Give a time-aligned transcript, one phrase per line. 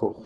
[0.00, 0.16] خب.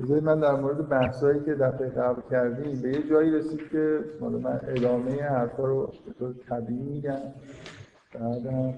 [0.00, 4.38] بذارید من در مورد بحثایی که دفعه قبل کردیم به یه جایی رسید که حالا
[4.38, 7.18] من ادامه حرفا رو به طور طبیعی میگم.
[8.14, 8.74] بعدم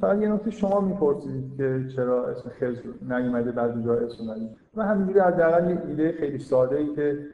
[0.00, 4.84] فقط یه نکته شما می‌پرسید که چرا اسم خزر نیومده بعد جا اسم اومده و
[4.84, 7.26] همینجوری حداقل یه ایده خیلی ساده ای که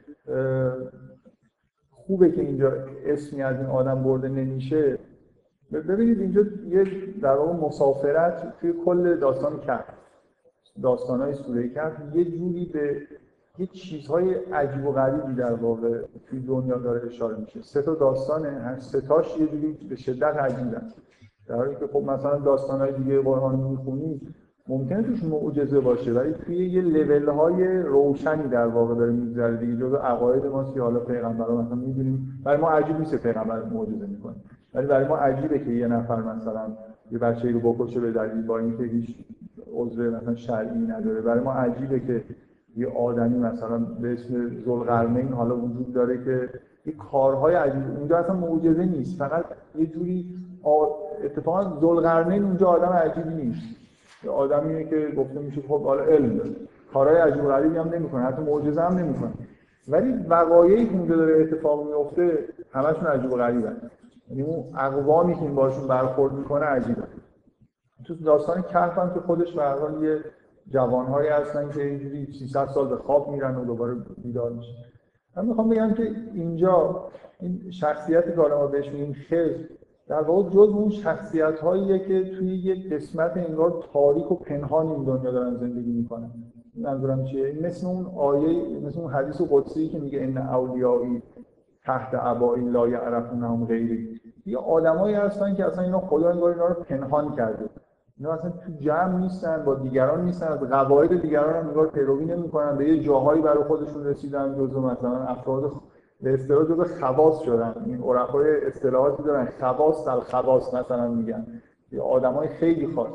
[1.91, 2.73] خوبه که اینجا
[3.05, 4.99] اسمی از این آدم برده نمیشه.
[5.73, 6.85] ببینید اینجا یه
[7.21, 9.93] در واقع مسافرت توی کل داستان کرد
[10.81, 13.01] داستان های سوره کرد یه جوری به
[13.57, 17.61] یه چیزهای عجیب و غریبی در واقع توی دنیا داره اشاره میشه.
[17.61, 20.91] سه تا داستانه هر سه تاش یه جوری به شدت عجیبن.
[21.47, 24.21] در حالی که خب مثلا داستان های دیگه قرآن می‌خونی
[24.67, 29.77] ممکنه توش معجزه باشه ولی توی یه لول های روشنی در واقع داره میگذره دیگه
[29.77, 34.35] جزء عقاید ماست که حالا پیغمبرا مثلا می‌دونیم برای ما عجیب نیست پیغمبر معجزه می‌کنه.
[34.73, 36.61] ولی برای ما عجیبه که یه نفر مثلا
[37.11, 39.15] یه بچه‌ای رو بکشه به دلیل با اینکه هیچ
[39.73, 41.21] عذر مثلا شرعی نداره.
[41.21, 42.23] برای ما عجیبه که
[42.77, 46.49] یه آدمی مثلا به اسم ذوالقرنین حالا وجود داره که
[46.85, 47.83] یه کارهای عجیب.
[47.97, 49.19] اونجا اصلا معجزه نیست.
[49.19, 50.25] فقط یه جوری
[51.23, 53.61] اتفاقا ذوالقرنین اونجا آدم عجیبی نیست.
[54.23, 56.49] یه آدمیه که گفته میشه خب حالا علم داره.
[56.93, 58.21] کارهای عجیب غریبی هم نمی‌کنه.
[58.21, 59.31] حتی معجزه هم نمی‌کنه.
[59.87, 62.39] ولی وقایعی که اونجا داره اتفاق میفته
[62.73, 63.77] همشون عجیب و غریبن.
[64.29, 67.03] یعنی اون اقوامی که این باشون برخورد می‌کنه عجیبه.
[68.05, 70.19] تو داستان کهف هم که خودش به حال یه
[70.67, 74.73] جوانهایی هستن که اینجوری 300 سال به خواب میرن و دوباره بیدار میشن.
[75.37, 77.03] من می‌خوام بگم که اینجا
[77.39, 79.55] این شخصیتی که ما بهش میگیم خز
[80.07, 85.03] در واقع جز اون شخصیت هاییه که توی یک قسمت انگار تاریک و پنهان این
[85.03, 86.31] دنیا دارن زندگی می‌کنن.
[86.75, 87.59] منظورم چیه.
[87.61, 91.23] مثل اون آیه مثل اون حدیث قدسی که میگه ان اولیایی
[91.85, 96.73] تحت عبای لا یعرفونهم غیری یه آدمایی هستن که اصلا اینا خدا انگار اینا رو
[96.73, 97.69] پنهان کرده.
[98.17, 102.77] اینا اصلا تو جمع نیستن با دیگران نیستن از قواعد دیگران هم انگار پیروی نمی‌کنن
[102.77, 105.71] به یه جاهایی برای خودشون رسیدن جزو مثلا افراد
[106.21, 107.75] به اصطلاح جزو خواص شدن.
[107.85, 111.47] این عرفای اصطلاحاتی دارن خواص در خواص مثلا میگن.
[111.91, 113.09] یه آدمای خیلی خاص.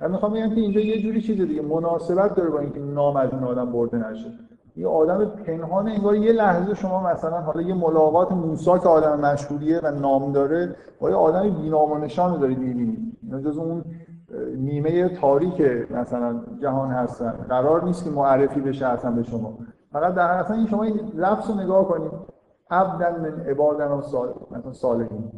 [0.00, 3.32] من می‌خوام بگم که اینجا یه جوری چیز دیگه مناسبت داره با اینکه نام از
[3.32, 4.30] این آدم برده نشه.
[4.76, 9.80] یه آدم پنهان انگار یه لحظه شما مثلا حالا یه ملاقات موسی که آدم مشهوریه
[9.80, 12.98] و نام داره با یه آدم بی‌نام و نشان دارید می‌بینید
[13.44, 13.84] جز اون
[14.56, 17.34] نیمه تاریک مثلا جهان هستن.
[17.48, 19.58] قرار نیست که معرفی بشه اصلا به شما.
[19.92, 22.10] فقط در اصلا این شما این لفظ رو نگاه کنید.
[22.70, 23.96] عبدا من عبادن و
[24.50, 25.32] مثلا صالحین.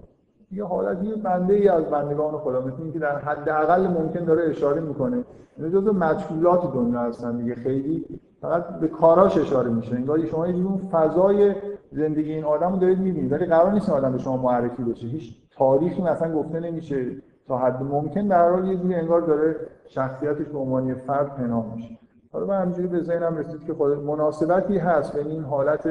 [0.52, 5.24] یه حالتی بنده ای از بندگان خدا مثل اینکه در حداقل ممکن داره اشاره می‌کنه.
[5.56, 7.54] اینا جزء مجهولات دنیا هستن دیگه.
[7.54, 8.04] خیلی
[8.40, 9.94] فقط به کاراش اشاره میشه.
[9.94, 11.54] انگار شما یه اون فضای
[11.92, 15.06] زندگی این آدم رو دارید می‌بینید ولی قرار نیست آدم به شما معرفی بشه.
[15.06, 17.06] هیچ تاریخی مثلا گفته نمیشه
[17.48, 18.26] تا حد ممکن.
[18.26, 19.56] در حال یه جوری انگار داره
[19.88, 21.98] شخصیتش به عنوان فرد پنهان میشه.
[22.32, 25.88] حالا من همینجوری به ذهنم رسید که خود مناسبتی هست بین این حالت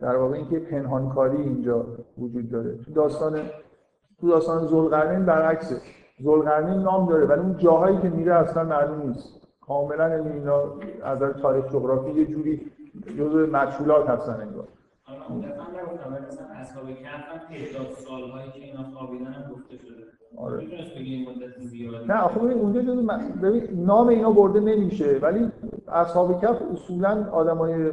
[0.00, 1.86] در واقع اینکه پنهانکاری اینجا
[2.18, 2.76] وجود داره.
[2.76, 3.38] تو داستان
[4.20, 5.76] تو داستان ذوالقرنین برعکسه
[6.22, 9.45] ذوالقرنین نام داره ولی اون جاهایی که میره اصلا معلوم نیست.
[9.66, 10.62] کاملا اینا
[11.02, 12.70] از نظر تاریخ جغرافی یه جوری
[13.18, 14.68] جزء مجهولات هستن انگار.
[16.60, 20.02] اصحاب کهف تعداد سالهایی که اینا خوابیدن هم گفته شده.
[20.36, 20.66] آره.
[22.06, 23.02] نه آخه ببین اونجا جزو
[23.42, 25.50] ببین نام اینا برده نمیشه ولی
[25.88, 27.90] اصحاب کف اصولا آدمای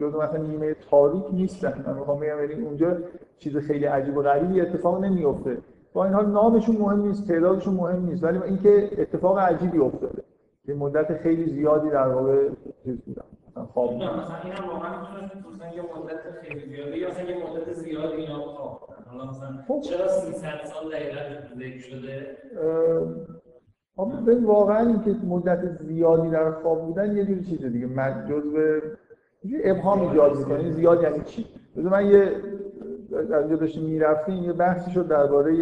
[0.00, 1.84] جزو مثلا نیمه تاریک نیستن.
[1.86, 2.96] من می‌خوام بگم یعنی اونجا
[3.38, 5.58] چیز خیلی عجیب و غریبی اتفاق نمیفته
[5.92, 10.22] با این حال نامشون مهم نیست تعدادشون مهم نیست ولی اینکه اتفاق عجیبی افتاده.
[10.68, 12.48] یه مدت خیلی زیادی در واقع
[12.84, 13.22] چیز بودن
[13.72, 15.00] خواب مثلا اینا واقعا
[15.54, 19.80] مثلا یه مدت خیلی زیادی یا مثلا یه مدت زیادی اینا خواب حالا مثلا خب.
[19.80, 21.20] چرا 300 سال دقیقاً
[21.56, 22.36] ذکر شده؟
[24.26, 27.86] به واقعا اینکه مدت زیادی در خواب بودن یه جوری چیز دیگه.
[27.86, 28.80] من جزء
[29.64, 30.70] ابهام ایجاد می‌کنه.
[30.70, 32.32] زیاد یعنی چی؟ بذار من یه
[33.18, 35.52] از اینجا داشتیم می‌رفتیم یه بحثی شد درباره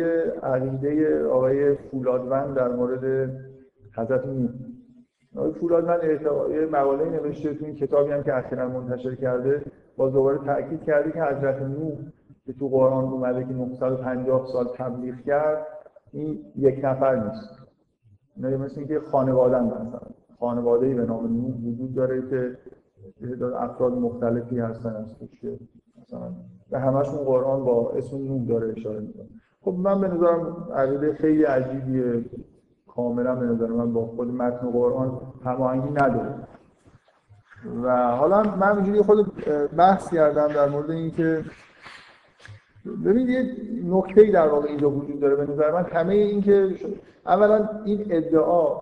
[0.43, 3.31] عقیده آقای فولادوند در مورد
[3.96, 4.50] حضرت نوح.
[5.36, 6.00] آقای فولادوند
[6.50, 9.62] یه مقاله نوشته تو این کتابی هم که اخیرا منتشر کرده
[9.96, 11.98] باز دوباره تاکید کرده که حضرت نوح
[12.46, 15.66] که تو قرآن اومده که 950 سال تبلیغ کرد
[16.12, 17.58] این یک نفر نیست.
[18.36, 20.00] اینا مثل اینکه خانواده مثلا
[20.38, 22.58] خانواده به نام نوح وجود داره که
[23.56, 25.58] افراد مختلفی هستن از توش که
[26.02, 26.32] مثلا
[26.70, 29.26] به همشون قرآن با اسم نوح داره اشاره می‌کنه.
[29.60, 32.25] خب من به نظرم عقیده خیلی عجیبیه.
[32.96, 36.35] کاملا به نظر من با خود متن قرآن هماهنگی نداره.
[37.82, 39.44] و حالا من اینجوری خود
[39.76, 41.44] بحث کردم در مورد اینکه
[43.05, 43.55] ببینید یه
[43.85, 45.85] نکته در واقع اینجا وجود داره به نظر من.
[45.85, 46.75] همه این که
[47.26, 48.81] اولا این ادعا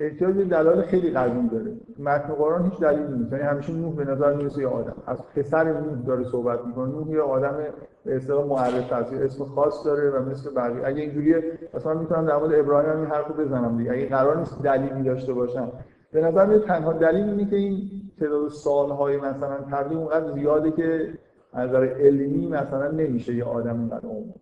[0.00, 1.76] احتیاج به دلایل خیلی قدیم داره.
[1.98, 3.32] متن قرآن هیچ دلیلی نیست.
[3.32, 4.96] یعنی همیشه نوح به نظر می‌رسه یه آدم.
[5.06, 6.92] از پسر نوح داره صحبت می‌کنه.
[6.92, 7.56] نوح یه آدم
[8.04, 10.86] به اصطلاح معرف هست اسم خاص داره و مثل بقیه.
[10.86, 13.92] اگه اینجوریه اصلا می‌تونم در مورد ابراهیم این حرفو بزنم دیگه.
[13.92, 15.72] اگه قرار نیست دلیلی داشته باشم.
[16.12, 21.18] به نظر میاد تنها دلیل اینه که این تعداد سالهای مثلا تبلیغ اونقدر زیاده که
[21.52, 24.32] از نظر علمی مثلا نمیشه یه آدم اونقدر عمر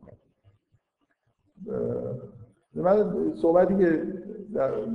[2.75, 4.02] من صحبتی که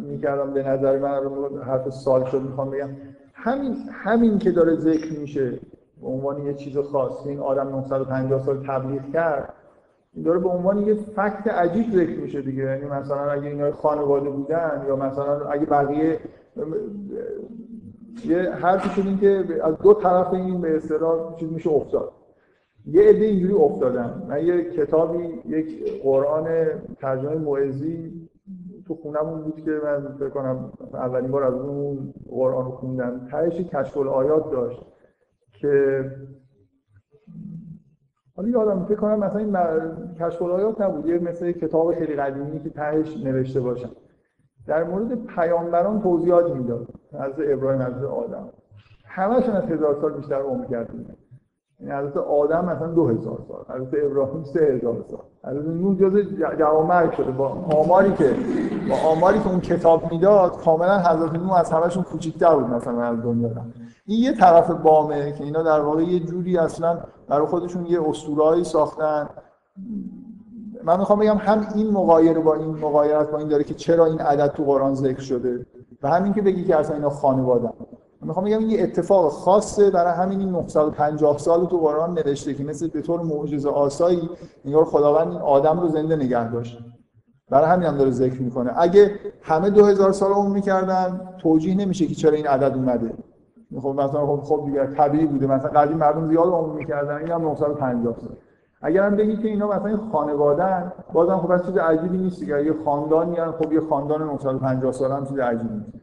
[0.08, 1.20] می‌کردم به نظر من
[1.66, 2.90] حرف سال شد می‌خوام بگم.
[3.34, 5.60] همین همین که داره ذکر میشه
[6.02, 9.54] به عنوان یه چیز خاص این آدم 950 سال تبلیغ کرد
[10.26, 12.64] داره به عنوان یه فکت عجیب ذکر میشه دیگه.
[12.64, 16.20] یعنی مثلا اگه اینا خانواده بودن یا مثلا اگه بقیه
[18.26, 22.12] یه حرفی شد که از دو طرف این به اصطلاح چیز میشه افتاد.
[22.86, 24.24] یه عده اینجوری افتادن.
[24.30, 26.48] من یه کتابی یک قرآن
[27.00, 28.30] ترجمه معزی
[28.88, 33.28] تو خونمون بود که من فکر کنم اولین بار از اون قرآن رو خوندم.
[33.32, 34.86] تهش کشف آیات داشت
[35.52, 36.06] که
[38.36, 39.58] حالا یادم فکر کنم مثلا این
[40.20, 43.90] کشف آیات نبود یه مثل کتاب خیلی قدیمی که تهش نوشته باشن.
[44.68, 48.50] در مورد پیامبران توضیحات می‌داد از ابراهیم از آدم.
[49.06, 51.06] همشون از هزار سال بیشتر عمر کردن.
[51.84, 56.18] یعنی حضرت آدم مثلا دو هزار سال حضرت ابراهیم سه هزار سال حضرت نوح جز
[56.60, 57.32] جوامرگ شده.
[57.32, 58.36] با آماری که
[58.90, 63.24] با آماری که اون کتاب می‌داد کاملا حضرت نوح از همشون کوچیک‌تر بود مثلا از
[63.24, 63.50] دنیا
[64.06, 66.98] این یه طرف بامه که اینا در واقع یه جوری اصلا
[67.28, 69.30] برای خودشون یه اسطوره‌ای ساختن.
[70.84, 74.20] من می‌خوام بگم هم این مقایره با این مقایرت با این داره که چرا این
[74.20, 75.66] عدد تو قرآن ذکر شده
[76.04, 77.70] و همین که بگی که اصلا اینا خانواده
[78.26, 82.88] می‌خوام بگم یه اتفاق خاصه برای همین این 950 سال تو قرآن نوشته که مثل
[82.88, 84.30] به طور معجزه آسایی
[84.66, 86.80] انگار خداوند این آدم رو زنده نگه داشت.
[87.50, 88.72] برای همین هم داره ذکر می‌کنه.
[88.78, 89.12] اگه
[89.42, 93.14] همه 2000 سال عمر می‌کردن توجیه نمیشه که چرا این عدد اومده.
[93.82, 95.48] خب مثلا خب خب دیگه طبیعی بوده.
[95.48, 98.36] مثلا قدیم مردم زیاد عمر می‌کردن این هم 950 سال.
[98.82, 102.66] اگر هم بگید که اینا مثلا خانواده‌ان بازم خب چیز عجیبی نیست دیگه.
[102.66, 106.03] یه خاندانی خب یه خاندان 950 سال هم چیز عجیبی نیست.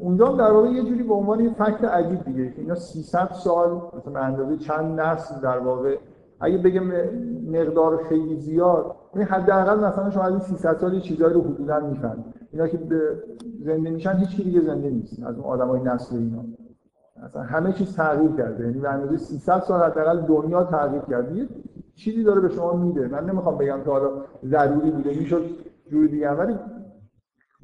[0.00, 3.82] اونجا در واقع یه جوری به عنوان یه فکت عجیب دیگه که اینا 300 سال
[3.96, 5.96] مثلا اندازه چند نسل در واقع
[6.40, 6.84] اگه بگم
[7.50, 12.24] مقدار خیلی زیاد این حداقل مثلا شما از این 300 سال چیزایی رو حدودا می‌فهمید.
[12.52, 12.78] اینا که
[13.60, 16.44] زنده میشن هیچ دیگه زنده نیست از اون آدمای نسل اینا.
[17.24, 21.48] مثلا همه چیز تغییر کرده یعنی به اندازه 300 سال حداقل دنیا تغییر کرده.
[21.94, 23.08] چیزی داره به شما میده.
[23.08, 24.10] من نمی‌خوام بگم که حالا
[24.44, 25.42] ضروری بوده می‌شد
[25.90, 26.54] جور دیگه ولی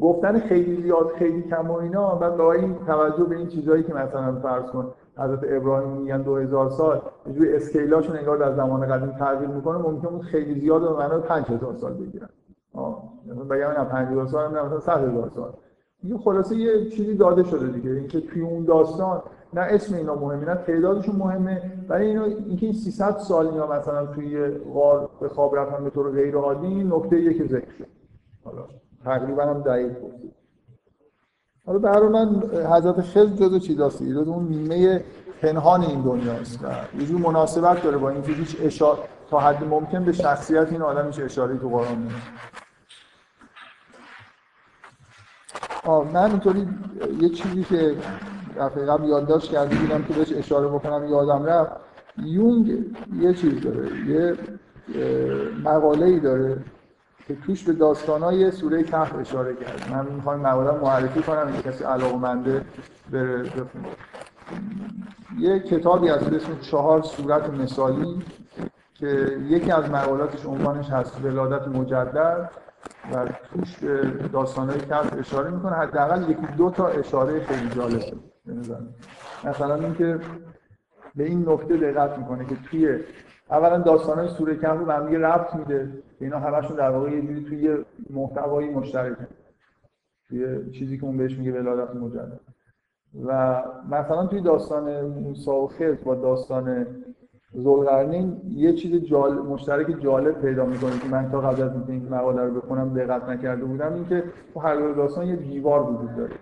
[0.01, 3.95] گفتن خیلی زیاد خیلی کم و اینا و با این توجه به این چیزهایی که
[3.95, 9.49] مثلا فرض کن حضرت ابراهیم میگن 2000 سال یه اسکیلاشون انگار در زمان قدیم تغییر
[9.49, 12.29] می‌کنه ممکن بود خیلی زیاد به معنای 5000 سال بگیرن.
[12.75, 13.03] آه
[13.51, 15.53] بگم نه 50000 سال نه مثلا 100000 سال.
[16.03, 19.23] این خلاصه یه چیزی داده شده دیگه اینکه توی اون داستان
[19.55, 24.07] نه اسم اینا مهمه نه تعدادشون مهمه ولی اینا اینکه این 300 سال اینا مثلا
[24.07, 27.87] توی غار به خواب رفتن به طور غیر عادی نکته یک ذکر شد.
[28.45, 28.67] حالا
[29.05, 30.35] تقریبا هم دقیق گفتید
[31.67, 32.43] حالا به من
[32.73, 35.05] حضرت خضر جزو چیزاست جزو اون نیمه
[35.43, 36.69] پنهان این دنیاست و
[37.03, 38.99] یه مناسبت داره با اینکه هیچ اشاره
[39.31, 42.31] تا حد ممکن به شخصیت این آدم هیچ اشاره تو قرآن نیست.
[46.13, 46.69] من اینطوری
[47.21, 47.97] یه چیزی که
[48.57, 51.73] دفعه قبل یادداشت کرده بودم که بهش اشاره بکنم یادم رفت.
[52.19, 52.85] یونگ
[53.21, 54.37] یه چیز داره یه
[55.65, 56.65] مقاله ای داره
[57.29, 59.93] که توش به داستانای سوره کهف اشاره کرد.
[59.93, 62.65] من می‌خوام مقاله معرفی کنم این کسی علاقمنده
[63.11, 63.89] بره بخونه.
[65.39, 68.23] یه کتابی از اسم چهار صورت مثالی
[68.95, 72.51] که یکی از مقالاتش عنوانش هست ولادت مجدد
[73.13, 75.73] و توش به داستانهای کهف اشاره می‌کنه.
[75.73, 78.13] حداقل یکی دو تا اشاره خیلی جالبه.
[79.45, 80.21] مثلا اینکه
[81.15, 82.99] به این نکته دقت می‌کنه که توی
[83.51, 86.03] اولا داستان های سوره کهف رو به هم ربط میده.
[86.21, 89.27] اینا همشون در واقع یه جوری توی محتوایی مشترکه.
[90.29, 92.41] توی چیزی که اون بهش میگه ولادت مجدد.
[93.25, 96.87] و مثلا توی داستان موسی و خضر با داستان
[97.59, 102.09] ذوالقرنین یه چیز جالب مشترک جالب پیدا می‌کنه که من تا قبل از اینکه این
[102.09, 104.25] مقاله رو بخونم دقت نکرده بودم اینکه
[104.55, 106.35] تو هر دو داستان یه دیوار وجود داره.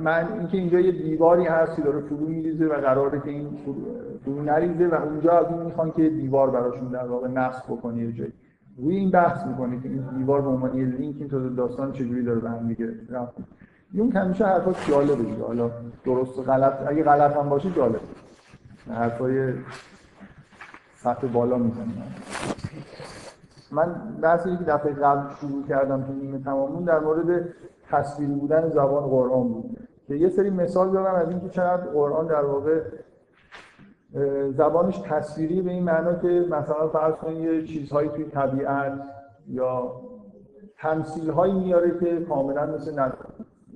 [0.00, 3.58] من اینکه اینجا یه دیواری هست که داره فرو میریزه و قراره که این
[4.24, 8.12] فرو نریزه و اونجا از اون می‌خوان که دیوار براشون در واقع نصب بکنه یه
[8.12, 8.32] جایی.
[8.78, 12.22] روی این بحث می‌کنه که این دیوار به عنوان یه لینک این تو داستان چجوری
[12.22, 13.34] داره به هم دیگه رفت.
[13.94, 15.44] اون همیشه حرفا جالبه دیگه.
[15.44, 15.70] حالا
[16.04, 18.00] درست غلط اگه غلط هم باشه جالب.
[18.90, 19.52] حرفای
[20.94, 22.02] سطح بالا می‌زنیم
[23.72, 27.48] من بحثی که دفعه قبل شروع کردم تو نیمه تمامون در مورد
[27.90, 29.78] تصویری بودن زبان قرآن بود.
[30.06, 32.80] که یه سری مثال دارم از اینکه چقدر قرآن در واقع
[34.50, 38.92] زبانش تصویری به این معنا که مثلا فرض کنید یه چیزهایی توی طبیعت
[39.48, 39.92] یا
[40.78, 43.10] تمثیل هایی میاره که کاملا مثل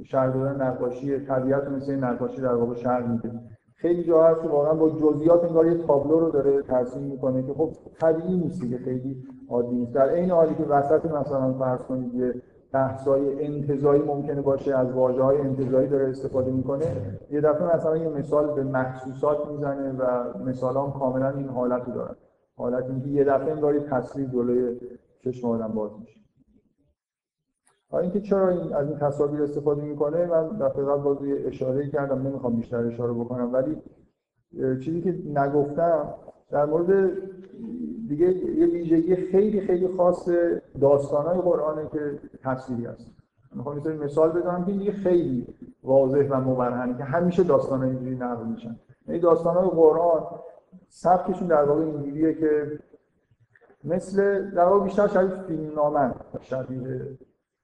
[0.05, 3.33] شهر دادن نقاشی طبیعت مثل نقاشی در واقع شهر میده.
[3.77, 7.53] خیلی جا هست که واقعا با جزئیات انگار یه تابلو رو داره ترسیم می‌کنه که
[7.55, 9.93] خب طبیعی نیست که خیلی عادی نیست.
[9.93, 12.35] در این حالی که وسط مثلا فرض کنید یه
[12.73, 16.87] بحث‌های انتزاعی ممکنه باشه از واژه های انتزاعی داره استفاده می‌کنه
[17.31, 21.95] یه دفعه مثلا یه مثال به محسوسات می‌زنه و مثال هم کاملا این حالت رو
[21.95, 22.17] دارن.
[22.57, 24.81] حالت اینکه یه دفعه انگار تصویر جلوی
[25.25, 26.21] چشم آدم باز میشه.
[27.93, 32.57] اینکه چرا این از این تصاویر استفاده می‌کنه من دفعه قبل باز اشاره کردم نمی‌خوام
[32.57, 33.77] بیشتر اشاره بکنم ولی
[34.85, 36.15] چیزی که نگفتم
[36.51, 37.11] در مورد
[38.11, 40.29] دیگه یه ویژگی خیلی خیلی خاص
[40.81, 43.11] داستانهای قرآنه که تصویری هست.
[43.55, 45.47] می‌خوام یه مثال بزنم که دیگه خیلی
[45.85, 48.77] واضح و مبرهنه که همیشه داستان اینجوری نقل میشن.
[49.07, 50.23] یعنی داستانهای قرآن
[50.89, 52.79] سبکشون در واقع اینجوریه که
[53.85, 57.19] مثل در واقع بیشتر شبیه فیلم نامن شبیه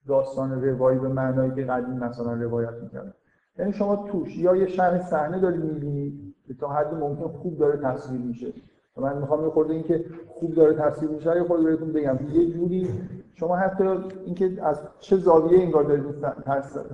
[0.08, 3.14] داستان روایی به معنایی که قدیم مثلا روایت می‌کردن.
[3.58, 7.78] یعنی شما توش یا یه شهر صحنه دارید می‌بینید که تا حد ممکن خوب داره
[7.82, 8.52] تصویر میشه.
[8.96, 12.18] من می‌خوام یه خورده اینکه خوب داره تصویر میشه یه خورده بهتون بگم.
[12.32, 12.88] یه جوری
[13.34, 13.84] شما حتی
[14.24, 16.04] اینکه از چه زاویه انگار دارید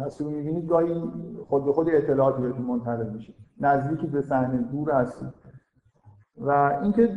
[0.04, 1.02] تصویر می‌بینید گاهی
[1.48, 3.34] خود به خود اطلاعاتی بهتون منتقل میشه.
[3.60, 5.28] نزدیکی به صحنه دور هستید.
[6.36, 7.08] و اینکه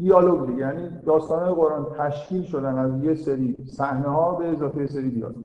[0.00, 5.10] دیالوگ دیگه یعنی داستان قرآن تشکیل شدن از یه سری صحنه ها به اضافه سری
[5.10, 5.44] دیالوگ.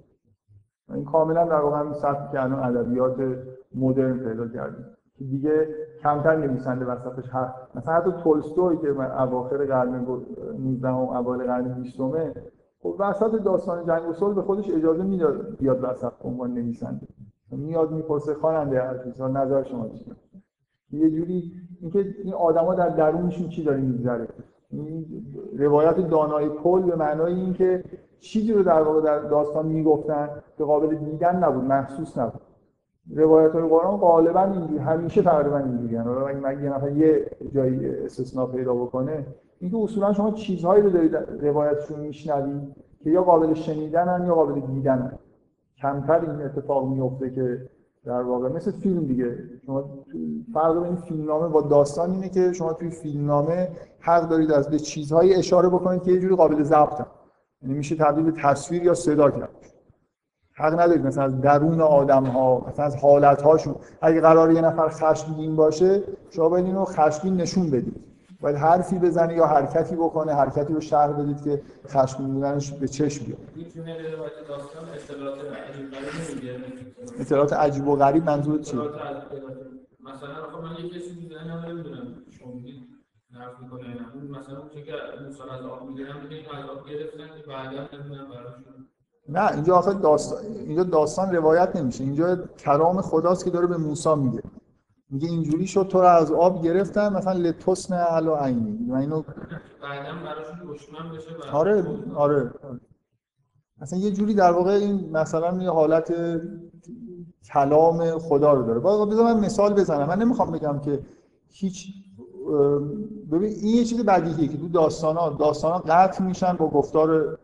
[0.93, 3.15] این کاملا در واقع همین سطحی که الان ادبیات
[3.75, 4.85] مدرن پیدا کردیم.
[5.29, 5.67] دیگه
[6.07, 7.53] کمتر نویسنده وسطش هست.
[7.75, 10.05] مثلا حتی تولستوی که اواخر قرن
[10.59, 11.99] 19 و اوایل قرن 20
[12.79, 17.07] خب وسط داستان جنگ و صلح به خودش اجازه می‌داد بیاد وسط به عنوان نویسنده.
[17.51, 20.15] میاد می‌پرسه خواننده چیز نظر شما چیه؟
[20.91, 24.27] یه جوری اینکه این آدما در درونشون چی داره میگذره؟
[25.57, 27.83] روایت دانای کل به معنای اینکه
[28.19, 32.41] چیزی رو در واقع در داستان می‌گفتن که قابل دیدن نبود محسوس نبود.
[33.15, 38.45] روایت های قرآن غالبا اینجوری همیشه تقریبا اینجوری حالا اگه یه نفر یه جایی استثنا
[38.45, 39.25] پیدا بکنه
[39.59, 45.19] اینکه اصولا شما چیزهایی رو دارید روایتشون میشنوید که یا قابل شنیدنن یا قابل دیدنن.
[45.81, 47.69] کمتر این اتفاق میفته که
[48.05, 49.37] در واقع مثل فیلم دیگه.
[49.65, 50.03] شما
[50.53, 55.33] فرق بین فیلمنامه با داستان اینه که شما توی فیلمنامه حق دارید از به چیزهایی
[55.33, 57.05] اشاره بکنید که یه جوری قابل ضبطن.
[57.61, 59.66] یعنی میشه تبدیل به تصویر یا صدا کرد.
[60.57, 61.05] حق ندارید.
[61.05, 66.03] مثلا از درون آدم ها مثلا از حالت هاشون اگه قرار یه نفر خشمگین باشه
[66.29, 68.03] شما باید اینو خشمگین نشون بدید.
[68.41, 73.25] باید حرفی بزنه یا حرکتی بکنه حرکتی رو شرح بدید که خشمگین بودنش به چشم
[73.25, 73.39] بیاد.
[77.19, 78.89] اطلاعات عجیب و غریب منظورت چیه؟ مثلا
[80.51, 82.15] خب من یه کسی نمی‌دونم
[83.33, 83.83] حرف می‌کنه
[84.13, 84.93] اون مثلا اون که
[85.53, 88.87] از آب می‌گیرن میگه از آب گرفتن که بعدا نمی‌دونم براشون
[89.29, 92.03] نه اینجا آخه داستان اینجا داستان روایت نمیشه.
[92.03, 94.43] اینجا کلام خداست که داره به موسی میگه.
[95.09, 98.85] میگه اینجوری شد تو رو از آب گرفتم مثلا لتوسن علا عینی.
[98.87, 99.23] من اینو
[101.53, 102.51] آره آره.
[103.81, 106.13] مثلا یه جوری در واقع این مثلا یه حالت
[107.53, 108.79] کلام خدا رو داره.
[109.05, 110.07] بذار من مثال بزنم.
[110.07, 110.99] من نمی‌خوام بگم که
[111.49, 111.87] هیچ
[113.31, 117.39] ببین این یه چیز بدیهیه که تو داستان ها داستان ها قطع میشن با گفتار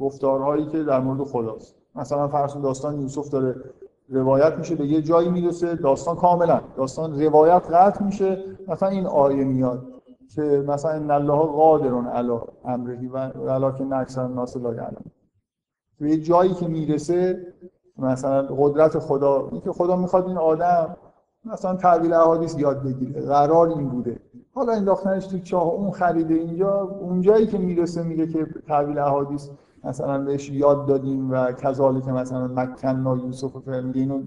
[0.00, 1.74] گفتارهایی که در مورد خداست.
[1.94, 3.54] مثلا فرض داستان یوسف داره
[4.08, 8.44] روایت میشه به یه جایی می‌رسه داستان کاملا داستان روایت قطع میشه.
[8.68, 9.82] مثلا این آیه میاد
[10.34, 15.04] که مثلا ان الله قادر علی امره و ولکن اکثر الناس لا یعلم
[16.00, 17.46] به یه جایی که می‌رسه
[17.98, 20.96] مثلا قدرت خدا اینکه خدا می‌خواد این آدم
[21.44, 24.20] مثلا تعبیل احادیث یاد بگیره قرار این بوده.
[24.54, 29.50] حالا انداختنش تو چاه اون خریده اینجا اونجایی که می‌رسه میگه که تعبیل احادیث
[29.84, 34.22] مثلا بهش یاد دادیم و کذالک مثلا مکن یوسف و اینو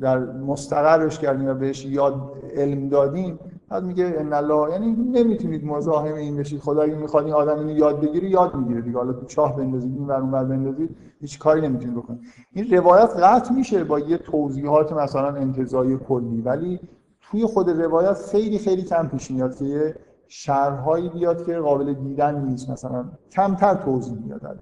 [0.00, 3.38] در مستقرش کردیم و بهش یاد علم دادیم.
[3.68, 6.60] بعد میگه ان الله یعنی نمی‌تونید مزاحم این بشید.
[6.60, 8.98] خدا اگه می‌خواد این آدم اینو یاد بگیره یاد می‌گیره دیگه.
[8.98, 12.20] حالا تو چاه بندازید این ور اون ور بندازید هیچ کاری نمی‌تونید بکنید.
[12.52, 16.42] این روایت قطع میشه با یه توضیحات مثلا انتزاعی کلی.
[16.42, 16.80] ولی
[17.20, 19.94] توی خود روایت خیلی خیلی کم پیش میاد که یه
[20.28, 22.70] شرحهایی بیاد که قابل دیدن نیست.
[22.70, 24.54] مثلا کمتر توضیح میاد در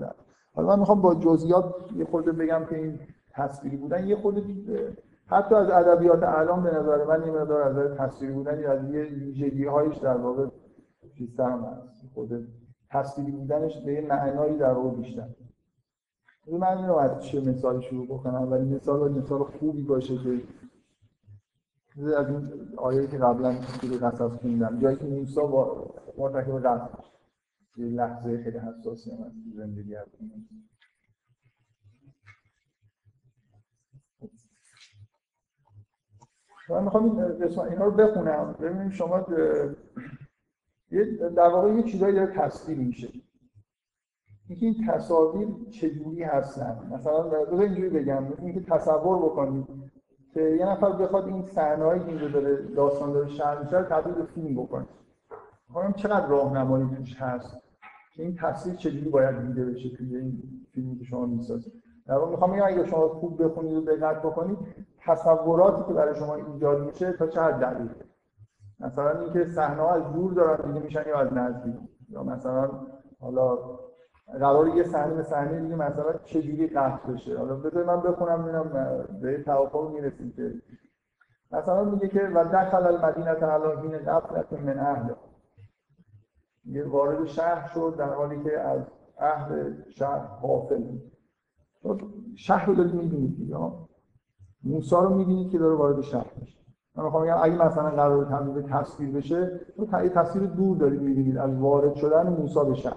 [0.54, 4.06] حالا من می‌خوام با جزئیات یه خورده بگم که این تصویری بودن.
[4.06, 4.42] یه خورده
[5.26, 9.02] حتی از ادبیات الان به نظر من یه مقدار از تصویری بودن یا از یه
[9.02, 10.46] ویژگی هایش در واقع
[11.38, 12.06] هم هست.
[12.14, 12.48] خود
[12.90, 15.28] تصویری بودنش به یه معنایی در واقع بیشتر.
[16.46, 20.42] من از چه مثال شروع بکنم؟ ولی مثال مثال خوبی باشه که
[22.18, 24.78] از این آیه که قبلا توی قصص خوندم.
[24.78, 25.86] جایی که موسی با
[26.18, 26.86] مرتکب قتل
[27.76, 30.18] لحظه خیلی حساسی هم از زندگی هست
[36.68, 38.52] من می‌خوام این اینا رو بخونم.
[38.60, 39.20] ببینیم شما
[41.36, 43.08] در واقع یه چیزایی داره تصویر میشه.
[44.48, 48.32] اینکه این تصاویر چجوری هستن؟ مثلا بذار اینجوری بگم.
[48.38, 49.66] اینکه تصور بکنید
[50.34, 54.62] که یه نفر بخواد این صحنه‌ای که داره داستان داره شهر میشه تبدیل به فیلم
[54.62, 54.86] بکنه.
[55.68, 57.61] می‌خوام چقدر راهنمایی توش هست.
[58.16, 60.42] این تصویر چجوری باید دیده بشه توی این
[60.72, 61.72] فیلمی که شما می‌سازید؟
[62.06, 64.58] در واقع می‌خوام بگم اگه شما خوب بخونید و دقت بکنید
[64.98, 67.90] تصوراتی که برای شما ایجاد میشه تا چه حد دقیق
[68.80, 71.74] مثلا اینکه صحنه از دور دارن دیده میشن یا از نزدیک؟
[72.08, 72.70] یا مثلا
[73.20, 73.58] حالا
[74.40, 79.42] قرار یه صحنه صحنه دیگه مثلا چجوری قطع بشه؟ حالا بذار من بخونم ببینم به
[79.42, 80.52] توافق می‌رسیم که.
[81.52, 85.14] مثلا میگه که و دخل المدینه علی حین غفلت من اهل
[86.86, 88.82] وارد شهر شد در حالی که از
[89.18, 90.82] اهل شهر غافل
[92.34, 93.56] شهر رو دارید می‌بینید دیگه
[94.64, 96.58] موسی رو می‌بینید که داره وارد شهر میشه.
[96.96, 101.54] من می‌خوام بگم اگه مثلا قرار تبدیل تصویر بشه تو تصویر دور دارید می‌بینید از
[101.54, 102.96] وارد شدن موسی به شهر.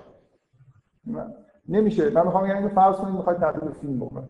[1.70, 2.10] نمیشه.
[2.10, 4.30] من می‌خوام بگم اینو فرض کنید می‌خواید تبدیل فیلم بکنید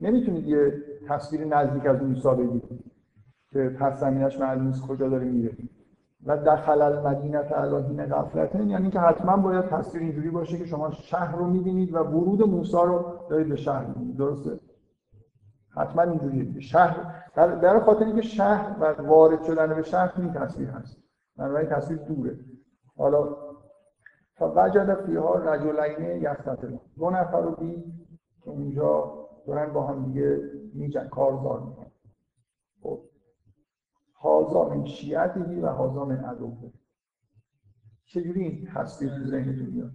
[0.00, 0.72] نمی‌تونید یه
[1.08, 2.84] تصویر نزدیک از موسی بگیرید
[3.50, 5.56] که پس زمینش معلوم نیست کجا داره میره.
[6.26, 10.90] و دخل المدینه علی حین غفلتن یعنی که حتما باید تصویر اینجوری باشه که شما
[10.90, 14.16] شهر رو می‌بینید و ورود موسی رو دارید به شهر می‌بینید.
[14.16, 14.60] درسته؟
[15.76, 20.96] حتما اینجوریه شهر برای خاطر اینکه شهر و وارد شدن به شهر این تصویر هست.
[21.36, 22.38] بنابراین تصویر دوره.
[22.96, 23.36] حالا
[24.34, 27.84] فوجد فیها رجلین یقتتلان دو نفر رو دید
[28.44, 29.12] که اونجا
[29.46, 30.40] دارن با هم دیگه
[30.74, 31.90] میجن کارزار می‌کنن.
[32.82, 33.00] خب
[34.20, 36.70] هازا من شیعتی و هازا من عدوه
[38.04, 39.90] چجوری این تصویر تو ذهنتون میاد؟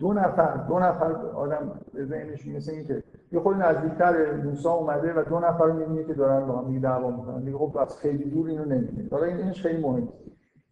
[0.00, 3.02] دو نفر دو نفر آدم به ذهنش مثل این که
[3.32, 6.80] یه خود نزدیکتر موسی اومده و دو نفر رو می‌بینه که دارن با هم دیگه
[6.80, 7.44] دعوا می‌کنن.
[7.44, 9.08] دیگه خب از خیلی دور اینو نمی‌بینه.
[9.10, 10.08] حالا این اینش خیلی مهمه.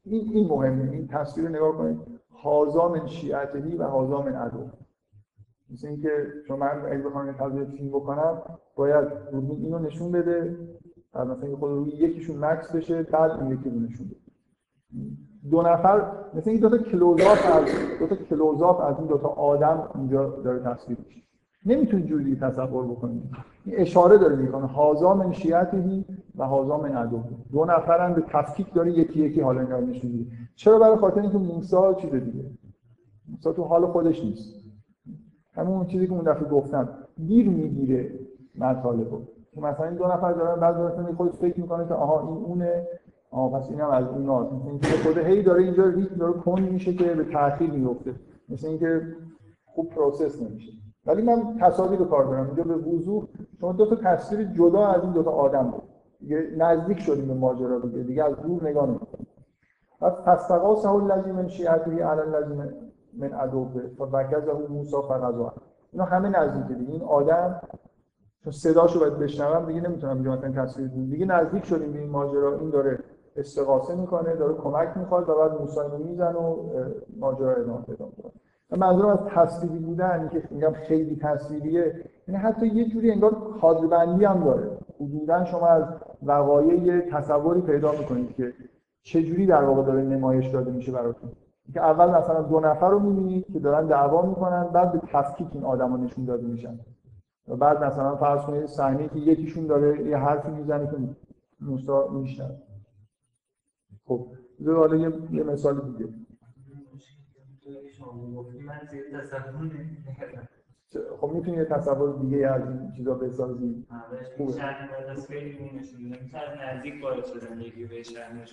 [0.05, 0.93] این این مهمه.
[0.93, 2.01] این تصویر رو نگاه کنید.
[2.43, 4.69] هازا من شیعتی و هازا من عدو
[5.71, 8.43] مثل اینکه چون من اگه بخوام تصویر فیلم بکنم
[8.77, 10.57] باید اینو نشون بده.
[11.17, 14.17] مثلا خود روی یکیشون مکس بشه بعد این یکی رو نشون بده.
[15.51, 17.65] دو نفر مثل این دو تا کلوزاپ از
[17.99, 21.21] دو تا کلوزاپ از این دو تا آدم اینجا داره تصویر میشه.
[21.67, 23.23] نمی‌تونید جوری تصور بکنید
[23.65, 24.67] این اشاره داره می‌کنه.
[24.67, 25.35] هازا من
[26.37, 27.21] و هذا من عدوه
[27.53, 30.31] دو نفرن به تفکیک داره یکی یکی حالا اینا نشون میده.
[30.55, 32.45] چرا؟ برای خاطر اینکه موسی چیز دیگه.
[33.29, 34.65] موسی تو حال خودش نیست.
[35.53, 36.89] همون چیزی که اون دفعه گفتم
[37.27, 38.19] دیر می‌گیره
[38.59, 39.09] مطالب
[39.61, 42.89] مثلا این دو نفر دارن بعد مثلا خود فکر می‌کنه که آها این اونه.
[43.31, 46.95] آها پس اینم از اون مثل اینکه خود هی داره اینجا ریتم داره کند میشه
[46.95, 48.15] که به تاخیر میفته
[48.49, 49.03] مثل اینکه
[49.67, 50.73] خوب process نمیشه.
[51.07, 52.47] ولی من تصاویر رو کار دارم.
[52.47, 53.25] اینجا به وضوح
[53.61, 55.83] شما دو تا تصویر جدا از این دو تا آدم بود
[56.21, 58.03] دیگه نزدیک شدیم به ماجرا دیگه.
[58.03, 59.27] دیگه از دور نگاه نمی‌کنیم.
[60.01, 62.55] پس فاستغاثه الذی من شیعته علی الذی
[63.19, 65.53] من عدوه فبکزه موسی فغزا
[65.93, 66.93] اینا همه نزدیک دیگه.
[66.93, 67.61] این آدم
[68.45, 72.11] چون صداشو باید بشنوم دیگه نمی‌تونم اینجا مثلا تصویر بدم دیگه نزدیک شدیم به این
[72.11, 72.59] ماجرا.
[72.59, 72.99] این داره
[73.37, 76.57] استغاثه می‌کنه داره کمک می‌خواد و بعد موسی می‌زنه و
[77.21, 78.33] ماجرا ادامه پیدا می‌کنه.
[78.77, 84.45] منظورم از تصویری بودن که میگم خیلی تصویریه یعنی حتی یه جوری انگار کادربندی هم
[84.45, 84.71] داره.
[85.01, 85.85] حدودا شما از
[86.23, 88.53] وقایع تصوری پیدا می‌کنید که
[89.03, 91.31] چه جوری در واقع داره نمایش داده میشه براتون.
[91.75, 95.65] که اول مثلا دو نفر رو می‌بینید که دارن دعوا می‌کنن بعد به تفکیک این
[95.65, 96.79] آدما نشون داده میشن.
[97.49, 100.97] بعد مثلا فرض کنید صحنه که یکیشون داره یه حرفی می‌زنه که
[101.61, 102.57] موسی میشنوه.
[104.07, 104.27] خب
[104.67, 106.13] حالا یه, یه مثال دیگه.
[111.21, 113.87] خب می‌تونی یه تصور دیگه از این چیزا بسازی؟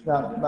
[0.07, 0.47] نه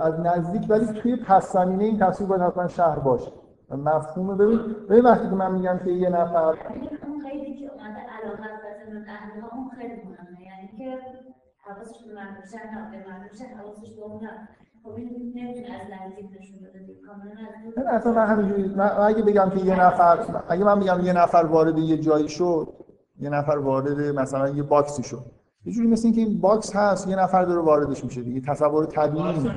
[0.00, 3.32] از نزدیک ولی توی پس زمینه این تصویر باید حتما شهر باشه.
[3.70, 4.34] مفهومه.
[4.34, 6.56] ببین ببین وقتی که من میگم که یه نفر
[8.26, 10.98] اومده علاقه اهل اون خیلی مهمه یعنی که
[11.58, 14.28] حواسش به مردم به مردم حواسش به اون
[17.76, 21.44] نه اصلا من همینجوری من اگه بگم که یه نفر اگه من بگم یه نفر
[21.44, 22.68] وارد یه جایی شد
[23.20, 25.24] یه نفر وارد مثلا یه box ی شد.
[25.66, 29.24] یه جوری مثل اینکه این box هست یه نفر داره واردش میشه دیگه تصور طبیعی
[29.24, 29.52] میاد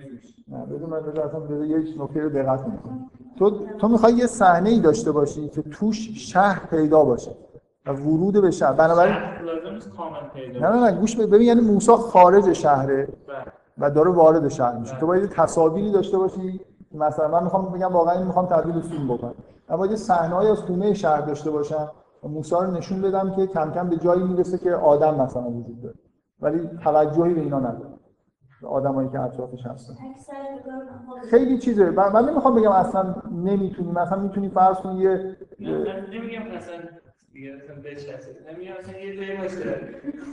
[0.00, 3.10] توش نه بدون من اصلا یک نکته رو دقت می‌کنم.
[3.38, 7.30] تو تو می‌خوای یه صحنه ای داشته باشی که توش شهر پیدا باشه
[7.86, 8.72] و ورود به شهر.
[8.72, 9.14] بنابراین
[9.72, 9.90] نیست
[10.60, 11.16] نه نه نه گوش.
[11.16, 13.52] ببین یعنی موسی خارج شهره بله.
[13.78, 14.96] و داره وارد شهر میشه.
[15.00, 16.60] تو باید تصاویری داشته باشی
[16.94, 19.34] مثلا من می‌خوام بگم واقعا می‌خوام تبدیل به فیلم بکنم
[19.70, 21.90] من باید یه صحنه‌ای از خونه شهر داشته باشم
[22.24, 25.82] و موسی رو نشون بدم که کم کم به جایی می‌رسه که آدم مثلا وجود
[25.82, 25.94] داره.
[26.40, 27.90] ولی توجهی به اینا نداره
[28.68, 29.94] آدمایی که اطرافش هستن.
[31.30, 31.90] خیلی چیزه.
[31.90, 36.76] من نمی‌خوام بگم اصلا نمی‌تونی مثلا می‌تونی فرض کن یه نمیگم مثلا
[37.32, 39.80] دیگه مثلا بچسبه نمیگم مثلا یه جایی باشه.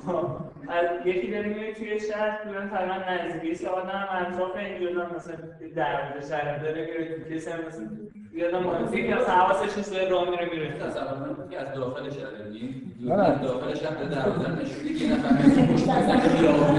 [0.06, 0.26] خب،
[0.70, 5.36] از یکی داره میره توی شهر مثلا تقریبا نزدیکی سه آدم هم اطراف اینجور مثلا
[5.76, 7.88] در شهر داره میره تو کسی هم مثلا
[8.34, 10.74] یادم مهندسی که اصلا حواسش نیست راه میره میره.
[10.74, 15.06] تصور که از داخل شهر یعنی نه، داخل شهر به دروازه نشون میده که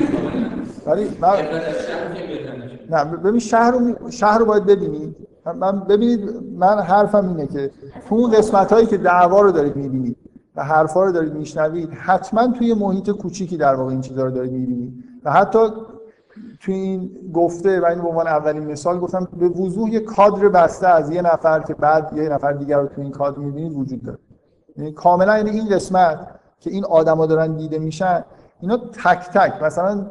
[0.00, 0.50] می‌کنه.
[0.86, 1.60] ولی من.
[2.90, 5.16] نه ببین شهر رو شهر رو باید ببینید
[5.52, 7.70] من ببینید من حرفم اینه که
[8.08, 10.16] تو اون قسمت هایی که دعوا رو دارید می‌بینید
[10.56, 14.52] و حرفا رو دارید میشنوید حتما توی محیط کوچیکی در واقع این چیزا رو دارید
[14.52, 15.04] می‌بینید.
[15.24, 15.58] و حتی
[16.60, 20.88] توی این گفته و این به عنوان اولین مثال گفتم به وضوح یه کادر بسته
[20.88, 24.18] از یه نفر که بعد یه نفر دیگر رو توی این کادر می‌بینید وجود داره.
[24.76, 26.26] یعنی کاملا یعنی این قسمت
[26.60, 28.24] که این آدما دارن دیده میشن
[28.60, 30.06] اینا تک تک مثلا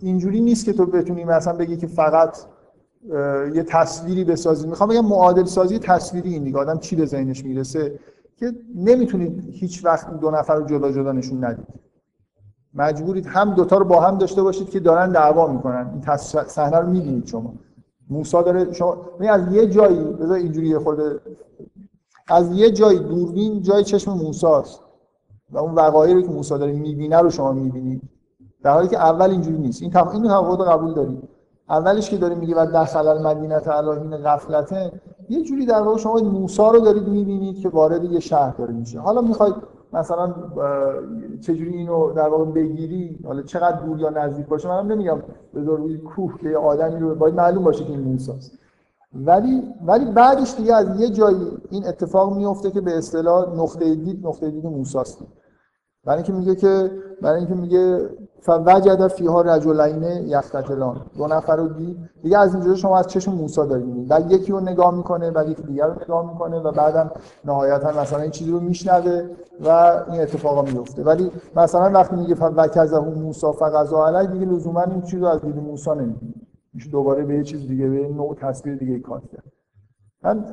[0.00, 2.38] اینجوری نیست که تو بتونی مثلا بگی که فقط
[3.54, 6.58] یه تصویری بسازی می‌خوام بگم معادل سازی تصویری این دیگه.
[6.58, 7.98] آدم چی به ذهنش می‌رسه؟
[8.36, 11.66] که نمی‌تونید هیچ وقت دو نفر رو جدا جدا نشون ندید.
[12.74, 15.90] مجبورید هم دوتا رو با هم داشته باشید که دارن دعوا می‌کنن.
[15.92, 16.16] این
[16.46, 17.54] صحنه رو می‌بینید شما.
[18.10, 21.20] موسا داره شما از یه جایی بذار اینجوری یه خورده
[22.28, 24.80] از یه جایی دوربین جای چشم موساست.
[25.50, 28.02] و اون وقایعی که موسی داره می‌بینه رو شما می‌بینید.
[28.62, 29.82] در حالی که اول اینجوری نیست.
[29.82, 29.96] این.
[29.96, 31.35] این تفاوت رو قبول دارید.
[31.70, 34.92] اولش که داره میگه و دخل المدینه علی غفلته
[35.28, 39.00] یه جوری در واقع شما موسی رو دارید می‌بینید که وارد یه شهر داره میشه.
[39.00, 39.54] حالا می‌خواید
[39.92, 40.34] مثلا
[41.40, 45.22] چجوری اینو در واقع بگیری؟ حالا چقدر دور یا نزدیک باشه؟ منم نمیگم.
[45.54, 48.32] بذار روی کوه که یه آدمی رو باید معلوم باشه که این موسی
[49.14, 54.26] ولی ولی بعدش دیگه از یه جایی این اتفاق میفته که به اصطلاح نقطه دید
[54.26, 55.18] نقطه دید موسی است
[56.04, 56.90] برای اینکه میگه که
[57.22, 58.10] برای اینکه میگه
[58.46, 61.96] فوجد فیها رجلین یقتتلان دو نفر رو دید.
[62.22, 64.08] دیگه از اینجا شما از چشم موسی دارید می‌بینید.
[64.08, 67.10] بعد یکی رو نگاه می‌کنه بعد یکی دیگر رو نگاه می‌کنه و بعدم
[67.44, 69.22] نهایتا مثلا این چیزی رو میشنوه
[69.64, 69.68] و
[70.10, 75.20] این اتفاقا میفته ولی مثلا وقتی میگه فوکزه موسی فقضا علی دیگه لزوما این چیز
[75.20, 76.46] رو از دید موسی نمی‌بینید.
[76.92, 79.55] دوباره به یه چیز دیگه به نوع تصویر دیگه کار کرد.
[80.26, 80.44] من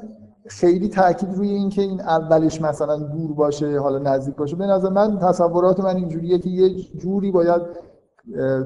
[0.47, 4.55] خیلی تاکید روی این که این اولش مثلا دور باشه حالا نزدیک باشه.
[4.55, 7.61] به نظر من تصورات من اینجوریه که یه جوری باید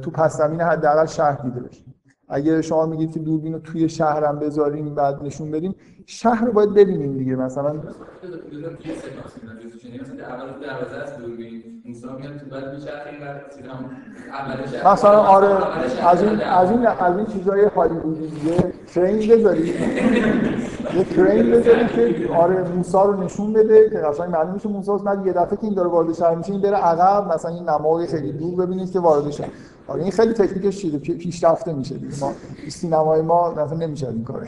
[0.02, 1.84] تو پس زمین حداقل شهر دیده بشه
[2.30, 5.76] اگه شما میگید که دوربین رو توی شهرم بذاریم بعد نشون بدیم
[6.10, 7.36] شهر رو باید ببینیم دیگه.
[7.36, 7.74] مثلا.
[14.86, 15.48] مثلا آره
[16.08, 19.68] از این از این از این چیزای هالیوودی دیگه ترین بذاری.
[20.96, 25.34] یه ترین بذاری که آره موسی رو نشون بده که قشنگ معلوم میشه بعد یه
[25.34, 28.66] دفعه که این داره وارد شهر میشه این بره عقب مثلا این نمای خیلی دور
[28.66, 29.50] ببینید که وارد شهر.
[29.88, 31.96] آره این خیلی تکنیکش چیزه پی- پیشرفته میشه.
[32.22, 32.32] ما
[32.70, 34.48] سینمای ما مثلا نمیشه این کاره.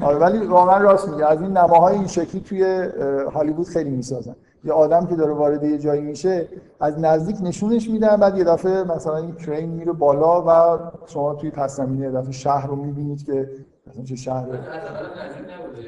[0.00, 2.88] آره ولی واقعا راست میگه از این نماهای این شکلی توی
[3.34, 4.34] هالیوود خیلی می‌سازن.
[4.64, 6.48] یه آدم که داره وارد یه جایی میشه
[6.80, 11.50] از نزدیک نشونش میدن بعد یه دفعه مثلا این ترین میره بالا و شما توی
[11.50, 13.48] پس زمینه یه دفعه شهر رو می‌بینید که
[13.86, 14.46] مثلا چه شهر.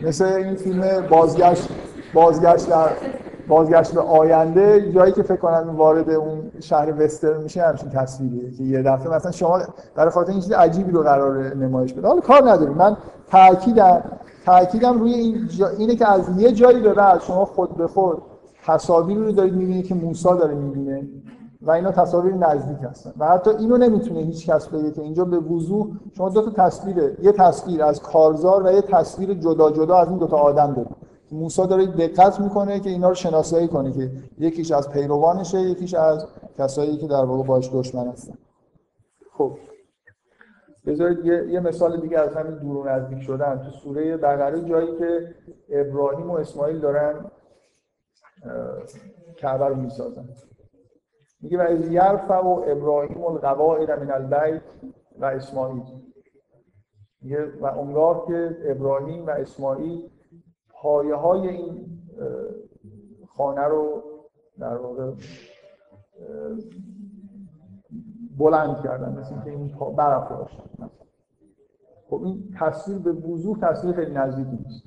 [0.02, 1.68] مثل این فیلم بازگشت
[2.14, 2.88] بازگشت در
[3.48, 8.64] بازگشت به آینده جایی که فکر کنم وارد اون شهر وسترن میشه همچین تصویریه که
[8.64, 9.60] یه دفعه مثلا شما
[9.94, 12.08] برای خاطر این چیز عجیبی رو قرار نمایش بده.
[12.08, 12.74] حالا کار نداریم.
[12.74, 12.96] من
[13.30, 14.02] تاکیدم
[14.46, 15.68] تاکیدم روی این جا...
[15.68, 18.22] اینه که از یه جایی به بعد شما خود به خود
[18.64, 21.08] تصاویری رو دارید می‌بینید که موسی داره می‌بینه
[21.62, 23.12] و اینا تصاویر نزدیک هستن.
[23.18, 27.16] و حتی اینو نمی‌تونه هیچ کس بگه که اینجا به وضوح شما دو تا تصویر
[27.22, 30.96] یه تصویر از کارزار و یه تصویر جدا جدا از این دو تا آدم دارید
[31.32, 36.26] موسی داره دقت می‌کنه که اینا رو شناسایی کنه که یکیش از پیروانشه یکیش از
[36.58, 38.34] کسایی که در واقع باش دشمن هستن.
[39.38, 39.50] خب.
[40.86, 43.62] بذارید یه, یه مثال دیگه از همین دور و نزدیک شدن.
[43.62, 45.34] تو سوره بقره جایی که
[45.68, 47.30] ابراهیم و اسماعیل دارن
[49.36, 50.28] کعبه رو می‌سازن.
[51.40, 54.62] میگه و از یرفع و ابراهیم القواعد من البیت
[55.18, 55.82] و اسماعیل.
[57.22, 60.10] میگه و اونگاه که ابراهیم و اسماعیل
[60.70, 61.98] پایه های این
[63.36, 64.02] خانه رو
[64.58, 65.12] در واقع
[68.38, 70.90] بلند کردن مثل اینکه این پا برافراشتن
[72.10, 74.84] خب این تصویر به وضوح تصویر خیلی نزدیکی نیست.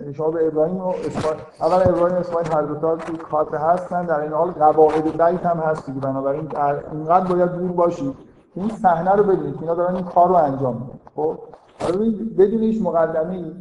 [0.00, 3.54] یعنی شما به ابراهیم و اسماعیل اول ابراهیم و اسماعیل هر دو تا تو کارت
[3.54, 6.00] هستن در این حال قواعد بیت هم هست دیگه.
[6.00, 6.56] بنابراین
[6.92, 8.14] اینقدر باید دور باشید
[8.54, 10.98] این صحنه رو ببینید اینا دارن این کار رو انجام میدن.
[11.16, 11.38] خب؟
[11.80, 11.98] حالا
[12.38, 13.52] بدون هیچ مقدمه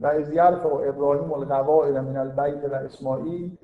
[0.00, 3.58] و از یرفع ابراهیم القواعد من البیت و اسماعیل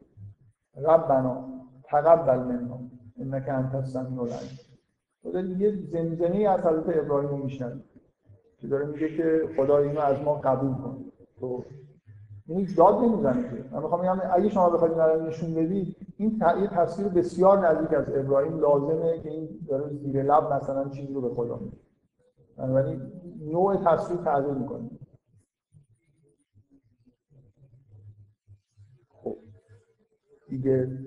[0.84, 1.44] ربنا
[1.84, 2.78] تقبل منا
[3.18, 7.84] انك انت السمیع العلیم یه زمزمه از حضرت ابراهیم رو میشنوید
[8.58, 11.04] که داره میگه که خدا اینو از ما قبول کن
[11.40, 11.64] تو
[12.46, 13.64] این هیچ داد نمی‌زنه که.
[13.72, 18.08] من می‌خوام بگم اگه شما بخواید این نشون بدید این یه تصویر بسیار نزدیک از
[18.08, 18.60] ابراهیم.
[18.60, 21.76] لازمه که این داره زیر لب مثلا چیزی رو به خدا میگه
[22.56, 24.90] بنابراین نوع تصویر تغییر می‌کنه.
[29.08, 29.36] خب.
[30.48, 30.98] دیگه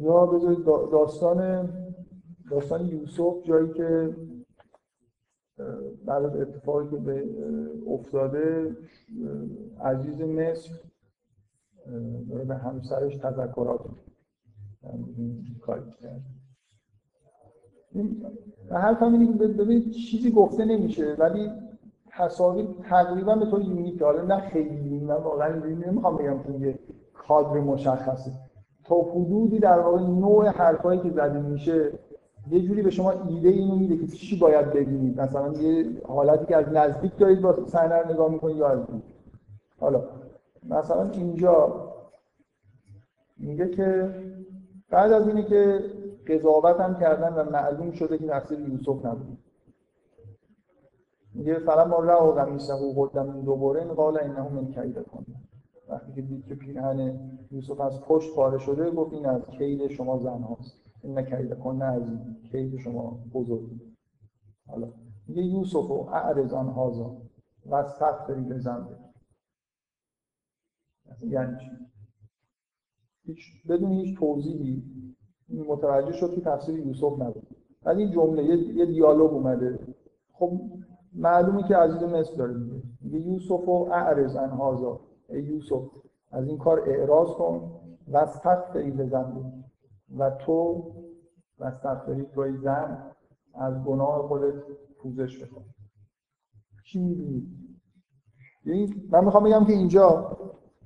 [0.00, 1.68] یا بذارید داستان
[2.50, 4.16] داستان یوسف جایی که
[6.04, 7.24] بعد از اتفاقی که به
[7.90, 8.76] افتاده
[9.80, 10.70] عزیز مصر
[12.30, 13.80] داره به همسرش تذکرات
[15.60, 16.20] کاری کرد
[18.70, 21.50] و هم اینه که ببینید چیزی گفته نمیشه ولی
[22.10, 26.78] تصاویر تقریبا به طور یونیک حالا نه خیلی من واقعا نمی‌خوام بگم که یه
[27.14, 28.32] کادر مشخصه.
[28.88, 31.92] تا حدودی در واقع نوع حرفایی که زده میشه
[32.50, 36.56] یه جوری به شما ایده اینو میده که چی باید ببینید؟ مثلا یه حالتی که
[36.56, 39.02] از نزدیک دارید با صحنه رو نگاه می‌کنید یا از دور؟
[39.80, 40.02] حالا
[40.68, 41.86] مثلا اینجا
[43.38, 44.14] میگه که
[44.90, 45.80] بعد از اینه که
[46.28, 49.38] قضاوت هم کردن و معلوم شده که تقصیر یوسف نبود.
[51.34, 55.45] میگه فلا ما را و قمیصه و قدم دوباره قال انه من کید کنه
[55.88, 60.18] وقتی که دید که پیرهن یوسف از پشت پاره شده گفت این از کید شما
[60.18, 60.80] زن هاست.
[61.02, 62.02] این نکید کن از
[62.52, 63.70] کید شما بزرگ.
[64.66, 64.92] حالا
[65.28, 67.16] میگه یوسف و اعرض آن هازا
[67.70, 68.96] و سخت به زنده
[71.22, 71.70] یعنی چی؟
[73.24, 74.82] هیچ بدون هیچ توضیحی
[75.48, 77.46] متوجه شد که تفسیر یوسف نبود.
[77.82, 79.78] ولی این جمله یه, دیالوگ اومده.
[80.32, 80.60] خب
[81.12, 82.82] معلومه که عزیز مصر داره میگه.
[83.02, 85.00] یوسف و اعرض ان هازا.
[85.28, 85.82] ای یوسف
[86.32, 87.80] از این کار اعراض کن
[88.12, 88.26] و
[88.74, 89.52] به زنده
[90.18, 90.92] و تو
[91.58, 93.10] و سفری توی زن
[93.54, 94.54] از گناه خودت
[94.98, 95.64] پوزش بکن.
[96.84, 97.00] چی
[98.64, 100.36] یعنی من می‌خوام بگم که اینجا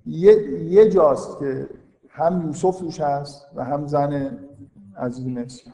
[0.06, 1.68] یه, یه جاست که
[2.08, 4.38] هم یوسف توش هست و هم زن
[4.96, 5.70] عزیز مصر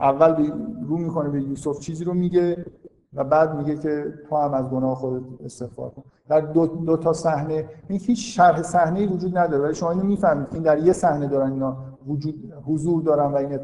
[0.00, 2.66] اول رو می‌کنه به یوسف چیزی رو میگه.
[3.14, 6.02] و بعد میگه که تو هم از گناه خودت استغفار کن.
[6.28, 9.62] در دو, دو تا صحنه این هیچ شرح صحنه وجود نداره.
[9.62, 13.58] ولی شما اینو می‌فهمید این در یه صحنه دارن اینا وجود حضور دارن و این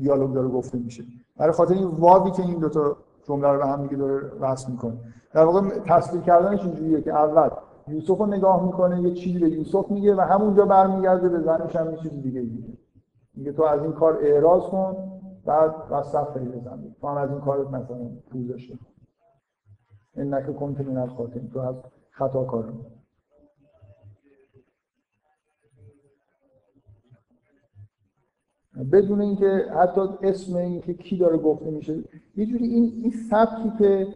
[0.00, 1.04] دیالوگ داره گفته میشه.
[1.36, 4.72] برای خاطر این واوی که این دو تا جمله رو به هم میگه داره رسم
[4.72, 4.94] می‌کنه.
[5.34, 7.50] در واقع تصویر کردنش اینجوریه که اول
[7.88, 11.90] یوسف رو نگاه می‌کنه یه چیزی به یوسف میگه و همونجا برمیگرده به زنش هم
[11.90, 12.72] یه چیز دیگه میگه.
[13.34, 14.96] میگه تو از این کار اعراض کن
[15.46, 15.74] بعد
[16.34, 16.78] خیلی بزن.
[17.00, 18.78] تو هم از این کارت مثلا پوزش کن.
[20.16, 21.74] انک کنت من الخاطئین تو از
[22.10, 22.72] خطا کار
[28.92, 32.04] بدون اینکه حتی اسم این که کی داره گفته میشه
[32.36, 34.06] یه جوری این این سبکی که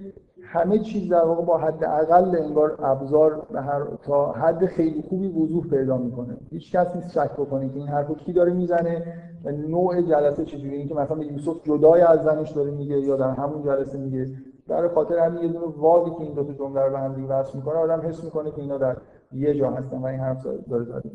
[0.43, 5.69] همه چیز در واقع با حد اقل انگار ابزار هر تا حد خیلی خوبی وضوح
[5.69, 6.37] پیدا می‌کنه.
[6.51, 10.77] هیچ کس نیست شک بکنه که این حرفو کی داره می‌زنه و نوع جلسه چجوری
[10.77, 14.27] اینکه مثلا یوسف جدای از زنش داره میگه یا در همون جلسه میگه.
[14.69, 17.29] در خاطر همین یه دونه واوی که این دو تا جمله رو به هم دیگه
[17.29, 18.97] وصل می‌کنه آدم حس می‌کنه که اینا در
[19.33, 21.11] یه جا هستن و این حرف داره زده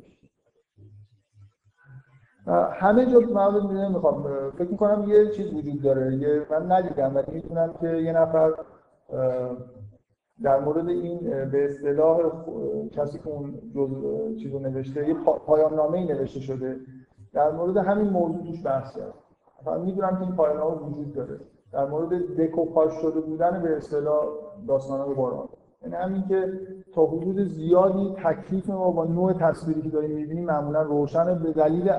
[2.73, 6.15] همه جا من می‌خوام فکر می‌کنم یه چیز وجود داره.
[6.15, 8.53] یه من ندیدم ولی می‌تونم که یه نفر
[10.43, 11.19] در مورد این
[11.51, 12.19] به اصطلاح
[12.91, 13.89] کسی که اون جز
[14.41, 16.79] چیزو نوشته یه پایان نامه ای نوشته شده
[17.33, 19.13] در مورد همین موضوع توش بحث کرد.
[19.79, 21.39] می‌دونم که این پایان نامه وجود داره.
[21.73, 24.25] در مورد دکوپاژ شده بودن به اصطلاح
[24.67, 25.47] داستان قرآن
[25.84, 26.60] یعنی همین که
[26.93, 31.91] تا حدود زیادی تکلیف ما با نوع تصویری که داریم می‌بینیم معمولا روشن به دلیل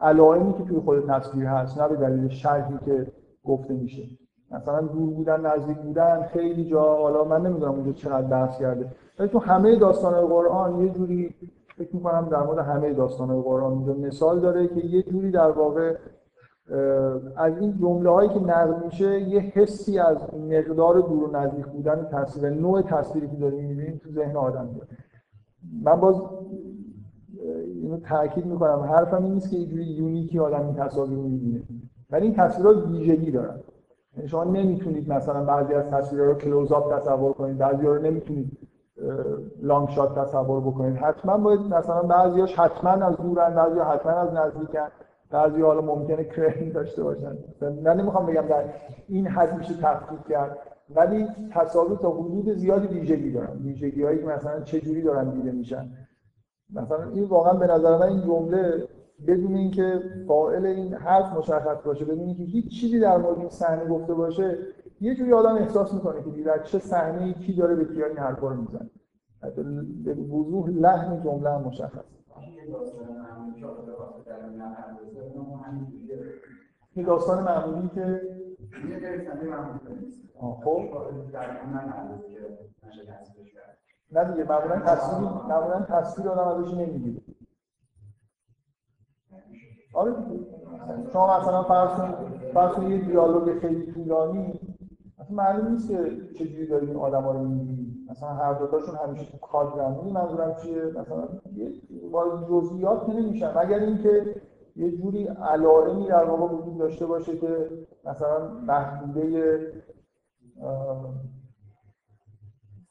[0.00, 3.06] علائمی که توی خود تصویر هست نه به دلیل شرحی که
[3.44, 4.02] گفته میشه.
[4.50, 8.86] مثلا دور بودن نزدیک بودن خیلی جا حالا من نمی‌دونم اونجا چقدر بحث کرده.
[9.18, 11.34] ولی تو همه داستان قرآن یه جوری
[11.76, 15.96] فکر می‌کنم در مورد همه داستان قرآن اونجا مثال داره که یه جوری در واقع
[17.36, 22.08] از این جمله هایی که نقل میشه یه حسی از مقدار دور و نزدیک بودن
[22.12, 24.88] تصویر نوع تصویری که داریم می‌بینیم تو ذهن آدم میاد
[25.82, 26.22] من باز
[27.82, 28.80] اینو تاکید می‌کنم.
[28.80, 31.62] حرفم این نیست که اینجوری یونیکی آدم این تصاویر می‌بینه.
[32.10, 33.60] ولی این تصویرها ویژگی دارن.
[34.16, 37.58] یعنی شما نمی‌تونید مثلا بعضی از تصویرها رو کلوزآپ تصور کنید.
[37.58, 38.58] بعضی رو نمی‌تونید
[39.62, 40.96] لانگ شات تصور بکنید.
[40.96, 44.88] حتما باید مثلا بعضیاش حتما از دورن بعضی حتما از نزدیکن.
[45.34, 47.38] بعضی حالا ممکنه کرین داشته باشن.
[47.84, 48.64] من نمی‌خوام بگم در
[49.08, 50.58] این حد میشه تفکیک کرد
[50.96, 53.56] ولی تصاویر تا حدود زیادی ویژگی دارن.
[53.62, 55.90] ویژگی هایی که مثلا چه جوری دارن دیده میشن.
[56.74, 58.88] مثلا این واقعا به نظر من این جمله
[59.26, 63.88] بدون اینکه فاعل این حرف مشخص باشه بدون اینکه هیچ چیزی در مورد این صحنه
[63.88, 64.58] گفته باشه
[65.00, 68.48] یه جوری آدم احساس می‌کنه که در چه صحنه کی داره به کیا این حرفا
[68.48, 68.90] رو می‌زنه.
[70.04, 71.62] به وضوح لحن جمله هم
[76.96, 78.20] یه داستان معمولی که
[80.64, 80.82] خب.
[84.12, 87.20] نه دیگه معمولا تصویر معمولا تصویر آدم ازش نمی‌گیره.
[89.94, 90.14] آره
[91.12, 91.62] شما مثلا
[92.54, 94.60] فرض کنید یه دیالوگ خیلی طولانی.
[95.24, 99.32] اصلا معلوم نیست که چجوری دارید این آدما رو می‌بینید مثلا هر دو تاشون همیشه
[99.32, 101.28] تو کادرن منظورم چیه؟ مثلا
[102.12, 104.34] با جزئیات که نمیشن مگر اینکه
[104.76, 107.70] یه جوری علائمی در واقع وجود داشته باشه که
[108.04, 109.72] مثلا محدوده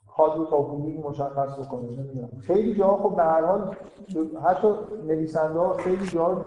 [0.08, 1.89] کادر تا حدودی مشخص بکنه.
[1.89, 2.30] نمی‌دونم.
[2.41, 3.76] خیلی جا خب به هر حال
[4.43, 4.67] حتی
[5.08, 6.46] نویسنده ها خیلی جا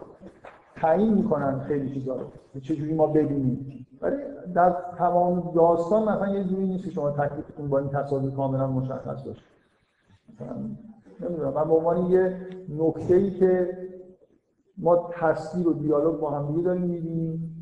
[0.77, 2.61] تعیین می‌کنن خیلی چیزا رو.
[2.61, 4.17] چجوری ما ببینیم ولی
[4.55, 9.23] در تمام داستان مثلا یه جوری نیست که شما تکلیفتون با این تصاویر کاملا مشخص
[9.23, 9.43] باشه.
[11.21, 12.37] نمی‌دونم من به عنوان یه
[12.69, 13.79] نکته ای که
[14.79, 17.53] ما تصویر و دیالوگ با هم داریم می‌بینیم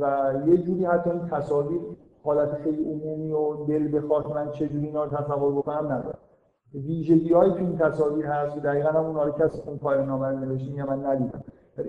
[0.00, 1.80] و یه جوری حتی این تصاویر
[2.24, 6.18] حالت خیلی عمومی و دل بخواد من چجوری اینا رو تصور بکنم ندارم
[6.74, 10.38] ویژگی هایی که این تصاویر هست دقیقا هم اونها رو کسی اون پایان نامه رو
[10.38, 11.44] نوشته یا من ندیدم.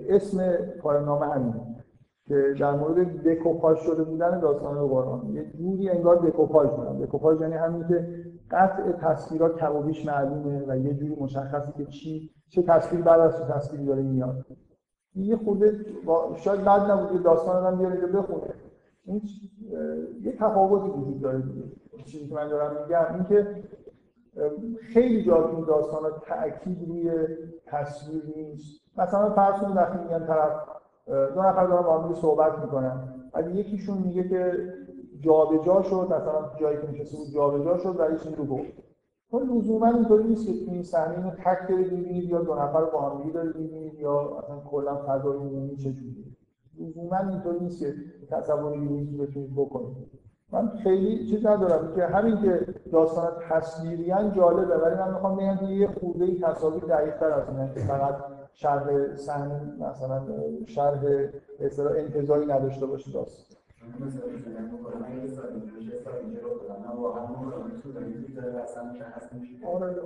[0.08, 1.84] اسم پایان نامه همینه.
[2.28, 6.98] که در مورد دکوپاژ شده بودن داستان قرآن یه جوری انگار دکوپاژ بودن.
[6.98, 11.84] دکوپاژ یعنی همین که قطع تصویرها کم و بیش معلومه و یه جوری مشخصه که
[11.84, 14.46] چی چه تصویر بعد از چه تصویری داره میاد.
[15.14, 15.80] یه خورده
[16.36, 18.54] شاید بعد نبود داستان رو بیاره که بخونه.
[19.04, 19.22] این
[20.22, 21.42] یه تفاوتی وجود داره
[22.04, 23.64] چیزی که من دارم میگم این که
[24.92, 27.12] خیلی جا این داستان ها تأکید روی
[27.66, 28.80] تصویر نیست.
[28.98, 30.52] مثلا فرض کنید وقتی میگن طرف
[31.06, 33.00] دو نفر دارن با هم صحبت می‌کنن.
[33.34, 34.52] اگه یکیشون میگه که
[35.20, 38.72] جابجا شد مثلا جایی که نشسته بود جابجا شد و این رو گفت.
[39.30, 43.00] تو لزوما اینطوری نیست که این صحنه اینو تک دارید می‌بینید یا دو نفر با
[43.00, 46.24] هم دارید می‌بینید یا اصلا کلا فضای عمومی چجوریه
[46.80, 47.94] لزوما اینطوری نیست که
[48.30, 49.96] تصور یونیکی بتونید بکنید.
[50.52, 55.64] من خیلی چیز ندارم که همین که داستان تصویریان جالبه ولی من می‌خوام بگم که
[55.64, 58.14] یه خورده تصاویر دقیق‌تر از اینه که فقط
[58.56, 60.22] شرح صحنه مثلا
[60.66, 61.00] شرح
[61.60, 63.56] اصطلاح انتظاری نداشته باشه داستان
[69.66, 69.96] آره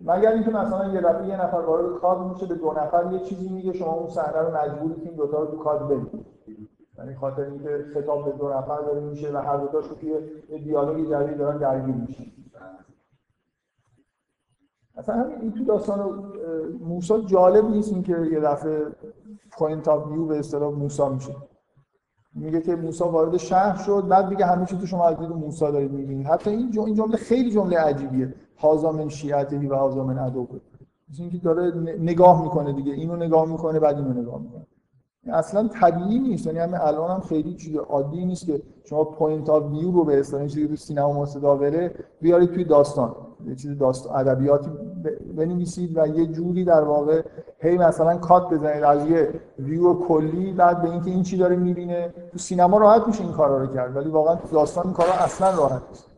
[0.00, 3.48] مگر اینکه مثلا یه دفعه یه نفر وارد کاد میشه به دو نفر یه چیزی
[3.48, 6.26] میگه شما اون صحنه رو مجبورید این دوتا رو تو کاد ببینید
[6.98, 10.08] یعنی خاطر اینکه خطاب به دو نفر داره میشه و هر دوتاش توی
[10.48, 12.24] یه دیالوگ جدید دارن درگیر میشن.
[14.96, 16.24] اصلا همین این تو داستان
[16.80, 18.86] موسی جالب نیست اینکه یه دفعه
[19.50, 21.36] point of view به اصطلاح موسی میشه.
[22.34, 25.60] میگه که موسی وارد شهر شد بعد میگه همه چی تو شما از دید موسی
[25.72, 26.26] دارید می‌بینید.
[26.26, 28.34] حتی این این جمله خیلی جمله عجیبیه.
[28.58, 30.60] هذا من شیعته و هذا من عدوه
[31.10, 32.92] مثل اینکه داره نگاه می‌کنه دیگه.
[32.92, 34.66] اینو نگاه می‌کنه بعد اینو نگاه می‌کنه.
[35.26, 36.46] اصلا طبیعی نیست.
[36.46, 40.20] یعنی همه الان هم خیلی چیز عادی نیست که شما point of view رو به
[40.20, 43.14] اصطلاح چیزی تو سینما مصداوره بیارید توی داستان.
[43.46, 44.70] یه چیز داستان ادبیاتی
[45.36, 47.22] بنویسید و یه جوری در واقع
[47.58, 52.14] هی مثلا کات بزنید از یه ویو کلی بعد به اینکه این چی داره می‌بینه
[52.32, 55.56] تو سینما راحت میشه این کارا رو کرد ولی واقعا تو داستان این کارا اصلا
[55.58, 56.10] راحت نیست.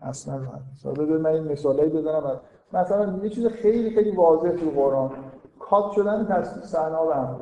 [0.00, 0.86] اصلا راحت نیست.
[0.86, 2.40] حالا من این مثالایی بزنم.
[2.72, 5.10] مثلا یه چیز خیلی خیلی واضح تو قرآن.
[5.58, 7.40] کات شدن تصویر صحنه ها به هم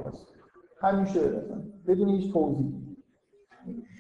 [0.81, 1.21] همیشه
[1.87, 2.73] بدون هیچ توضیح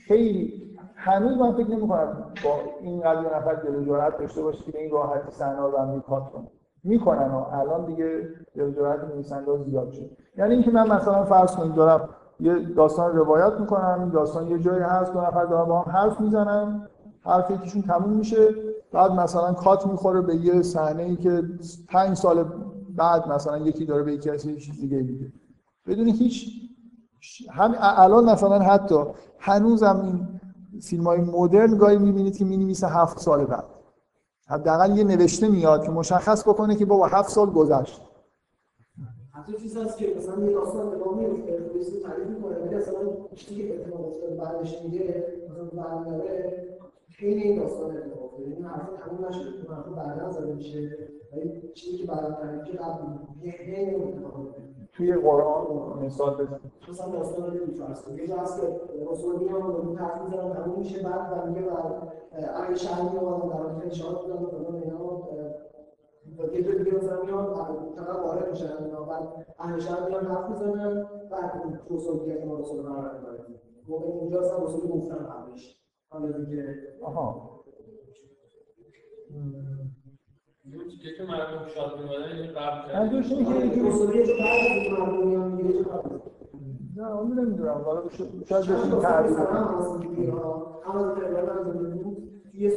[0.06, 0.69] خیلی
[1.02, 5.30] هنوز من فکر نمی‌کنم با این قضیه نفر دل جرأت داشته باشه که این راحتی
[5.30, 6.46] صحنه رو هم کات کنه.
[6.84, 10.10] می‌کنن و الان دیگه دل جرأت نویسنده زیاد شد.
[10.36, 12.08] یعنی اینکه من مثلا فرض کنید دارم
[12.40, 16.88] یه داستان روایت می‌کنم داستان یه جایی هست دو نفر دارن با هم حرف می‌زنن
[17.24, 18.48] حرف یکیشون تموم میشه
[18.92, 21.42] بعد مثلا کات می‌خوره به یه صحنه ای که
[21.88, 22.44] پنج سال
[22.96, 25.32] بعد مثلا یکی داره به یکی از چیز دیگه میگه.
[25.86, 26.50] بدون هیچ
[27.50, 29.04] هم الان مثلا حتی
[29.38, 30.39] هنوزم این
[30.82, 33.64] فیلم های مدرن گاهی می‌بینید که می‌نویسه هفت سال بعد.
[34.48, 38.00] حداقل یه نوشته میاد که مشخص بکنه که بابا هفت سال گذشت.
[39.32, 41.60] حتی چیز هست که مثلا یه داستان نگاه میفته
[42.62, 42.94] ولی اصلا
[43.34, 43.86] که
[44.38, 46.68] بعدش میگه مثلا برمیاره
[47.08, 50.98] خیلی این داستان اتفاق افتاده این حرفا تموم نشده این حرفا بعدا زده میشه.
[51.32, 52.06] ولی چیزی که
[52.66, 53.02] که قبل
[53.42, 53.52] یه
[55.00, 56.60] توی قرآن مثال بزن.
[56.90, 58.66] مثلا داستان رو میفرست یه جا هست که
[59.10, 61.72] رسول و اون حرف می‌زنن تموم میشه بعد و میگه
[62.32, 63.02] اهل شهر
[63.48, 65.00] در انشاءات بودن و فلان اینا
[66.52, 67.54] یه جا دیگه مثلا میان
[67.96, 70.62] فقط وارد میشن اینا بعد اهل شهر حرف
[71.30, 73.18] بعد میگه که ما رسول رو برای
[73.88, 75.80] موقع اونجا اصلا رسول گفتن قبلش
[76.10, 77.50] حالا دیگه آها.
[80.70, 81.90] چیزی که مردم شاد
[82.56, 83.44] قبل کرد منظورش اینه
[84.38, 86.18] بعد از مردم میان قبل
[86.96, 87.70] نه اون نمی‌دونم.
[87.84, 89.46] حالا ش- شاید مثلا تعریف کنم.
[89.78, 89.98] از
[92.54, 92.70] یه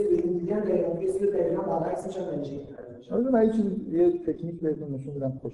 [0.59, 2.59] دقیقا یه سوی دقیقا برعکس میشن نمیشه
[3.11, 3.45] حالا من
[3.91, 5.53] یه تکنیک بهتون نشون بدم خوش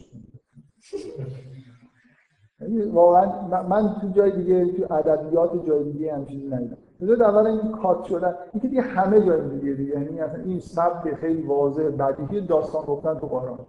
[2.62, 6.78] یعنی واقعا من- من تو جای دیگه تو ادبیات جای دیگه هم چیزی ندیدم.
[7.02, 10.60] بذارید اول این کات شدن این که دیگه همه جای دیگه دیگه یعنی اصلا این
[10.60, 13.60] سبک خیلی واضح بدیهی داستان گفتن تو قرآن.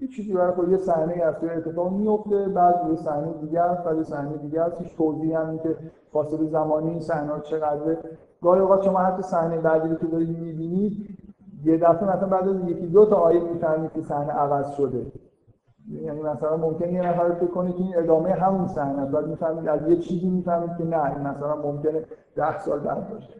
[0.00, 3.84] یه چیزی برای خود یه صحنه از توی اتفاق میفته بعد یه صحنه دیگه است
[3.84, 4.76] بعد یه صحنه دیگه است.
[4.78, 5.76] هیچ توضیحی هم که
[6.12, 7.98] فاصله زمانی این صحنه چقدره.
[8.42, 11.18] گاهی اوقات شما حتی صحنه بعدی که دارید می‌بینید
[11.64, 15.06] یه دفعه مثلا بعد از یکی دو تا آیه می‌فهمید که صحنه عوض شده.
[15.90, 19.12] یعنی مثلا ممکنه یه نفر فکر کنه که این ادامه همون صحنه است.
[19.12, 22.04] بعد می‌فهمید از یه چیزی می‌فهمید که نه این مثلا ممکنه
[22.36, 23.34] ده سال بعد باشه.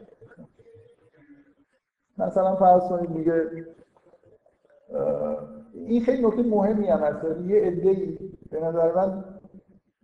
[2.18, 3.50] مثلا فرض کنید میگه
[5.74, 7.24] این خیلی نکته مهمی هم هست.
[7.46, 8.18] یه عده‌ای
[8.50, 9.24] به نظر من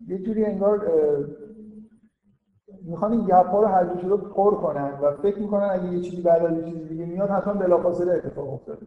[0.09, 0.89] یه جوری انگار
[2.83, 6.23] می‌خوان این گپ ها رو هر شده پر کنن و فکر می‌کنن اگه یه چیزی
[6.23, 8.87] بعد از یه چیزی دیگه میاد حتما بلافاصله اتفاق افتاده.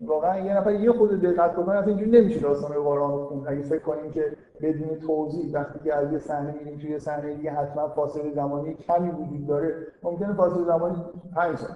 [0.00, 3.62] واقعا یه نفر یه خود دقت کنه اصلا اینجوری نمیشه داستان قرآن رو خوند اگه
[3.62, 7.88] فکر کنیم که بدون توضیح وقتی که از یه صحنه میریم توی صحنه دیگه حتما
[7.88, 9.86] فاصله زمانی کمی وجود داره.
[10.02, 11.70] ممکنه فاصله زمانی 5 سال.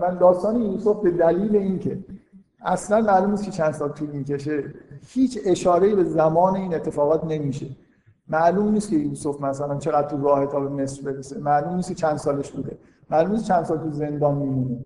[0.00, 1.98] من داستان یوسف به دلیل اینکه
[2.64, 4.64] اصلا معلوم نیست که چند سال طول می‌کشه.
[5.06, 7.66] هیچ اشاره به زمان این اتفاقات نمیشه.
[8.28, 11.38] معلوم نیست که یوسف مثلا چقدر تو راه تا به مصر برسه.
[11.38, 12.78] معلوم نیست که چند سالش بوده.
[13.10, 14.84] معلوم نیست چند سال تو زندان میمونه.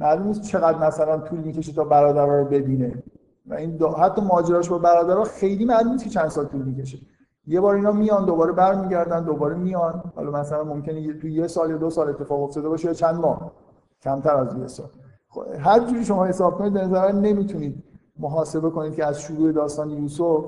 [0.00, 3.02] معلوم نیست چقدر مثلا طول می‌کشه تا برادرها رو ببینه.
[3.46, 3.88] و این دو...
[3.88, 6.98] حتی ماجراش با برادرها خیلی معلوم نیست که چند سال طول می‌کشه.
[7.46, 10.12] یه بار اینا میان دوباره برمیگردن دوباره میان.
[10.16, 13.52] حالا مثلا ممکنه تو یه سال یا دو سال اتفاق افتاده باشه یا چند ماه.
[14.02, 14.86] کمتر از یه سال.
[15.28, 17.84] خب، هر جوری شما حساب کنید نظر نمی‌تونید
[18.18, 20.44] محاسبه کنید که از شروع داستان یوسف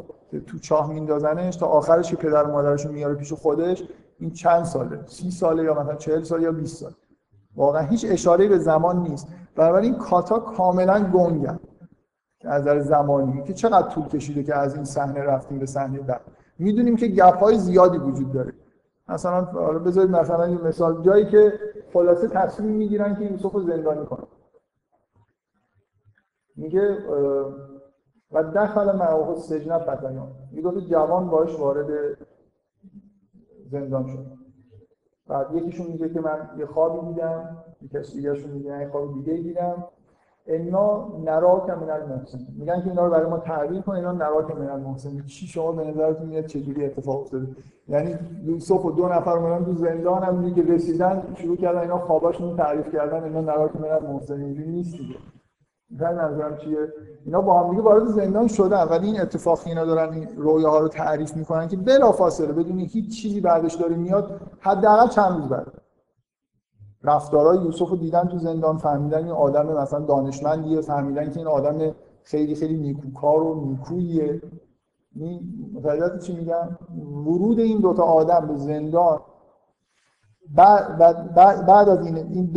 [0.47, 3.83] تو چاه میندازنش تا آخرش که پدر و مادرش میاره پیش خودش
[4.19, 6.93] این چند ساله؟ سی ساله یا مثلا چهل سال یا 20 سال؟
[7.57, 9.29] واقعا هیچ اشاره به زمان نیست.
[9.55, 11.59] بنابراین کاتا کاملا گنگن
[12.45, 13.43] از نظر زمانی.
[13.43, 16.21] که چقدر طول کشیده که از این صحنه رفتیم به صحنه بعد.
[16.59, 18.53] می‌دونیم که گپ های زیادی وجود داره.
[19.09, 21.03] مثلا حالا بذارید مثلا یه مثال.
[21.03, 21.53] جایی که
[21.93, 24.27] خلاصه تصمیم می‌گیرن که یوسف رو زندانی کنن.
[26.57, 26.99] میگه
[28.33, 30.33] و دخل معه سجن فتیان
[30.63, 31.87] تا جوان باش وارد
[33.71, 34.36] زندان شد.
[35.29, 39.33] بعد یکیشون میگه که من یه خوابی دیدم یکی دیگهشون میگه من یه خواب دیگه
[39.33, 39.85] دیدم.
[40.47, 44.69] اینا نراک من المحسن میگن که اینا رو برای ما تعبیر کن اینا نراک من
[44.69, 47.47] المحسن چی شما به نظرتون میاد؟ چجوری اتفاق افتاده؟
[47.89, 48.15] یعنی
[48.45, 52.93] یوسف و دو نفر اومدن تو زندان هم که رسیدن شروع کردن اینا خواباشون تعریف
[52.93, 55.15] کردن اینا نراک من المحسن اینجوری نیست دیگه.
[55.91, 56.93] منظورم چیه؟
[57.25, 60.89] اینا با هم دیگه وارد زندان شدن ولی این اتفاق اینا دارن این رویاها رو
[60.89, 65.67] تعریف می‌کنن که بلافاصله بدون هیچ چیزی بعدش داره میاد حداقل چند روز بعد.
[67.03, 71.95] رفتارهای یوسف رو دیدن تو زندان فهمیدن این آدم مثلا دانشمندیه فهمیدن که این آدم
[72.23, 74.43] خیلی خیلی نیکوکار و نیکویه
[75.15, 75.41] این
[76.23, 76.79] چی میگم؟
[77.27, 79.21] ورود این دوتا آدم به زندان
[80.55, 80.99] بعد,
[81.35, 82.51] بعد, بعد, از این, این.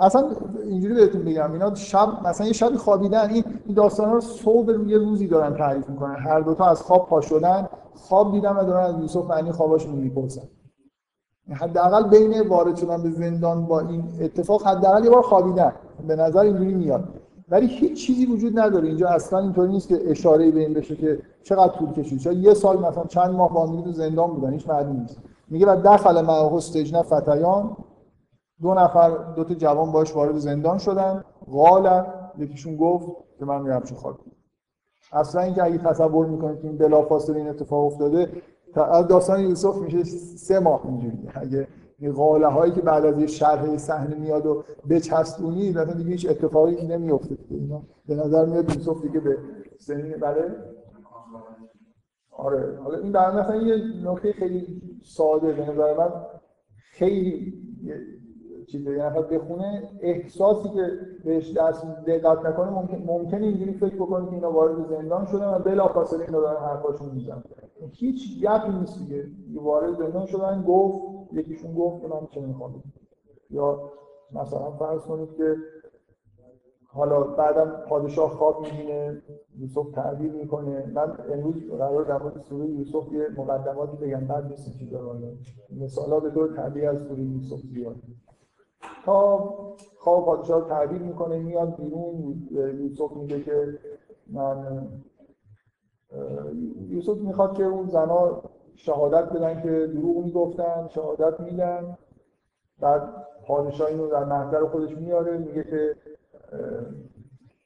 [0.00, 0.30] اصلا
[0.64, 4.98] اینجوری بهتون بگم اینا شب مثلا یه شبی خوابیدن این این داستانا رو صبح یه
[4.98, 6.16] روزی دارن تعریف می‌کنن.
[6.16, 10.42] هر دوتا از خواب پا شدن خواب دیدن و دارن از یوسف معنی خواباشون می‌پرسن.
[11.50, 15.72] حداقل بین وارد شدن به زندان با این اتفاق حداقل یه بار خوابیدن.
[16.08, 17.08] به نظر اینجوری میاد.
[17.48, 18.88] ولی هیچ چیزی وجود نداره.
[18.88, 22.26] اینجا اصلا اینطوری نیست که اشاره به این بشه که چقدر طول کشید.
[22.26, 25.18] یه سال مثلا چند ماه با زندان بودن هیچ معلوم نیست.
[25.52, 27.76] میگه و دخل معه استجنه فتیان.
[28.62, 31.24] دو نفر دو تا جوان باش وارد زندان شدن.
[31.52, 32.04] قال
[32.38, 33.06] یکیشون گفت
[33.38, 34.18] که من میرم چه خواب
[35.12, 38.42] اصلا اینکه اگه تصور می‌کنید که این بلافاصله این اتفاق افتاده
[38.74, 40.04] تا داستان یوسف میشه
[40.36, 41.28] سه ماه اینجوری.
[41.34, 46.10] اگه این قاله هایی که بعد از یه شرح صحنه میاد و بچسبونی مثلا دیگه
[46.10, 49.38] هیچ اتفاقی نمیفته اینا به نظر میاد یوسف دیگه به
[49.78, 50.56] سنین بله.
[52.30, 52.78] آره.
[52.84, 56.10] حالا این برای مثلا یه نکته خیلی ساده به نظر من
[56.76, 57.52] خیلی
[58.66, 60.90] چیزی یه نفر بخونه احساسی که
[61.24, 65.58] بهش دست دقت نکنه ممکن ممکنه اینجوری فکر بکنه که اینا وارد زندان شدن و
[65.58, 67.42] بلافاصله اینا دارن حرفاشون می‌زنن.
[67.92, 69.26] هیچ گپی نیست دیگه.
[69.54, 72.82] وارد زندان شدن گفت یکیشون گفت که من چه می‌خوام
[73.50, 73.92] یا
[74.32, 75.56] مثلا فرض کنید که
[76.94, 79.22] حالا بعدم پادشاه خواب می‌بینه
[79.58, 80.92] یوسف تعبیر می‌کنه.
[80.94, 85.18] من امروز قرار در مورد سوره یوسف یه مقدماتی بگم بعد نیست چیزا رو
[85.80, 87.96] مثالا به طور طبیعی از سوره یوسف زیاد
[89.04, 89.38] تا
[89.98, 92.48] خواب پادشاه تعبیر می‌کنه میاد بیرون.
[92.50, 93.78] یوسف میگه که
[94.32, 94.88] من
[96.88, 98.42] یوسف می‌خواد که اون زنا
[98.74, 101.98] شهادت بدن که دروغ می‌گفتن شهادت میدن.
[102.80, 103.02] بعد
[103.46, 105.94] پادشاه اینو در محضر خودش میاره میگه که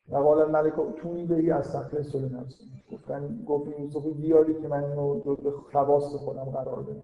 [0.09, 5.15] وقال الملک تونی بهی از سخت سل نفسی گفتن گفت یوسف بیاری که من اینو
[5.15, 7.03] به خواست خودم قرار بدم.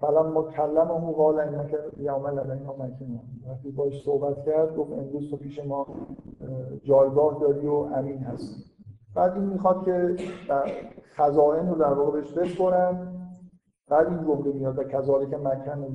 [0.00, 3.20] فلما کلمه قال انک یوم لدینا مکین.
[3.48, 5.86] وقتی باش صحبت کرد گفت امروز تو پیش ما
[6.82, 8.62] جایگاه داری و امین هستی.
[9.14, 10.16] بعد این می‌خواد که
[11.16, 13.14] خزائن رو در واقع بهش بسپرن.
[13.88, 15.88] بعد این جمله میاد و کذالک مکن و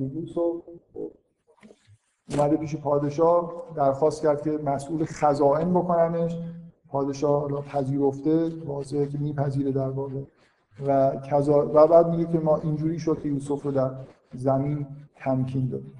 [2.30, 6.38] اومده پیش پادشاه درخواست کرد که مسئول خزائن بکننش.
[6.88, 10.22] پادشاه حالا پذیرفته واضحه که میپذیره در واقع.
[10.86, 13.90] و کذا و بعد میگه که ما اینجوری شد که یوسف رو در
[14.34, 15.94] زمین تمکین دادیم.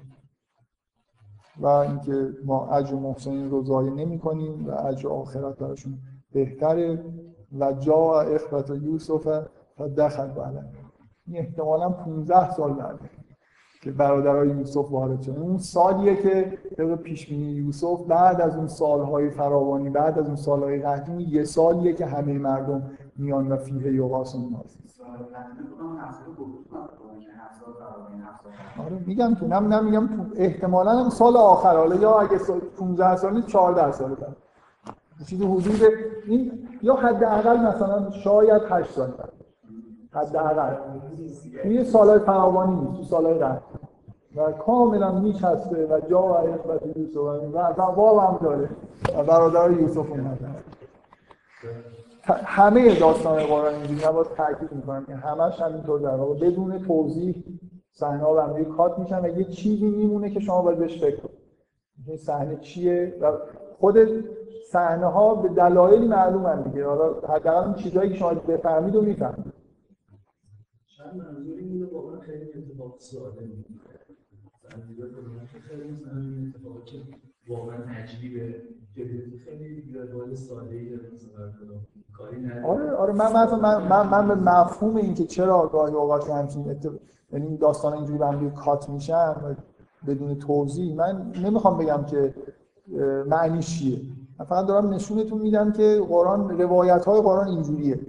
[1.57, 5.99] و اینکه ما اجر محسنین رو ضایع نمی کنیم و اجر آخرت براشون
[6.31, 7.03] بهتره.
[7.59, 9.23] و جا اخوت یوسف
[9.77, 10.71] تا دخل بعدن
[11.27, 12.99] این احتمالا 15 سال بعد.
[13.85, 15.41] که برادرای یوسف وارد شدن.
[15.41, 20.35] اون سالیه که طبق پیش بینی یوسف بعد از اون سالهای فراوانی بعد از اون
[20.35, 22.83] سالهای قحطی یه سالیه که همه مردم
[23.17, 24.55] میان و فیه یوغاس اون
[28.85, 31.77] آره میگم که نم نمیگم احتمالا هم سال آخر.
[31.77, 32.37] حالا یا اگه
[32.77, 34.35] 15 سالی 14 سال بعد.
[35.25, 35.81] چیز حدود
[36.27, 39.33] این یا حداقل مثلا شاید 8 سال بعد.
[40.11, 40.75] حداقل.
[41.63, 43.59] توی سالهای فراوانی نیست تو سالهای قبل.
[44.35, 48.69] و کاملا میچسته و جا و اخبت یوسف و باب هم داره.
[49.17, 50.55] و برادر یوسف اومدن
[52.27, 55.05] همه داستان قرآن اینجوری باید تاکید می‌کنم.
[55.05, 57.43] که همش همینطور در واقع بدون توضیح
[57.91, 61.39] صحنه ها به کات میشن و یه چیزی میمونه که شما باید بهش فکر کنید.
[62.07, 63.31] این صحنه چیه؟ و
[63.79, 63.97] خود
[64.71, 66.87] صحنه ها به دلایلی معلومن دیگه.
[66.87, 69.53] حالا حداقل اون چیزایی که شما بفهمید و می‌فهمید.
[70.97, 73.41] چند منظور اینه واقعا خیلی اتفاق ساده
[75.69, 76.97] خیلی مثلا این اتفاقی که
[77.53, 78.55] واقعا عجیبه
[78.95, 79.83] خیلی
[82.65, 86.75] آره آره من من من من به مفهوم این که چرا گاهی اوقات همچین
[87.31, 89.35] یعنی داستان اینجوری به کات میشن
[90.07, 92.33] بدون توضیح من نمی‌خوام بگم که
[93.27, 94.01] معنی چیه.
[94.39, 97.99] من فقط دارم نشونتون میدم که قرآن روایت های قرآن اینجوریه.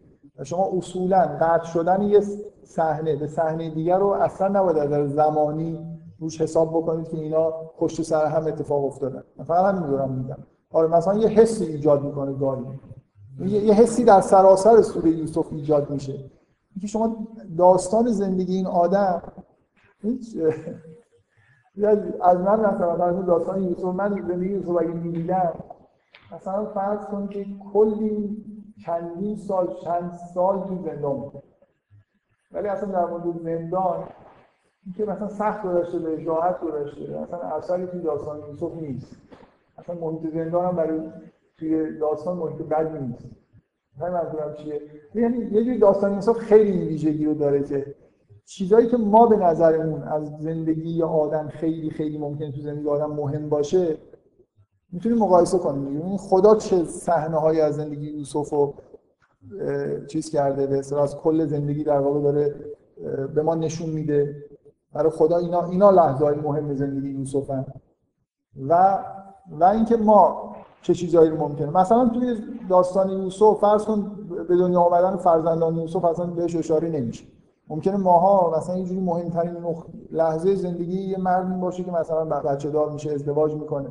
[0.45, 2.21] شما اصولا قطع شدن یه
[2.65, 8.03] صحنه به صحنه دیگر رو اصلا نباید در زمانی روش حساب بکنید که اینا پشت
[8.03, 10.39] سر هم اتفاق افتادن فقط همین دارم میگم.
[10.71, 12.65] آره مثلا یه حسی ایجاد می‌کنه گاهی.
[13.41, 16.13] یه حسی در سراسر سوره یوسف ایجاد میشه.
[16.75, 17.27] اینکه شما
[17.59, 19.23] داستان زندگی این آدم
[20.03, 20.37] هیچ
[22.23, 25.53] از من مثلا داستان یوسف من زندگی یوسف اگه می‌دیدم
[26.33, 28.45] مثلا فرض کنید که کلی
[28.85, 31.43] چندین سال چند سال تو زندان بود.
[32.53, 34.05] ولی اصلا در مورد زندان
[34.87, 39.17] اینکه مثلا سخت گذشته به راحت گذشته اصلا اثری توی داستان یوسف نیست.
[39.79, 41.01] اصلا محیط زندان هم برای
[41.59, 43.25] توی داستان محیط بدی نیست.
[44.01, 44.81] همین منظورم چیه؟
[45.15, 47.95] یعنی یه جوری داستان یوسف خیلی این ویژگی رو داره که
[48.45, 53.11] چیزایی که ما به نظرمون از زندگی یا آدم خیلی خیلی ممکن تو زندگی آدم
[53.11, 53.99] مهم باشه
[54.93, 58.75] می‌تونیم مقایسه کنیم یعنی خدا چه صحنه هایی از زندگی یوسف رو
[60.09, 62.55] چیز کرده به از کل زندگی در واقع داره
[63.35, 64.45] به ما نشون میده.
[64.97, 67.65] برای خدا اینا اینا لحظه های مهم زندگی یوسف هم.
[68.69, 68.99] و
[69.51, 71.71] و اینکه ما چه چیزایی رو ممکنه.
[71.71, 72.37] مثلا توی
[72.69, 74.11] داستان یوسف فرض کن
[74.49, 77.25] به دنیا آمدن فرزندان یوسف اصلا بهش اشاره نمیشه.
[77.69, 79.57] ممکنه ماها مثلا اینجوری مهمترین
[80.13, 83.89] لحظه زندگی یه مردی باشه که مثلا بچه دار میشه ازدواج می‌کنه.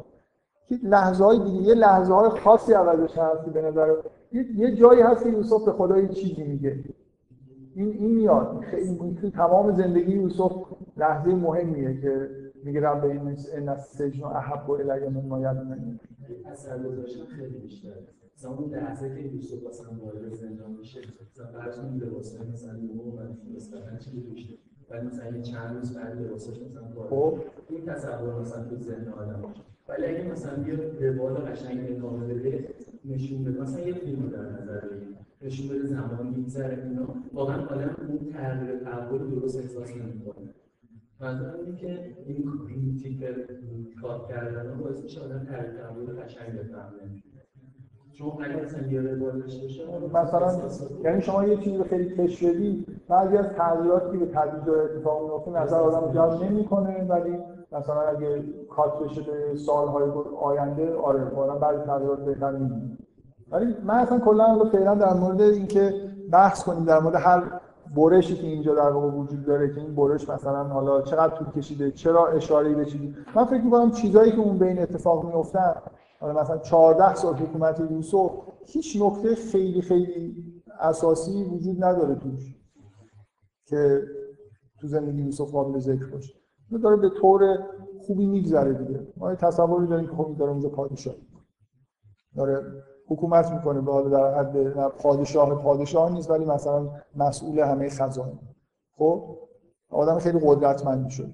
[0.69, 3.93] که لحظه های دیگه یه لحظه های خاصی عوضش هست به نظر
[4.31, 6.83] یه جایی هست که یوسف به خدا یه چیزی میگه.
[7.75, 10.51] این این میاد خیلی تو تمام زندگی یوسف
[10.97, 12.29] لحظه مهمیه که
[12.63, 15.99] میگه رب این ان السجن احب الی مما یدعوننی
[16.51, 18.07] اثر گذاشتن خیلی بیشتره.
[18.37, 20.99] مثلا اون لحظه که یوسف مثلا وارد زندان میشه
[21.31, 23.19] مثلا فرض کنید لباسای مثلا نو و
[23.55, 24.53] مثلا چیزی دوشه
[24.89, 27.39] ولی مثلا یه چند روز بعد لباساش مثلا وارد خب.
[27.69, 29.61] این تصور مثلا تو ذهن آدم باشه.
[29.87, 32.69] ولی اگه مثلا بیاد روال قشنگ ادامه بده
[33.05, 33.61] نشون بده.
[33.61, 35.17] مثلا یه فیلم در نظر بگیریم.
[35.41, 37.15] نشون بده زمان میگذره اینا.
[37.33, 40.53] واقعا آدم اون تغییر تحول درست احساس نمی‌کنه.
[41.19, 42.15] منظورم اینه که
[42.67, 43.49] این تیپ
[44.01, 47.23] کار کردن باعث میشه آدم تغییر تحول قشنگ بفهمه.
[48.17, 48.33] چون
[50.13, 54.31] مثلا مثلا یعنی شما یه چیزی رو خیلی کش بدی بعضی از تغییراتی که به
[54.31, 57.39] تدریج اتفاق میفته نظر آدم جلب نمی‌کنه ولی
[57.71, 60.09] مثلا اگه کات بشه به سالهای
[60.41, 62.97] آینده آره آدم بعضی تغییرات بهتر می‌بینه
[63.51, 65.93] ولی من اصلا کلا فعلا در مورد اینکه
[66.31, 67.43] بحث کنیم در مورد هر
[67.95, 71.91] برشی که اینجا در واقع وجود داره که این برش مثلا حالا چقدر طول کشیده
[71.91, 76.57] چرا اشاره به چیزی؟ من فکر می‌کنم چیزایی که اون بین اتفاق میافتن حالا مثلا
[76.57, 78.31] 14 سال حکومت یوسف
[78.65, 80.35] هیچ نکته خیلی خیلی
[80.79, 82.55] اساسی وجود نداره توش
[83.65, 84.01] که
[84.81, 86.33] تو زندگی یوسف قابل ذکر باشه.
[86.83, 87.59] داره به طور
[88.07, 89.07] خوبی میگذره دیگه.
[89.17, 91.15] ما یه تصوری داریم که خب داره اونجا پادشاه
[92.35, 98.39] داره حکومت می‌کنه به حال در حد پادشاه پادشاه نیست ولی مثلا مسئول همه خزانه.
[98.97, 99.37] خب؟
[99.89, 101.33] آدم خیلی قدرتمند شد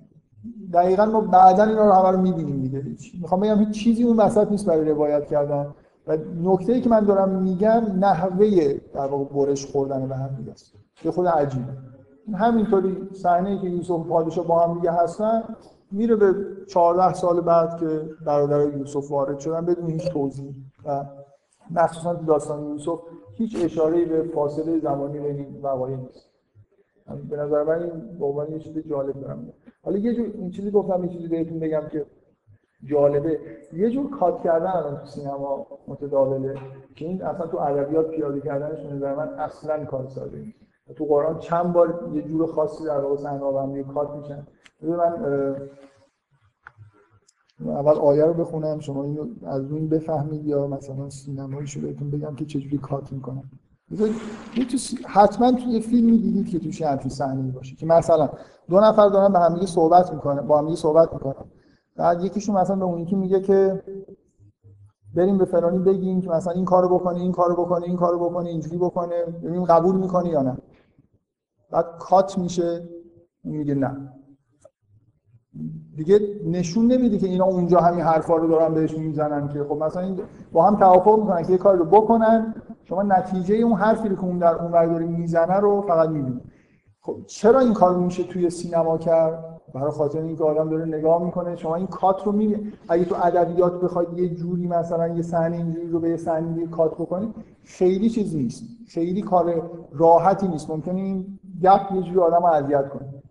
[0.74, 2.84] دقیقا ما بعدا اینا رو همه رو می‌بینیم دیگه.
[3.22, 5.68] می‌خوام بگم هیچ چیزی اون وسط نیست برای روایت کردن.
[6.08, 10.52] و نکته ای که من دارم میگم نحوه در واقع برش خوردن به هم دیگه
[10.52, 10.74] است.
[11.06, 11.74] یه خود عجیبه
[12.34, 15.44] همینطوری صحنه ای که یوسف پادشاه با هم دیگه هستن
[15.92, 16.36] میره به
[16.68, 20.56] 14 سال بعد که برادر یوسف وارد شدن بدون هیچ توضیح.
[20.86, 21.06] و
[21.72, 23.00] مخصوصا تو داستان یوسف
[23.34, 26.30] هیچ اشاره به فاصله زمانی بین این وقایع نیست.
[27.30, 29.48] به نظر من این به عنوان یه چیز جالب دارم.
[29.84, 32.06] حالا یه جور این چیزی گفتم یه چیزی بهتون بگم که
[32.84, 33.40] جالبه.
[33.74, 36.56] یه جور کات کردن الان تو سینما متداوله
[36.96, 40.46] که این اصلا تو ادبیات پیاده کردنش نظر من اصلا کار ساده
[40.96, 44.48] تو قرآن چند بار یه جور خاصی در واقع صحنه کات میشن.
[44.82, 45.68] من
[47.60, 52.46] اول آیه رو بخونم شما اینو از این بفهمید یا مثلا سینماییشو بهتون بگم که
[52.46, 53.44] چجوری کات می‌کنم
[55.08, 57.76] حتما توی فیلمی دیدید که توش همچین صحنه‌ای باشه.
[57.76, 58.30] که مثلا
[58.70, 61.46] دو نفر دارن به هم صحبت می‌کنن با هم صحبت می‌کنن.
[61.96, 63.84] بعد یکیشون مثلا به اون یکی میگه که
[65.16, 68.50] بریم به فلانی بگیم که مثلا این کارو بکنه این کارو بکنه این کارو بکنه
[68.50, 69.24] اینجوری بکنه.
[69.26, 70.58] ببینیم قبول می‌کنه یا نه.
[71.72, 72.90] بعد کات میشه
[73.44, 73.98] میگه نه.
[75.96, 80.02] دیگه نشون نمیده که اینا اونجا همین حرفا رو دارن بهش می‌زنن که خب مثلا
[80.02, 80.20] این
[80.52, 82.56] با هم توافق می‌کنن که یه کاری رو بکنن.
[82.84, 86.42] شما نتیجه اون حرفی رو که اون در اون داره می‌زنه رو فقط می‌بینید
[87.02, 91.56] خب چرا این کار میشه توی سینما کرد؟ برای خاطر اینکه آدم داره نگاه می‌کنه
[91.56, 95.88] شما این کات رو می‌بینید اگه تو ادبیات بخواید یه جوری مثلا یه صحنه اینجوری
[95.88, 98.64] رو به یه صحنه کات بکنید خیلی چیزی نیست.
[98.88, 100.70] خیلی کار راحتی نیست.
[100.70, 103.22] ممکنه این گپ یه جوری آدم اذیت کنه.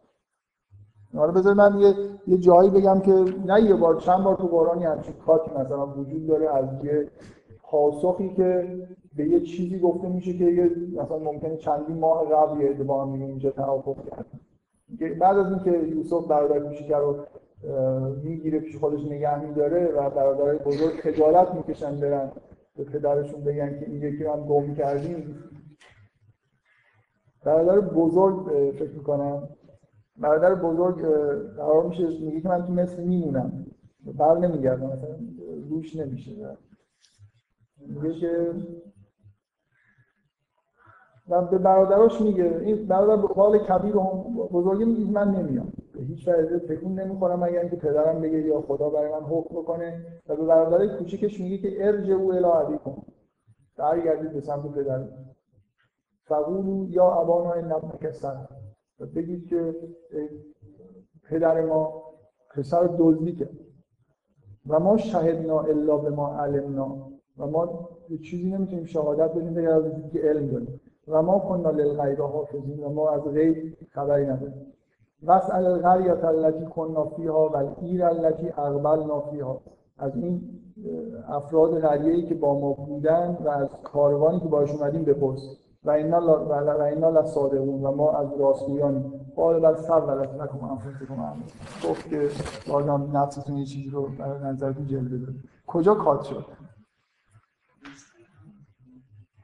[1.15, 1.95] حالا بذار من یه
[2.27, 6.27] یه جایی بگم که نه یه بار چند بار تو قرآن همچین کاتی مثلا وجود
[6.27, 7.11] داره از یه
[7.63, 8.79] پاسخی که
[9.17, 10.71] به یه چیزی گفته میشه که یه
[11.03, 14.27] مثلا ممکنه چندین ماه قبل یه با هم اینجا توافق کرد.
[15.19, 17.25] بعد از اینکه یوسف برادر کوچیک رو
[18.23, 22.33] می‌گیره پیش خودش نگه میداره و برادرای بزرگ خجالت می‌کشن برن
[22.77, 25.45] به پدرشون بگن که این یکی رو هم گم کردیم.
[27.45, 29.49] برادر بزرگ فکر می‌کنم
[30.17, 31.01] برادر بزرگ
[31.57, 33.67] قرار میشه میگه که من تو مصر میمونم.
[34.19, 35.17] بر نمیگردم مثلا
[35.69, 36.57] روش نمیشه.
[37.87, 38.55] میگه که
[41.31, 45.73] و به برادراش میگه این برادر قال کبیر هم بزرگی میگه من نمیام.
[45.95, 50.05] به هیچ وجه تکون نمی‌خورم اگر اینکه پدرم بگه یا خدا برای من حکم بکنه.
[50.29, 53.03] و به برادرای کوچیکش میگه که ارجع او الی ابیکم.
[53.77, 55.09] برگردید به سمت پدر.
[56.25, 58.15] فقولو یا ابانا ان ابنک
[59.01, 59.75] و بگید که
[61.29, 62.03] پدر ما
[62.57, 63.51] پسر دزدی کرد
[64.69, 67.11] و ما شهدنا الا به ما علمنا.
[67.39, 67.89] و ما
[68.23, 70.81] چیزی نمی‌تونیم شهادت بدیم بگر از که علم داریم.
[71.11, 74.67] و ما کننا للغیب حافظین و ما از غیب خبری نداریم.
[75.23, 79.61] وسأل القریة التي کننا فیها و العیر التي اقبلنا فیها.
[79.99, 80.41] از این
[81.29, 85.57] افراد قریه که با ما بودن و از کاروانی که باش اومدیم بپرس.
[85.85, 91.43] و اینا و اینا صادقون و ما از راستگویان قال بل سولت لكم انفسكم
[91.89, 92.29] گفت که
[92.73, 95.35] بازم نفستون یه چیزی رو برای نظرتون جلوه داد
[95.67, 96.45] کجا کات شد؟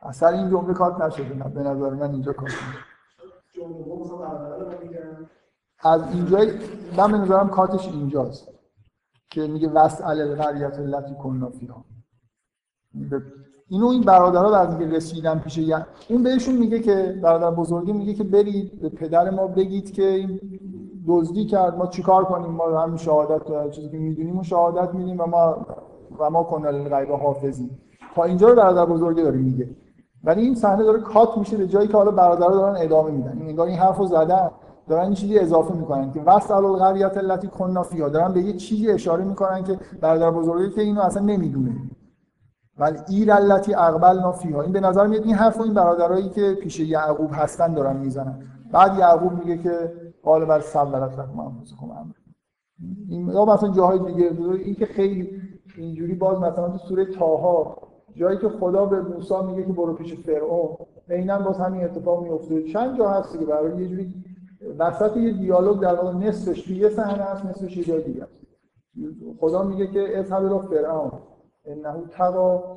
[0.03, 2.53] اصلا این جمله کات نشده نه به نظر من اینجا کات
[5.81, 6.39] از اینجا
[6.97, 8.49] من به نظرم کاتش اینجاست
[9.31, 11.85] که میگه وسع القریت التي کنا فیها.
[13.69, 15.73] اینو این برادرها بعد میگه رسیدن پیش
[16.09, 20.41] اون بهشون میگه که برادر بزرگی میگه که برید به پدر ما بگید که این
[21.09, 25.27] دزدی کرد ما چیکار کنیم؟ ما همین شهادت چیزی که می‌دونیم و شهادت میدیم و
[25.27, 25.67] ما
[26.19, 27.79] و ما کنال الغیب حافظیم
[28.15, 29.77] تا اینجا رو برادر بزرگی داره میگه.
[30.27, 33.49] ولی این صحنه داره کات میشه به جایی که حالا برادرها دارن ادامه میدن این
[33.49, 34.51] انگار این حرفو زدن
[34.89, 38.91] دارن این چیزی اضافه می‌کنن که وصل القریت التي کنا فیها دارن به یه چیزی
[38.91, 41.77] اشاره می‌کنن که برادر بزرگی که اینو اصلا نمی‌دونه
[42.79, 46.81] ولی ایر التي اقبلنا فیها این به نظر میاد این حرفو این برادرایی که پیش
[46.81, 52.12] یعقوب هستن دارن می‌زنن بعد یعقوب میگه که قال بر سولت لكم انفسكم امر
[53.09, 54.31] این یا مثلا جاهای دیگه
[54.64, 55.43] این که خیلی
[55.77, 57.86] اینجوری باز مثلا تو سوره تاها
[58.17, 60.77] جایی که خدا به موسی میگه که برو پیش فرعون
[61.11, 64.14] عینا باز همین اتفاق میفته چند جا هست که برای یه جوری
[64.79, 68.37] وسط یه دیالوگ در واقع نصفش توی یه صحنه هست نصفش یه جای دیگه است
[69.41, 71.12] خدا میگه که اذهب الى فرعون
[71.64, 72.77] انه تقا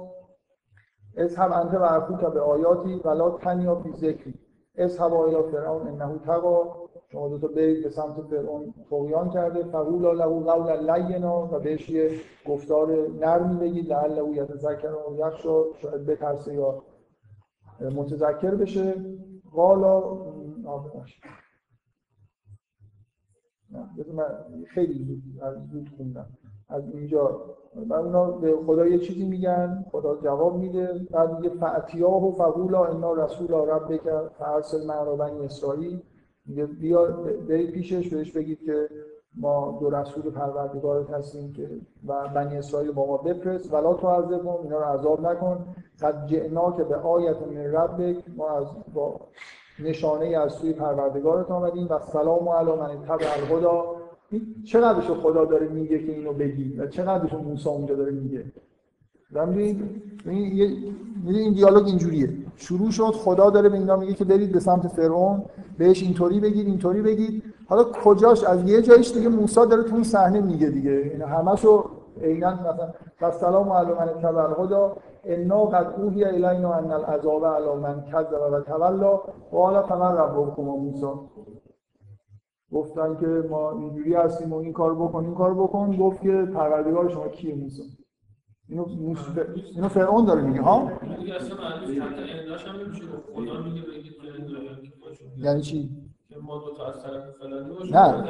[1.18, 4.34] اذهب انت و اخوک به آیاتی ولا تنیا فی ذکری.
[4.76, 9.64] اذهب الى فرعون انه تقا شما دو تا برید به سمت فرعون طغیان کرده.
[9.64, 12.12] فقولا له قولا لینا و بهش یه
[12.46, 13.90] گفتار نرمی بگید.
[13.90, 16.84] لعله یتذکر و یخشا شاید بترسه یا
[17.82, 18.96] متذکر بشه.
[19.52, 20.00] قالا
[24.14, 24.26] من
[24.68, 26.30] خیلی زود از زود خوندم.
[26.70, 27.56] از اینجا.
[27.76, 31.06] و اونا به خدا یه چیزی میگن خدا جواب میده.
[31.12, 34.02] بعد میگه فعتیاه و فقولا انا رسول ربک
[34.40, 36.02] فارسل معنا بنی اسرائیل.
[36.80, 37.06] بیا
[37.50, 38.90] برید پیشش بهش بگید که
[39.36, 41.70] ما دو رسول پروردگارت هستیم که
[42.08, 43.74] و بنی اسرائیل با ما بفرست.
[43.74, 45.66] ولا تو عذبهم اینا رو عذاب نکن.
[46.02, 49.20] قد جئنا که به آیت من ربک ما از با
[49.80, 51.88] نشانه ای از سوی پروردگارت آمدیم.
[51.90, 53.96] و سلام علی من تبع الهدا
[54.66, 58.46] چقدرشو خدا داره میگه که اینو بگی؟ و چقدرشو موسی اونجا داره میگه؟
[59.36, 59.94] این
[61.54, 62.30] دیالوگ اینجوریه.
[62.56, 65.46] شروع شد خدا داره به اینا میگه که برید به سمت فرعون
[65.78, 67.44] بهش اینطوری بگید اینطوری بگید.
[67.68, 70.92] حالا کجاش؟ از یه جایش دیگه موسی داره تو این صحنه میگه دیگه.
[70.92, 71.86] اینا همشو
[72.22, 77.82] عینا مثلا و سلام علی من تبع الهدا انا قد اوحی الینا ان العذاب علی
[77.82, 79.22] من کذب و تولا
[79.52, 81.06] قال فمن ربکم موسی.
[82.72, 85.98] گفتن که ما اینجوری هستیم و این کار بکن این کار بکن.
[85.98, 87.84] گفت که پروردگار شما کیه موسی؟
[88.70, 88.86] اینو
[89.76, 90.92] اینو فرعون داره میگه ها؟
[95.38, 95.90] یعنی چی؟
[97.92, 98.24] نه.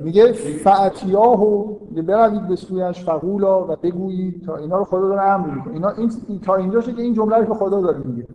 [0.00, 5.74] میگه فعتیاهو بروید به سویش فقولا و بگویید تا اینا رو خدا داره امر می‌کنه.
[5.74, 8.26] اینا این تا اینجاشه که این جمله رو خدا داره میگه.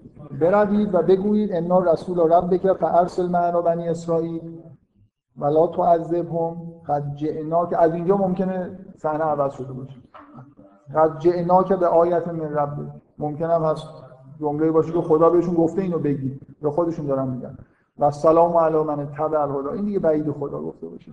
[0.41, 4.41] بروید و بگویید انا رسول ربک فارسل معنا بنی اسرائیل
[5.37, 10.02] ولا تعذبهم قد جئنا که از اینجا ممکنه صحنه عوض شده باشه.
[10.95, 13.87] قد جئنا که به آیت من رب ممکنه هم هست
[14.39, 17.57] جمله باشه که خدا بهشون گفته اینو بگید یا خودشون دارن میگن.
[17.99, 21.11] و سلام علی من تبع الهدا این دیگه بعید خدا گفته باشه.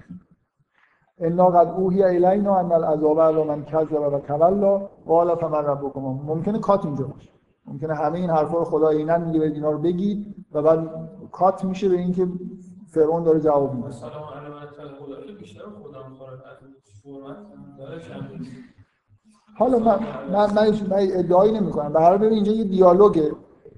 [1.19, 6.59] انا قد اوحی الینا ان العذاب علی من کذب و تولا قال فمن ربکم ممکنه
[6.59, 7.31] کات اینجا باشه.
[7.67, 10.91] ممکنه همه این حرفا رو خدا عینا میگه به اینا رو بگید و بعد
[11.33, 12.29] کات میشه به اینکه
[12.87, 13.91] فرعون داره جواب میده.
[13.91, 16.71] سلام علی من خدا که بیشتر خدا فرمت.
[17.79, 17.99] داره
[19.61, 19.99] حالا من
[20.33, 23.31] من, من, من ادعایی نمی کنم به هر حال اینجا یه دیالوگه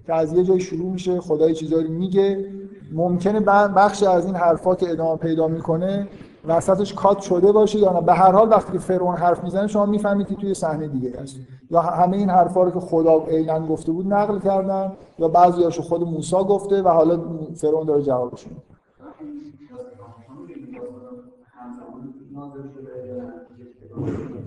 [0.06, 2.44] که از یه جای شروع میشه خدای چیزایی میگه.
[2.92, 3.40] ممکنه
[3.76, 6.08] بخش از این حرفا که ادامه پیدا می‌کنه
[6.44, 8.00] وسطش کات شده باشه یا نه.
[8.00, 11.36] به هر حال وقتی که فرعون حرف می‌زنه شما می‌فهمید که توی صحنه دیگه است.
[11.70, 16.02] یا همه این حرفا رو که خدا عینا گفته بود نقل کردن یا بعضیاشو خود
[16.02, 17.20] موسی گفته و حالا
[17.54, 18.60] فرعون داره جوابش میده.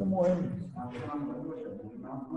[0.05, 0.54] مهم.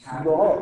[0.00, 0.54] سوره ها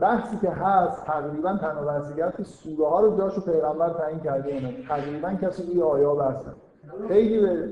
[0.00, 4.88] بحثی که هست تقریبا تنها بحثی که سوره ها رو جاشو پیغمبر تعیین کرده اینه
[4.88, 6.54] تقریبا کسی روی آیا بستن
[7.08, 7.68] خیلی به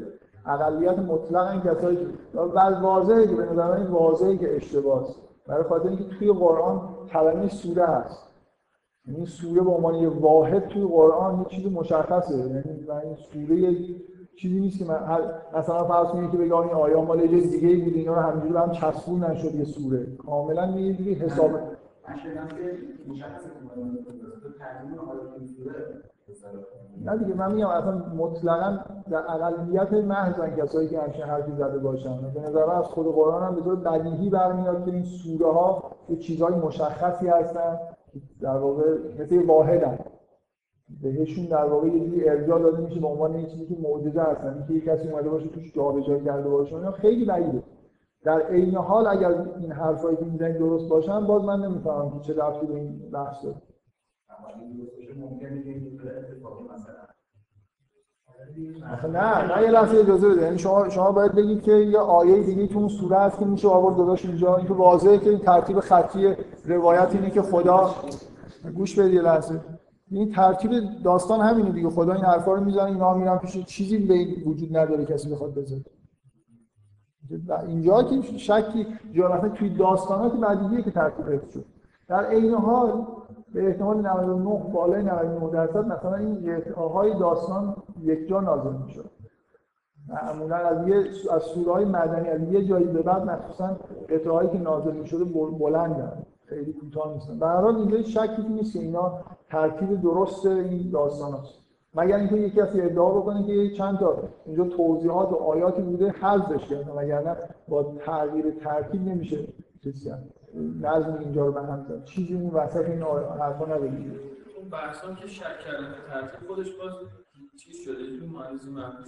[0.47, 2.07] اقلیت مطلق این کسایی که
[2.55, 5.15] بعد واضحه که به نظر من واضحه که اشتباهه
[5.47, 8.33] برای خاطر اینکه توی قرآن کلمه سوره هست.
[9.07, 12.39] یعنی سوره به عنوان یه واحد توی قرآن یه چیز مشخصه.
[12.39, 12.63] یعنی
[13.03, 13.77] این سوره
[14.37, 14.99] چیزی نیست که من
[15.59, 18.71] مثلا فرض کنید که بگم این آیا مال یه دیگه بود اینا رو همینجوری هم
[18.71, 20.07] چسبون نشد یه سوره.
[20.27, 21.51] کاملا یه جوری حساب
[27.05, 28.79] نه دیگه من میگم اصلا مطلقا
[29.11, 32.33] در اقلیت محضن کسایی که همچین حرفی زده باشن.
[32.35, 36.17] به نظر از خود قرآن هم به طور بدیهی برمیاد که این سوره ها یه
[36.17, 37.79] چیزهای مشخصی هستن
[38.41, 38.85] در واقع
[39.19, 39.99] مثل یه واحدن.
[41.03, 44.55] بهشون در واقع یه جوری ارجاع داده میشه به عنوان یه چیزی که معجزه هستن.
[44.55, 47.63] اینکه یه کسی اومده باشه توش جابجا کرده باشه اینا خیلی بعیده.
[48.25, 52.43] در عین حال اگر این حرفایی که می‌زنید درست باشن باز من نمی‌فهمم که چه
[52.43, 53.57] ربطی به این بحث داره.
[59.13, 60.43] نه نه یه لحظه اجازه بده.
[60.43, 63.69] یعنی شما شما باید بگید که یه آیه دیگه تو اون سوره هست که میشه
[63.69, 64.57] آورد گذاشت اینجا.
[64.57, 67.91] این که واضحه که این ترتیب خطی روایت اینه که خدا
[68.77, 69.61] گوش بدید یه لحظه.
[70.13, 70.71] این ترتیب
[71.05, 71.91] داستان همینه دیگه.
[71.91, 75.85] خدا این حرفا رو می‌زنه اینا میرن پیش چیزی به وجود نداره کسی بخواد بزنه
[77.67, 81.65] اینجا که شکی جا توی داستانات بدیهیه که ترتیب حفظ شد.
[82.09, 83.07] در عین حال
[83.55, 89.11] به احتمال 99 بالای 99 درصد مثلا این های داستان یک جا نازل می‌شد.
[90.09, 93.77] معمولا از یه از سوره های مدنی از یه جایی به بعد مخصوصا
[94.09, 95.25] قطعهایی که نازل می‌شده
[95.59, 96.23] بلندن.
[96.55, 101.33] خیلی کوتاه نیستن به هر حال اینجا شکی نیست که اینا ترتیب درست این داستان
[101.33, 101.63] هست.
[101.95, 106.69] مگر اینکه یکی کسی ادعا بکنه که چند تا اینجا توضیحات و آیاتی بوده حذفش
[106.69, 107.37] کردن وگرنه
[107.69, 109.49] با تغییر ترتیب نمیشه
[109.85, 110.11] چیزی
[110.81, 113.03] نظم اینجا رو به هم زد چیزی این وسط این
[113.41, 113.93] حرفا نداره
[114.59, 116.93] اون بحثا که شک کردن ترتیب خودش باز
[117.57, 117.95] چیز شده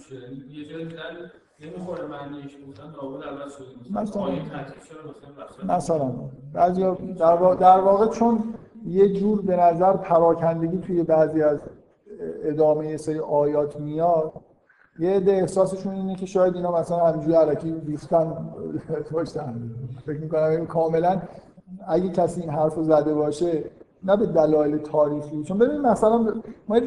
[0.09, 0.85] شده یعنی یه جایی
[1.59, 2.57] نمی‌خوره معنیش
[3.01, 3.49] لابد
[5.49, 6.11] شده مثلا
[6.53, 8.53] بعضیا در, واقع در واقع چون
[8.85, 11.59] یه جور به نظر پراکندگی توی بعضی از
[12.43, 14.33] ادامه یه سری آیات میاد
[14.99, 18.55] یه عده احساسشون اینه که شاید اینا مثلا همینجوری علکی ریختن
[19.13, 19.71] داشتن
[20.05, 21.21] فکر می‌کنم کاملا
[21.87, 23.63] اگه کسی این حرف رو زده باشه
[24.05, 25.43] نه به دلایل تاریخی.
[25.43, 26.17] چون ببین مثلا
[26.67, 26.77] ما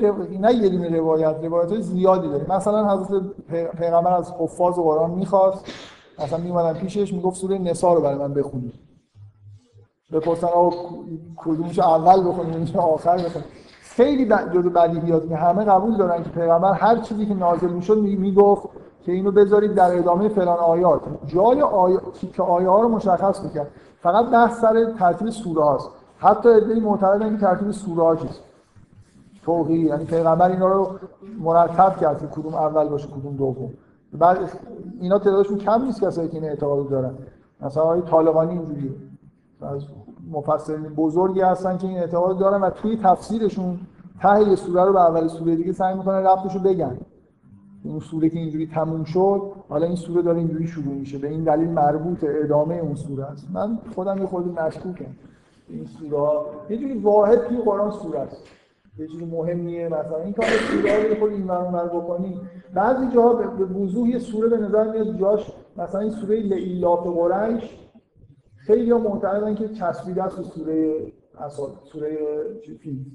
[0.41, 2.47] نه یه دونه روایت روایت های زیادی داریم.
[2.53, 3.23] مثلا حضرت
[3.79, 5.65] پیغمبر از حفاظ قرآن می‌خواست.
[6.19, 8.75] مثلا میومدن پیشش می‌گفت سوره نساء رو برای من بخونید.
[10.13, 10.77] بپرسن آقا
[11.37, 13.49] کدومش اول بخونید آخر بخونید؟
[13.81, 18.69] خیلی جزو بدیهیات که همه قبول دارن که پیغمبر هر چیزی که نازل می‌شد می‌گفت
[19.03, 21.01] که اینو بذارید در ادامه فلان آیات.
[21.27, 23.71] جای آیات که آیه رو مشخص می‌کرد.
[24.03, 25.91] فقط بحث سر ترتیب سوره هاست.
[26.19, 28.41] حتی ادعی معتقدن که ترتیب سوره ها چیست
[29.43, 30.91] توقیعی یعنی پیغمبر اینا رو
[31.41, 33.71] مرتب کرد که کدوم اول باشه کدوم دوم.
[34.13, 34.39] بعد
[35.01, 37.15] اینا تعدادشون کم نیست کسایی که این اعتقاد دارن.
[37.61, 38.91] مثلا آقای طالقانی اینجوریه.
[39.63, 39.85] از
[40.31, 43.79] مفسرین بزرگی هستن که این اعتقاد دارن و توی تفسیرشون
[44.23, 46.97] ته سوره رو به اول سوره دیگه سعی می‌کنن ربطش رو بگن.
[47.85, 51.19] اون سوره که اینجوری تموم شد حالا این سوره داره اینجوری شروع میشه.
[51.19, 53.49] به این دلیل مربوط ادامه اون سوره است.
[53.53, 55.05] من خودم یه خورده مشکوکم.
[55.71, 56.41] این سوره
[56.71, 58.47] یه جوری واحد توی قرآن سوره است.
[58.99, 59.89] یه چیز مهمیه.
[59.89, 62.41] مثلا این کار سوره رو خود این ور بکنی.
[62.75, 67.79] بعضی جاها به وضوح یه سوره به نظر میاد جاش مثلا این سوره لئیلاف قریش
[68.57, 72.19] خیلی ها معتقدن که چسبیده است سوره اساد سوره
[72.83, 73.07] فیل.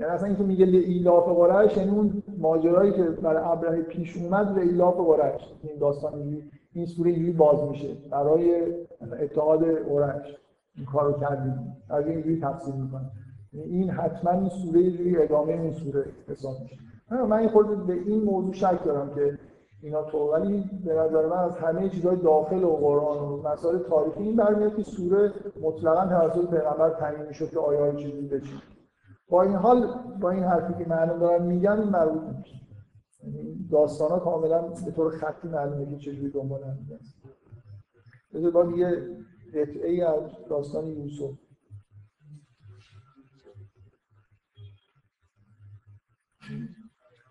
[0.00, 4.60] یعنی اصلا اینکه میگه ایلاف قریش یعنی اون ماجرایی که برای ابرهه پیش اومد به
[4.60, 5.42] ایلاف قریش.
[5.62, 6.42] این داستان
[6.72, 8.74] این سوره اینجوری باز میشه برای
[9.20, 10.36] اتحاد قریش.
[10.78, 11.76] این کارو کردیم.
[11.90, 13.10] از اینجوری تفسیر می‌کنه
[13.52, 16.76] این حتما این سوره اینجوری ادامه این سوره حساب میشه.
[17.10, 19.38] من این خود به این موضوع شک دارم که
[19.82, 24.22] اینا تو ولی به نظر من از همه چیزهای داخل و قرآن و مسائل تاریخی
[24.22, 28.58] این برمیاد که سوره مطلقا توسط پیغمبر تعیین می‌شد که آیه های چیزی بچین
[29.28, 29.86] با این حال
[30.20, 32.56] با این حرفی که معلوم دارن میگن این مربوط نمیشه
[33.22, 36.76] یعنی داستان ها کاملا به طور خطی معلومه که چجوری دنبال هم
[38.34, 39.08] بذار با یه
[39.54, 41.30] قطعه از داستان یوسف.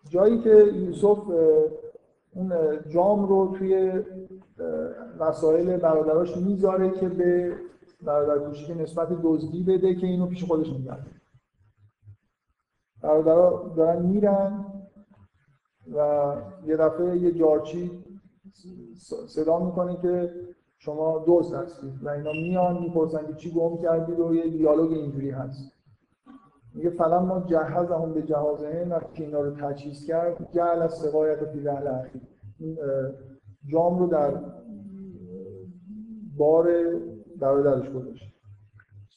[0.09, 1.19] جایی که یوسف
[2.31, 2.53] اون
[2.89, 4.03] جام رو توی
[5.19, 7.57] وسایل برادراش می‌ذاره که به
[8.01, 11.05] برادر کوچیک نسبت دزدی بده که اینو پیش خودش می‌بره.
[13.01, 14.65] برادرها دارن میرن
[15.93, 18.03] و یه دفعه یه جارچی
[19.27, 20.33] صدا می‌کنه که
[20.79, 25.29] شما دوست هستید و اینا میان می‌پرسن که چی گم کردید و یه دیالوگ اینجوری
[25.29, 25.71] هست.
[26.73, 31.45] میگه فلان ما جهاز هم به جهازه وقتی اینا رو تجهیز کرد جعل از سقایت
[31.45, 32.21] فی اخیر.
[33.67, 34.33] جام رو در
[36.37, 36.69] بار
[37.41, 38.33] برادرش گذاشت.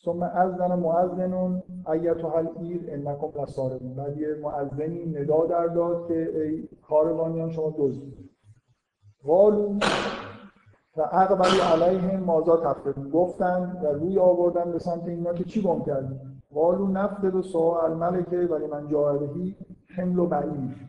[0.05, 3.95] ثم اذن مؤذن ایتها العیر انکم لصارمون.
[3.95, 8.31] بعد یه مؤذنی ندا در داد که ای کاروانیان شما دزدید.
[9.27, 9.79] قالوا
[10.97, 16.43] و علیهم مازا تفقدون گفتن و روی آوردن به سمت اینا که چی گم کردیم
[16.55, 19.57] قالوا نفقد و ساعة الملکه ولی من جاهدهی
[19.97, 20.89] حمل و بعیر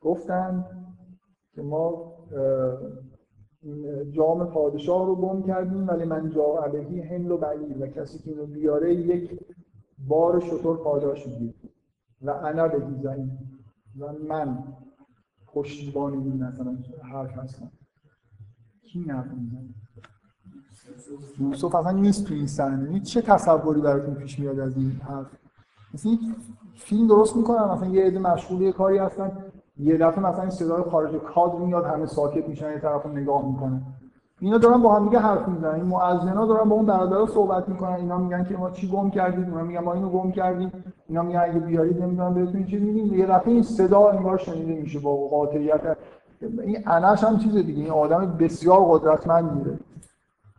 [0.00, 0.64] گفتن
[1.54, 2.12] که ما
[4.10, 8.30] جام پادشاه رو گم کردیم ولی من جا علیهی حمل و بعیر و کسی که
[8.30, 9.40] اینو بیاره یک
[10.08, 11.54] بار شطور پاداش می‌گیره.
[12.22, 12.78] و انا به
[13.98, 14.64] و من
[15.46, 16.76] پشتیبان این مثلا
[17.12, 17.70] حرف هستم.
[18.92, 19.68] کی حرف می‌زنه.
[21.40, 22.90] یوسف اصلا نیست تو این صحنه.
[22.90, 25.26] این چه تصوری براتون پیش میاد از این حرف؟
[25.94, 26.20] مثلا یک
[26.76, 29.32] فیلم درست می‌کنن مثلا یه عده مشغول یه کاری هستن.
[29.78, 33.82] یه دفعه مثلا صدای خارج کادر میاد همه ساکت میشن یه طرف نگاه می‌کنن.
[34.40, 35.74] اینا دارن با هم دیگه حرف می‌زنن.
[35.74, 37.92] این مؤذنا دارن با اون برادرها صحبت می‌کنن.
[37.92, 40.72] اینا میگن که ما چی گم کردیم؟ اینا میگن ما اینو گم کردیم.
[41.08, 43.14] اینا میگن اگه بیارید نمی‌دونم بهتون چی میگیم.
[43.14, 45.96] یه دفعه این صدا انگار شنیده میشه با قاطعیت
[46.62, 47.82] این انش هم چیز دیگه.
[47.82, 49.78] این آدم بسیار قدرتمندیه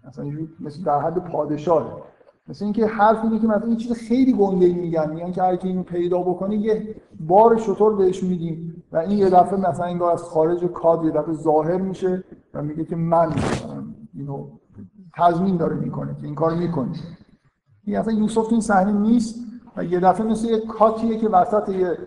[0.08, 2.02] مثلا اینجوری مثل در حد پادشاهه.
[2.48, 5.10] مثل اینکه حرف اینه که مثلا این چیز خیلی گنده میگن.
[5.10, 8.84] میگن که هر کی اینو پیدا بکنه یه بار شطور بهش میدیم.
[8.92, 12.24] و این یه دفعه مثلا انگار از خارج کاد یه دفعه ظاهر میشه
[12.54, 14.48] و میگه که من مثلا اینو
[15.18, 16.92] تضمین داره می‌کنه که این کار می‌کنه.
[17.84, 19.36] این اصلا یوسف این صحنه نیست
[19.78, 21.98] و یه دفعه مثل یه کاتیه که وسط یه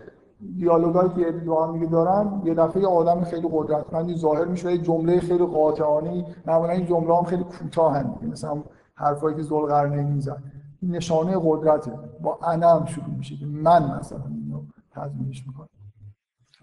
[0.57, 5.19] دیالوگایی که با هم دیگه دارن یه دفعه آدم خیلی قدرتمندی ظاهر میشه یه جمله
[5.19, 8.63] خیلی قاطعانه معمولا این جمله هم خیلی کوتاهن مثلا
[8.95, 10.43] حرفایی که ذوالقرنین میزن
[10.81, 11.91] این نشانه قدرته.
[12.21, 14.61] با انا هم شروع میشه که من مثلا اینو
[14.91, 15.69] تضمینش می‌کنم.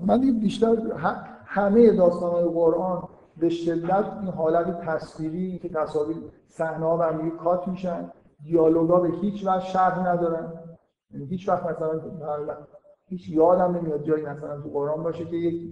[0.00, 0.76] من دیگه بیشتر
[1.44, 6.16] همه داستانهای قرآن به شدت این حالت تصویری که تصاویر
[6.48, 8.10] صحنه ها به کات میشن
[8.42, 10.52] دیالوگا به هیچ وجه شرح ندارن.
[11.10, 12.00] یعنی هیچ وقت مثلا
[13.14, 15.70] هیچ یادم نمیاد جایی مثلا تو قرآن باشه که یک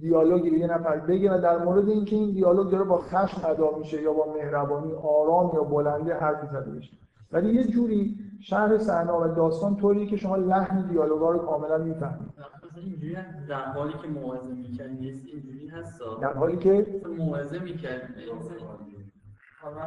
[0.00, 3.78] دیالوگی به یه نفر بگه و در مورد اینکه این دیالوگ داره با خشم ادا
[3.78, 6.90] میشه یا با مهربانی آرام یا بلندی حرفی زده بشه.
[7.32, 12.28] ولی یه جوری شهر صحنه و داستان طوریه که شما لحن دیالوگا رو کاملا می‌فهمید.
[12.76, 13.16] اینجوری
[13.48, 16.86] در حالی که موعظه می‌کنی اینجوری هست؟ در حالی که
[17.18, 17.98] موعظه می‌کنی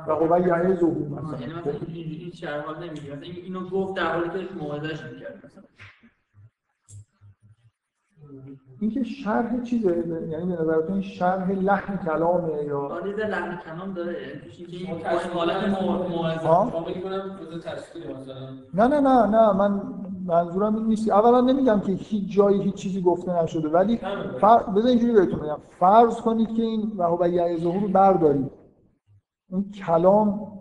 [0.07, 1.71] و قوه یعنی ظهور مثلا یعنی مثلا.
[1.73, 5.41] اینجوری این شهر حال نمیگه مثلا این- اینو گفت در حالی که موعظهش می‌کرد.
[5.45, 5.63] مثلا
[8.79, 14.13] اینکه شرح چیزه یعنی به نظرتون این شرح لحن کلامه یا آره لحن کلام داره
[14.21, 15.01] یعنی اینکه این
[15.33, 15.63] حالت
[18.73, 19.81] نه نه نه نه من
[20.25, 23.97] منظورم این نیست اولا نمیگم که هیچ جایی هیچ چیزی گفته نشده ولی
[24.41, 24.63] فر...
[24.63, 28.51] بذار اینجوری بهتون بگم فرض کنید که این و هو یعی ظهور رو بردارید
[29.49, 30.51] این کلام.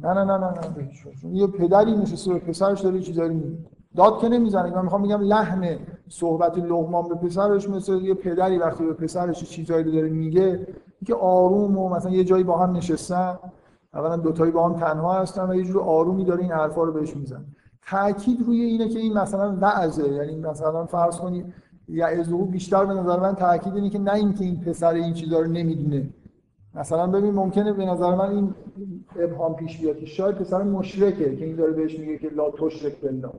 [0.00, 1.28] نه نه نه نه نه به وجه.
[1.28, 3.58] یه پدری نشسته به پسرش داره یه چیزایی میگه
[3.96, 4.74] داد که نمی‌زنه.
[4.74, 5.78] من می‌خوام بگم لحن
[6.08, 10.66] صحبت لقمان به پسرش مثل یه پدری وقتی به پسرش چیزایی رو داره میگه
[11.06, 13.38] که آروم و مثلا یه جایی با هم نشستن
[13.94, 17.16] اولا دوتایی با هم تنها هستن و یه جور آرومی داره این حرفا رو بهش
[17.16, 17.44] می‌زنه.
[17.90, 20.08] تاکید روی اینه که این مثلا وعظه.
[20.08, 21.54] یعنی مثلا فرض کنید
[21.88, 25.46] یعظه بیشتر به نظر من تاکید اینه که نه اینکه این پسر این چیزا رو
[25.46, 26.10] نمی‌دونه.
[26.74, 28.54] مثلا ببین ممکنه به نظر من این
[29.18, 33.00] ابهام پیش بیاد که شاید پسر مشرکه که این داره بهش میگه که لا تشرک
[33.00, 33.30] بالله.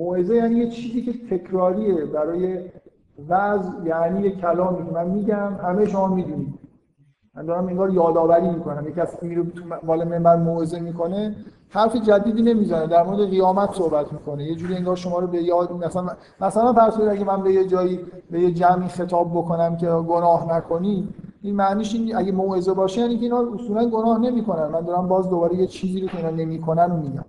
[0.00, 2.58] موعظه یعنی یه چیزی که تکراریه برای
[3.28, 6.54] وعظ یعنی یه کلامی من میگم همه شما می‌دونید.
[7.34, 8.88] من دارم انگار یادآوری می‌کنم.
[8.88, 11.36] یکی از میره تو مال منبر موعظه می‌کنه
[11.68, 12.86] حرف جدیدی نمی‌زنه.
[12.86, 14.44] در مورد قیامت صحبت می‌کنه.
[14.44, 16.08] یه جوری انگار شما رو به یاد مثلا
[16.40, 20.56] مثلا فرض کنید اگه من به یه جایی به یه جمعی خطاب بکنم که گناه
[20.56, 21.08] نکنید
[21.42, 24.66] این معنیش این اگه موعظه باشه یعنی که اینا اصولا گناه نمی‌کنن.
[24.66, 27.24] من دارم باز دوباره یه چیزی رو که اینا نمی‌کنن رو میگم.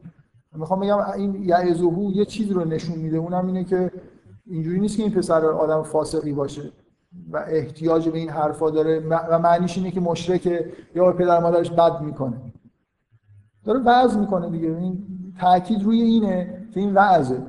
[0.56, 3.91] می‌خوام بگم این یعظهو یه چیزی رو نشون میده اونم اینه که
[4.45, 6.72] اینجوری نیست که این پسر آدم فاسقی باشه
[7.32, 12.02] و احتیاج به این حرفا داره و معنیش اینه که مشرکه یا پدر مادرش بد
[12.02, 12.41] می‌کنه.
[13.64, 15.08] داره وعظ می‌کنه دیگه این
[15.39, 17.41] تاکید روی اینه که این وعظه.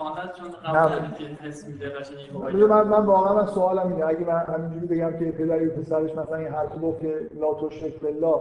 [0.00, 0.78] حالت چون نه.
[0.78, 4.06] قبل که حس میده قشنگ من من واقعا از سوالم اینه.
[4.06, 8.00] اگه من همینجوری بگم که پدری به پسرش مثلا این حرف گفت که لا تشرک
[8.00, 8.40] بالله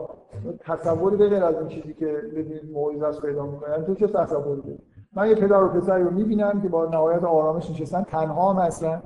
[0.60, 4.80] تصوری به غیر از این چیزی که ببینید موعظه است پیدا تو چه تصوری؟ داری
[5.14, 8.04] من یه پدر و پسری رو می‌بینم که با نهایت آرامش نشستن.
[8.04, 9.02] تنها هم هستن.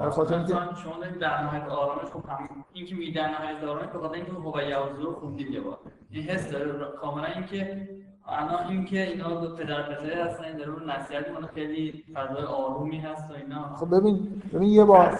[0.00, 3.88] در خاطر اینکه دارید در نهایت آرامش خب هم این که میگی در نهایت آرامش
[3.92, 5.78] به خاطر اینکه هو یعوذ رو خوندید یه بار.
[6.10, 6.92] این حس داره.
[7.00, 7.88] کاملا اینکه
[8.28, 13.30] الان اینکه اینا دو پدر پسری هستن این داره نصیحت می‌کنه خیلی فضای آرومی هست
[13.30, 13.76] و اینا.
[13.76, 15.18] خب ببین ببین یه بار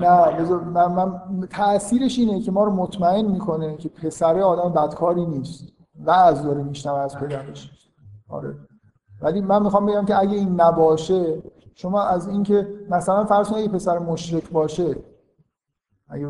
[0.00, 1.20] نه بذار من, من
[1.50, 5.72] تاثیرش اینه که ما رو مطمئن می‌کنه که پسره آدم بدکاری نیست
[6.04, 7.70] وعظ داره میشنوه از پدرش.
[8.28, 8.54] آره.
[9.22, 11.42] ولی من می‌خوام بگم که اگه این نباشه
[11.74, 14.96] شما از اینکه مثلا فرض کنید پسر مشرک باشه
[16.08, 16.26] اگه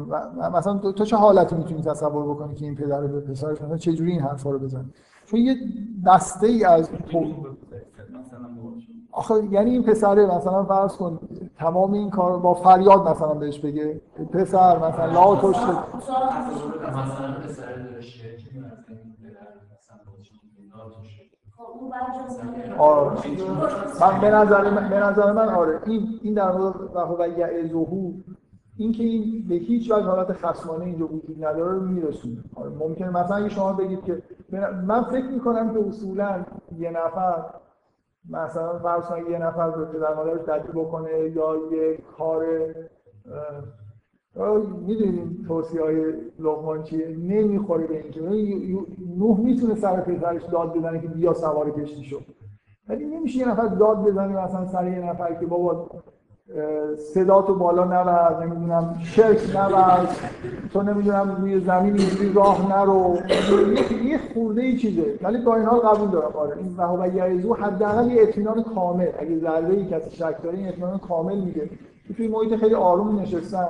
[0.52, 4.12] مثلا تو چه حالتی می‌تونی تصور بکنی که این پدر به پسرش مثلا چه جوری
[4.12, 4.84] این حرفا رو بزنه
[5.30, 5.56] چون یه
[6.06, 6.90] دسته ای از
[9.12, 11.18] آخه یعنی این پسره مثلا فرض کن
[11.58, 14.00] تمام این کار با فریاد مثلا بهش بگه.
[14.32, 15.82] پسر مثلا لا تو مثلا
[17.32, 18.28] پسر داشته
[22.78, 23.10] آره.
[24.00, 25.80] من به نظر من, به نظر من آره.
[25.86, 28.12] این این در مورد و یعزهو
[28.78, 32.36] این که این به هیچ وجه حالت خصمانه اینجا وجود نداره رو میرسونه.
[32.54, 34.22] آره ممکنه مثلا اگه شما بگید که
[34.86, 36.44] من فکر می‌کنم که اصولا
[36.78, 37.44] یه نفر
[38.30, 42.44] مثلا فرض یه نفر رو پدر مادرش بدی بکنه یا یه کار
[44.86, 48.20] می‌دونیم توصیه های لغمان چیه؟ نمی‌خوره به اینکه.
[49.18, 52.22] نوح می‌تونه سر پسرش داد بزنه که بیا سوار کشتی شد
[52.88, 55.90] ولی نمیشه یه نفر داد بزنی مثلا سر یه نفر که بابا
[57.14, 60.08] صدا تو بالا نبر نمی‌دونم شرک نبر
[60.72, 63.18] تو نمی‌دونم روی زمین اینجوری راه نرو.
[64.04, 65.18] یه خورده ای چیزه.
[65.22, 66.32] ولی با این حال قبول دارم.
[66.34, 69.08] آره این و یعزو حداقل یه اطمینان کامل.
[69.18, 71.70] اگه ذره ای کسی شک داره این اطمینان کامل میده.
[72.08, 73.68] که توی محیط خیلی آروم نشستن.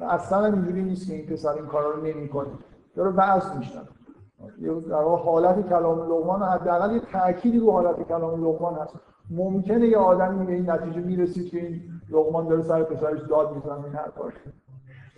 [0.00, 2.48] و اصلا اینجوری نیست که این پسر این کارا رو نمی‌کنه.
[2.96, 3.82] داره وعظ میشنن
[4.90, 8.94] در حالت کلام لقمان حداقل یه تأکیدی رو حالت کلام لقمان هست.
[9.30, 11.80] ممکنه یه آدمی به این نتیجه می‌رسید که این
[12.10, 14.22] لقمان داره سر پسرش داد می‌زنه این حرفا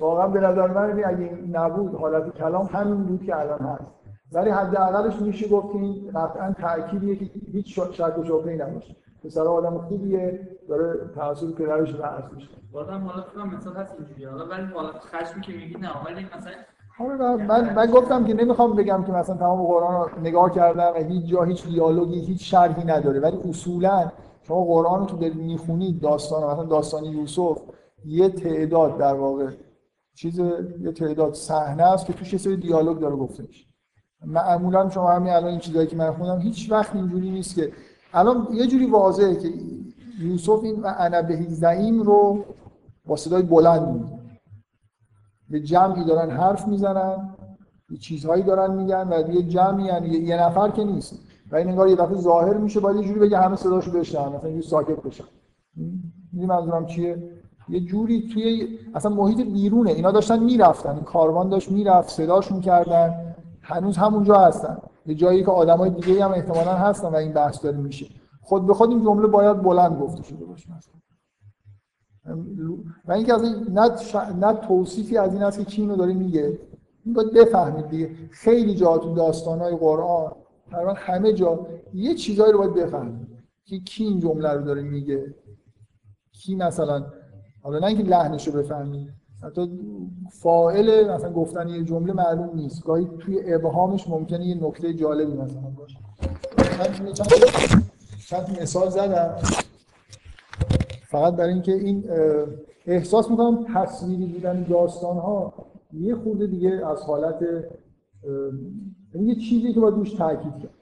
[0.00, 3.84] واقعا به نظر من اگه این نبود حالت کلام همین بود که الان هست.
[4.32, 8.96] ولی حداقلش میشه گفت این قطعا تأکیدیه که هیچ شک و شبهه‌ای نباشه.
[9.24, 12.48] پسر آدم خوبیه داره تاثیر پدرش رو میشه.
[12.72, 16.52] بازم حالا فکر هست اینجوری حالا ولی حالا خشمی که میگی نه ولی مثلا
[17.00, 21.04] آره من من گفتم که نمی‌خوام بگم که مثلا تمام قرآن رو نگاه کردم و
[21.04, 23.20] هیچ جا هیچ دیالوگی هیچ شرحی نداره.
[23.20, 24.10] ولی اصولا
[24.48, 27.58] شما قرآن رو تو دارید می‌خونید داستان مثلا داستان یوسف
[28.04, 29.50] یه تعداد در واقع
[30.14, 30.38] چیز
[30.80, 33.66] یه تعداد صحنه است که توش یه سری دیالوگ داره گفته میشه
[34.26, 37.72] معمولا شما همین الان این چیزایی که من خوندم هیچ وقت اینجوری نیست که
[38.12, 39.52] الان یه جوری واضحه که
[40.20, 42.44] یوسف این انا به زعیم رو
[43.06, 44.18] با صدای بلند میگه.
[45.50, 47.34] به جمعی دارن حرف می‌زنن
[48.00, 51.27] چیزهایی دارن میگن و یه جمعی یعنی یه نفر که نیست.
[51.50, 54.50] و این انگار یه دفعه ظاهر میشه باید یه جوری بگه همه صداشو بشنن مثلا
[54.50, 55.24] یه ساکت بشن
[56.32, 57.30] می‌دونی منظورم چیه؟
[57.68, 59.90] یه جوری توی اصلا محیط بیرونه.
[59.90, 60.90] اینا داشتن می‌رفتن.
[60.90, 63.34] این کاروان داشت می‌رفت صداشون کردن.
[63.62, 64.78] هنوز همونجا هستن.
[65.06, 68.06] یه جایی که آدمای دیگه هم احتمالا هستن و این بحث داره میشه.
[68.42, 70.68] خود به خود این جمله باید بلند گفته شده باشه.
[73.08, 73.90] و اینکه از این نه,
[74.40, 76.58] نه توصیفی از این است که کی اینو داره میگه.
[77.04, 78.10] این باید بفهمید دیگه.
[78.30, 80.32] خیلی جا تو داستانهای قرآن
[80.70, 83.28] تقریبا همه جا یه چیزایی رو باید بفهمید
[83.64, 85.34] که کی این جمله رو داره میگه.
[86.32, 87.06] کی مثلا
[87.62, 89.08] حالا نه اینکه لحنش رو بفهمید
[89.42, 89.70] حتی
[90.30, 92.84] فاعل مثلا گفتن یه جمله معلوم نیست.
[92.84, 95.98] گاهی توی ابهامش ممکنه یه نکته جالبی مثلا باشه.
[96.78, 97.28] من چند,
[98.28, 99.36] چند مثال زدم.
[101.08, 102.10] فقط برای اینکه این
[102.86, 105.52] احساس می‌کنم تصویری بودن داستان ها
[105.92, 107.44] یه خورده دیگه از حالت
[109.14, 110.74] یه چیزی که باید دوش تاکید کرد.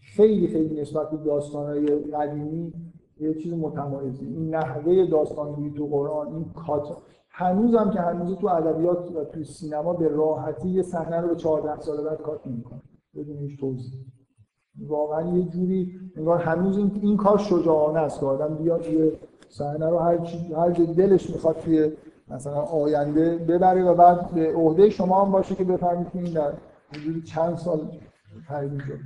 [0.00, 2.72] خیلی خیلی نسبت به داستان های قدیمی
[3.20, 4.26] یه چیز متمایزی.
[4.26, 6.96] این نحوه داستانگویی تو قرآن این کات
[7.30, 11.36] هنوز هم که هنوز تو ادبیات و تو سینما به راحتی یه صحنه رو به
[11.36, 12.82] 14 سال بعد کات نمی‌کنه.
[13.14, 13.92] بدون هیچ توضیح.
[14.88, 19.12] واقعا یه جوری انگار هنوز این, این کار شجاعانه است که آدم بیاد یه
[19.48, 21.92] صحنه رو هر چی هر دلش می‌خواد توی
[22.28, 26.52] مثلا آینده ببره و بعد به عهده شما هم باشه که بفهمید این در
[26.92, 28.00] حدود چند سال
[28.48, 28.98] تعیین شد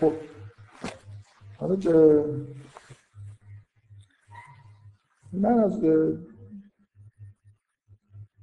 [0.00, 0.12] خب.
[1.58, 1.76] حالا
[5.32, 5.80] من از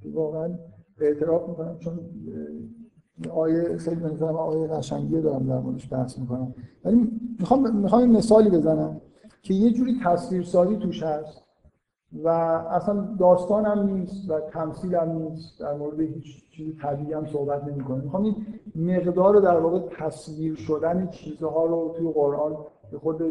[0.05, 0.59] واقعا
[1.01, 1.99] اعتراف می‌کنم چون
[3.31, 6.55] آیه خیلی بنظرم آیه قشنگی دارم در موردش بحث می‌کنم.
[6.85, 9.01] ولی می‌خوام می‌خوام مثالی بزنم
[9.41, 11.48] که یه جوری تصویرسازی توش هست.
[12.23, 15.59] و اصلا داستان هم نیست و تمثیل هم نیست.
[15.59, 18.03] در مورد هیچ چیزی طبیعی هم صحبت نمی کنیم.
[18.03, 18.35] می‌خوام این
[18.75, 22.57] مقدار در واقع تصویر شدن چیزها رو توی قرآن
[22.91, 23.21] به خود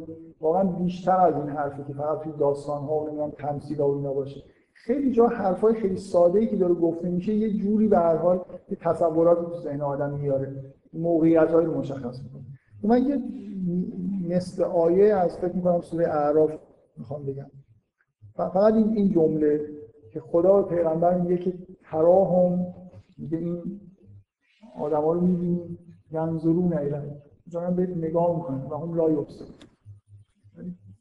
[0.40, 4.12] واقعا بیشتر از این حرفی که فقط توی داستان ها و نمی‌دونم تمثیل ها اینا
[4.12, 4.42] باشه.
[4.74, 8.40] خیلی جا حرفای خیلی ساده ای که داره گفته میشه یه جوری به هر حال
[8.70, 10.54] یه تصوراتی تو ذهن آدم میاره.
[10.92, 12.42] موقعیت رو مشخص می‌کنه.
[12.82, 13.22] من یه
[14.36, 16.52] مثل آیه از فکر می‌کنم سوره اعراف
[16.96, 17.46] می‌خوام بگم.
[18.38, 19.60] فقط این این جمله
[20.12, 22.66] که خدا به پیغمبر میگه که تراهم
[23.18, 23.80] میگه این
[24.76, 25.78] آدما رو می‌بینی
[26.12, 27.12] ینظرون الیک
[27.52, 29.44] دارن بهت نگاه می‌کنن و هم لا یبصر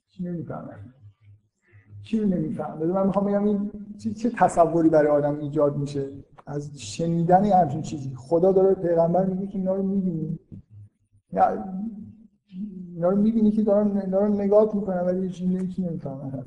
[0.08, 0.94] چی نمی‌فهمن
[2.04, 3.72] چی رو نمیفهم من می‌خوام بگم این
[4.18, 6.10] چه, تصوری برای آدم ایجاد میشه؟
[6.46, 8.16] از شنیدن همچین چیزی.
[8.16, 10.40] خدا داره پیغمبر میگه که اینا رو می‌بینی.
[12.98, 16.46] اینا رو می‌بینی که دارن, دارن نگاه می‌کنن ولی چی چی نمی‌فهمن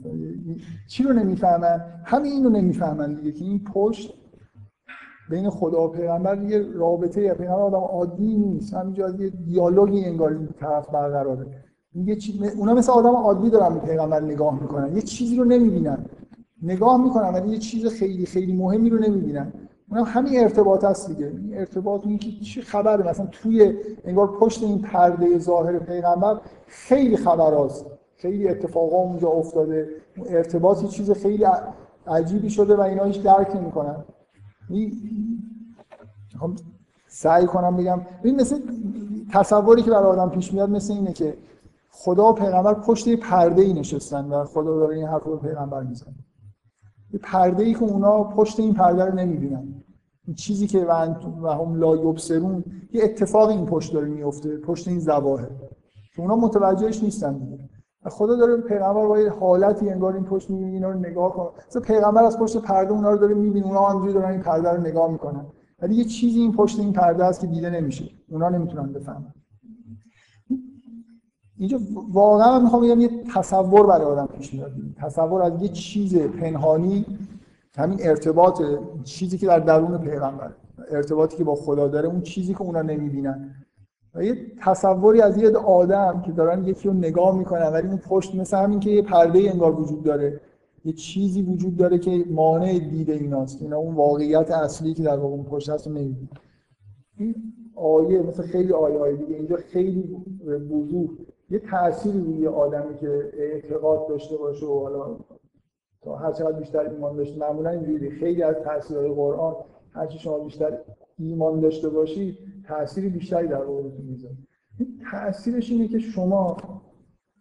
[0.88, 4.14] چی رو نمی‌فهمن؟ همین اینو نمی‌فهمن دیگه که این پشت
[5.30, 8.74] بین خدا و پیغمبر یه رابطه یا پیغمبر آدم عادی نیست.
[8.74, 11.46] همینجا یه دیالوگی انگار این طرف برقراره.
[11.94, 12.40] یه چی...
[12.58, 14.96] اونا مثل آدم عادی دارن به پیغمبر نگاه می‌کنن.
[14.96, 16.04] یه چیزی رو نمی‌بینن.
[16.62, 19.52] نگاه می‌کنن ولی یه چیز خیلی خیلی مهمی رو نمی‌بینن.
[19.90, 21.26] اونم همین ارتباط هست دیگه.
[21.26, 27.16] این ارتباط این که چه خبره؟ مثلا توی انگار پشت این پرده ظاهر پیغمبر خیلی
[27.16, 27.86] خبر هست.
[28.16, 29.88] خیلی اتفاقا اونجا افتاده.
[30.26, 31.46] ارتباط چیز خیلی
[32.06, 34.04] عجیبی شده و اینا هیچ درک نمی‌کنن.
[36.40, 36.50] خب
[37.08, 38.00] سعی کنم بگم.
[38.22, 38.56] این مثل
[39.32, 41.34] تصوری که برای آدم پیش میاد مثل اینه که
[41.90, 46.14] خدا و پیغمبر پشت پرده ای نشستن و خدا داره این حرف رو پیغمبر می‌زنه.
[47.12, 49.74] یه پرده ای که اونا پشت این پرده رو نمی‌بینن.
[50.26, 50.86] این چیزی که
[51.42, 55.48] و هم لا یبصرون یه اتفاق این پشت داره میفته پشت این زواهر.
[56.14, 57.58] که اونا متوجهش نیستن دیگه.
[58.10, 61.82] خدا داره پیغمبر با یه حالتی انگار این پشت می‌بینه اینا رو نگاه کن مثلا
[61.82, 65.10] پیغمبر از پشت پرده اونا رو داره می‌بینه اونا همونجوری دارن این پرده رو نگاه
[65.10, 65.46] می‌کنن.
[65.82, 68.04] ولی یه چیزی این پشت این پرده است که دیده نمیشه.
[68.30, 69.34] اونا نمی‌تونن بفهمن.
[71.60, 71.78] اینجا
[72.12, 74.72] واقعا من می‌خوام بگم یه تصور برای آدم پیش میاد.
[74.96, 77.06] تصور از یه چیز پنهانی
[77.76, 78.62] همین ارتباط
[79.04, 80.50] چیزی که در درون پیغمبر
[80.90, 83.54] ارتباطی که با خدا داره اون چیزی که اونا نمی‌بینن.
[84.14, 88.34] و یه تصوری از یه آدم که دارن یکی رو نگاه می‌کنن ولی اون پشت
[88.34, 90.40] مثل همین که یه پرده انگار وجود داره.
[90.84, 93.62] یه چیزی وجود داره که مانع دید ایناست.
[93.62, 95.96] اینا اون واقعیت اصلی که در واقع اون پشت هست رو
[97.16, 97.34] این
[97.76, 99.36] آیه مثل خیلی آیه های دیگه.
[99.36, 100.16] اینجا خیلی
[100.70, 101.08] وضوح.
[101.50, 105.16] یه تأثیری روی آدمی که اعتقاد داشته باشه و حالا
[106.02, 109.54] تا هر چقدر بیشتر ایمان داشته معمولا اینجوری خیلی از تاثیرهای قرآن
[109.92, 110.78] هر شما بیشتر
[111.18, 114.36] ایمان داشته باشی تأثیری بیشتری در روزتون می‌ذاره.
[115.12, 116.56] تأثیرش اینه که شما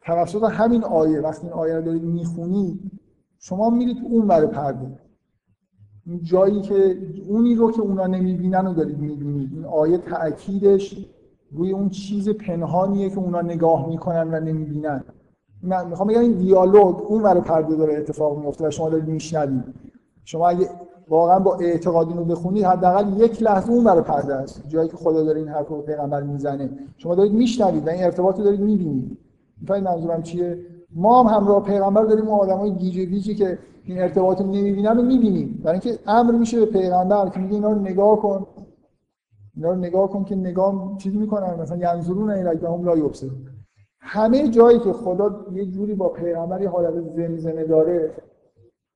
[0.01, 2.91] توسط همین آیه وقتی این آیه رو دارید می‌خونید
[3.39, 4.99] شما میرید اون بر پرده
[6.05, 9.53] این جایی که اونی رو که اونا نمی‌بینن رو دارید می‌بینید.
[9.53, 11.05] این آیه تأکیدش
[11.51, 15.03] روی اون چیز پنهانیه که اونا نگاه می‌کنن و نمی‌بینن.
[15.63, 19.63] من می‌خوام بگم این دیالوگ اون ور پرده داره اتفاق میفته و شما دارید میشنوید.
[20.23, 20.69] شما اگه
[21.09, 24.63] واقعا با اعتقاد اینو بخونید حداقل یک لحظه اون ور پرده است.
[24.67, 26.69] جایی که خدا داره این حرف رو پیغمبر می‌زنه.
[26.97, 29.17] شما دارید میشنوید و این ارتباط رو دارید می‌بینید.
[29.61, 30.57] می‌فهمید منظورم چیه؟
[30.95, 35.03] ما هم همراه پیغمبر داریم اون آدمای گیجه گیجی که این ارتباط رو نمی‌بینن رو
[35.03, 35.61] می‌بینیم.
[35.63, 38.47] برای اینکه امر میشه به پیغمبر که میگه اینا رو نگاه کن.
[39.59, 43.37] اینا رو نگاه کن که نگاه چیزی می‌کنن مثلا ینظرون الیک هم لا یبصرون
[43.99, 48.13] همه جایی که خدا یه جوری با پیغمبر یه حالت زمزمه داره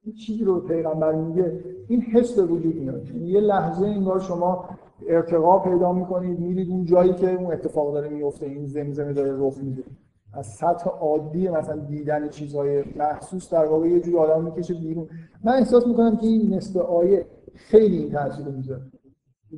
[0.04, 3.10] این چیزی رو پیغمبر میگه این حس به وجود میاد.
[3.10, 4.66] یعنی یه لحظه انگار شما
[5.08, 9.58] ارتقا پیدا می‌کنید میرید اون جایی که اون اتفاق داره میفته این زمزمه داره رخ
[9.58, 9.84] میده.
[10.34, 15.08] از سطح عادی مثلا دیدن چیزهای محسوس در واقع یه جوری آدم می‌کشه بیرون.
[15.44, 17.26] من احساس می‌کنم که این نصف آیه
[17.56, 18.82] خیلی این تاثیر می‌ذاره.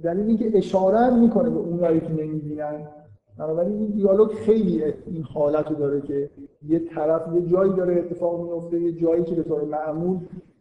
[0.03, 2.87] دلیل اینکه اشاره می‌کنه به اونایی که نمی‌بینن.
[3.37, 6.29] بنابراین این دیالوگ خیلی این حالت رو داره که
[6.67, 10.17] یه طرف یه جایی داره اتفاق میفته یه جایی که به طور معمول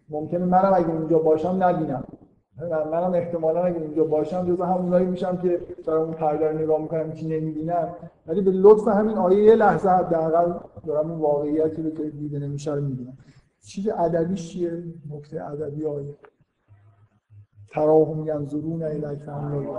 [0.08, 2.04] ممکنه منم اگه اونجا باشم نبینم.
[2.92, 7.12] منم احتمالا اگه اونجا باشم جزو همونایی میشم که دارم اون پرده رو نگاه می‌کنم
[7.12, 7.88] چی نمی‌بینم.
[8.26, 10.52] ولی به لطف همین آیه یه لحظه حداقل
[10.86, 13.16] دارم اون واقعیتی رو که دیده نمیشه رو می‌بینم.
[13.66, 16.14] چیز ادبیش چیه؟ نکته ادبی آیه.
[17.74, 19.78] تراهم ینظرون الیک فهم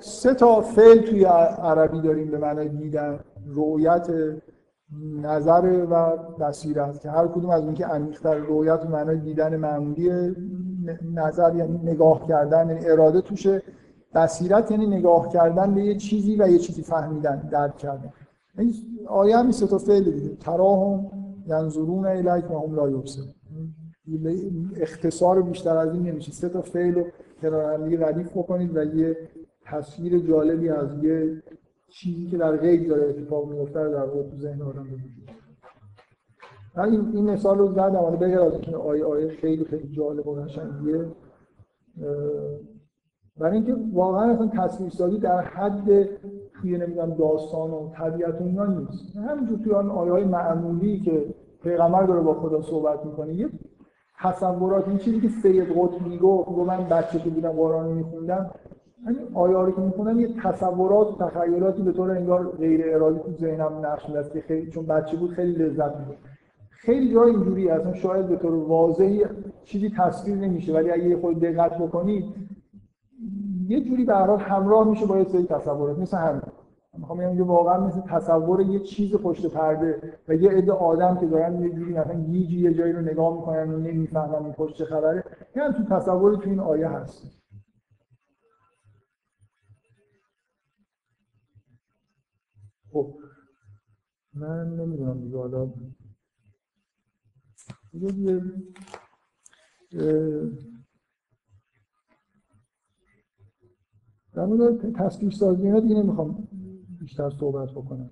[0.00, 3.18] سه تا فعل توی عربی داریم به معنای دیدن.
[3.46, 4.10] رؤیت
[5.22, 10.36] نظر و بصیرت که هر کدوم از اون که عمیق‌تر رؤیت و معنای دیدن معمولی
[11.14, 13.62] نظر یعنی نگاه کردن یعنی اراده توشه
[14.14, 18.12] بصیرت یعنی نگاه کردن به یه چیزی و یه چیزی فهمیدن درک کردن.
[19.06, 20.36] آیه هم سه تا فعل دیگه.
[20.36, 21.10] تراهم
[21.46, 23.34] ینظرون الیک و هم لا یبصرون
[24.76, 26.32] اختصار بیشتر از این نمیشه.
[26.32, 27.04] سه تا فعل رو
[27.42, 29.16] کنار هم ردیف بکنید و یه
[29.64, 31.42] تصویر جالبی از یه
[31.88, 35.46] چیزی که در غیب داره اتفاق میفته در واقع تو ذهن آدم بگید
[36.76, 40.34] این این مثال رو زدم حالا بغیر از اینکه آیه آیه خیلی خیلی جالب و
[40.34, 41.06] قشنگیه.
[43.38, 46.08] برای اینکه واقعا اصلا تصویر سازی در حد
[46.54, 49.16] توی نمی‌دونم داستان و طبیعت و نیست.
[49.16, 53.48] همینجور توی آن آیه های معمولی که پیغمبر داره با خدا صحبت می‌کنه یه
[54.22, 58.50] تصورات این چیزی که سید قطب میگو گفت من بچه که بودم قرآن میخوندم
[59.06, 63.32] همین آیه رو که می‌خونم یه تصورات و تخیلاتی به طور انگار غیر ارادی تو
[63.32, 66.18] ذهنم نقش می‌داد که خیلی چون بچه بود خیلی لذت می‌برد.
[66.70, 69.24] خیلی جای اینجوری اصلا شاید به طور واضحی
[69.64, 72.24] چیزی تصویر نمیشه ولی اگه خود دقت بکنید
[73.68, 76.42] یه جوری به همراه میشه با یه سری تصورات مثل همین.
[76.98, 81.62] می‌خوام بگم واقعا مثل تصور یه چیز پشت پرده و یه عده آدم که دارن
[81.62, 85.24] یه جوری مثلا گیجی یه جایی رو نگاه می‌کنن و نمی‌فهمن این پشت خبره
[85.56, 87.22] یعنی تو تصور تو این آیه هست.
[92.92, 93.14] خب
[94.34, 95.72] من نمی‌دونم دیگه حالا.
[104.34, 106.48] در مورد تصویر سازی اینا دیگه نمی‌خوام.
[107.06, 108.10] بیشتر صحبت بکنم.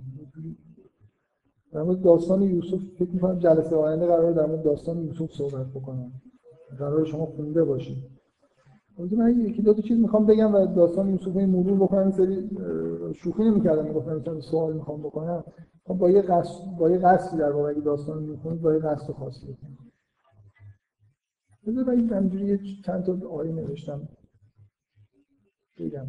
[1.72, 6.12] در مورد داستان یوسف فکر می‌کنم جلسه آینده قرار در مورد داستان یوسف صحبت بکنم.
[6.78, 7.96] قرار شما خونده باشید.
[8.98, 12.10] من یکی دو تا چیز می‌خوام بگم و داستان یوسف این مرور بکنم.
[12.10, 12.50] سری
[13.14, 15.44] شوخی نمی‌کردم می‌گفتم مثلا سوال می‌خوام بکنم.
[15.84, 19.46] خب با یه قصد با یه قصدی در واقع داستان می‌خونید با یه قصد خاصی
[19.46, 19.78] بکنید.
[21.66, 24.08] بذار من همینجوری چند تا آیه نوشتم.
[25.78, 26.06] بگم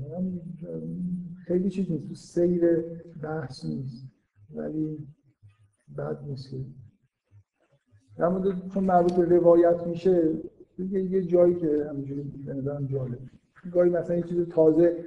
[1.46, 2.08] خیلی چیز نیست.
[2.08, 2.78] تو سیر
[3.24, 4.06] بحث نیست.
[4.56, 5.08] ولی
[5.98, 6.50] بد نیست.
[6.50, 6.66] که
[8.74, 10.30] چون مربوط به روایت میشه
[10.78, 13.20] یه, جایی که همینجوری به نظرم جالب.
[13.72, 15.06] گاهی مثلا یه چیز تازه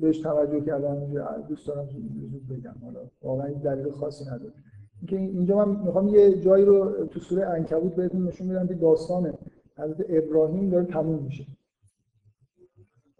[0.00, 1.88] بهش توجه کردم دوست دارم
[2.30, 2.74] زود بگم.
[2.82, 4.52] حالا واقعا دلیل خاصی نداره.
[5.00, 9.34] اینکه اینجا من می‌خوام یه جایی رو تو سوره عنکبوت بهتون نشون بدم که داستان
[9.78, 11.46] حضرت ابراهیم داره تموم میشه.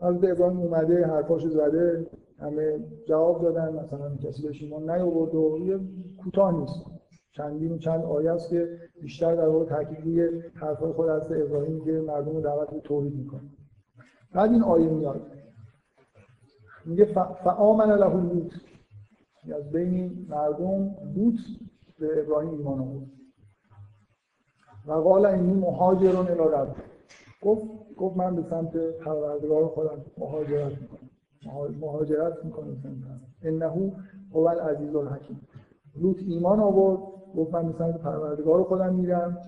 [0.01, 2.07] حضرت ابراهیم اومده حرفاشو زده
[2.39, 2.79] همه
[3.09, 5.81] جواب دادن مثلا کسی بهش ایمان نیاورد و یه
[6.23, 6.85] کوتاه نیست.
[7.37, 11.93] چندین چند آیه است که بیشتر در واقع تاکید روی حرفای خود از ابراهیم که
[11.93, 13.51] مردم رو دعوت به توحید می‌کنه.
[14.33, 15.33] بعد این آیه میاد.
[16.85, 17.05] میگه
[17.45, 18.53] فآمن له لوط.
[19.55, 21.39] از بین مردم لوط
[21.99, 23.07] به ابراهیم ایمان آورد.
[24.87, 26.77] و قال اینی مهاجرون الی رب.
[27.43, 31.11] گفت گفت من به سمت پروردگار خودم مهاجرت می‌کنم.
[31.81, 32.77] مهاجرت می‌کنه
[33.43, 33.93] انه
[34.33, 35.49] هو العزیز الحکیم.
[35.97, 37.01] لوط ایمان آورد
[37.37, 39.39] گفت من به سمت پروردگار خودم میرم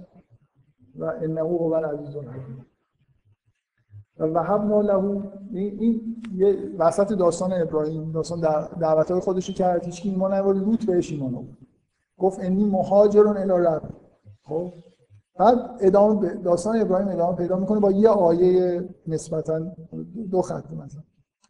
[0.98, 2.66] و انه هو العزیز الحکیم.
[4.18, 5.22] و وهبنا له
[5.52, 8.40] این یه وسط داستان ابراهیم داستان
[8.80, 9.84] دعوت های خودش کرد.
[9.84, 11.58] هیچ ایمان نیاورد لوط بهش ایمان آورد.
[12.18, 13.82] گفت انی مهاجرون الی رب.
[14.42, 14.72] خب؟
[15.39, 19.60] بعد ادامه داستان ابراهیم ادامه پیدا می‌کنه با یه آیه نسبتا
[20.31, 21.02] دو خط مثلا.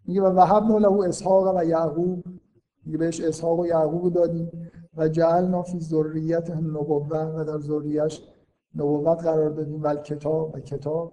[0.06, 2.24] میگه و وهبنا له اسحاق و یعقوب.
[2.86, 4.50] میگه بهش اسحاق و یعقوب دادیم.
[4.96, 8.22] و جعلنا فی ذریت نبوت و در ذریش
[8.74, 9.82] نبوت قرار دادیم.
[9.82, 11.12] و کتاب و کتاب.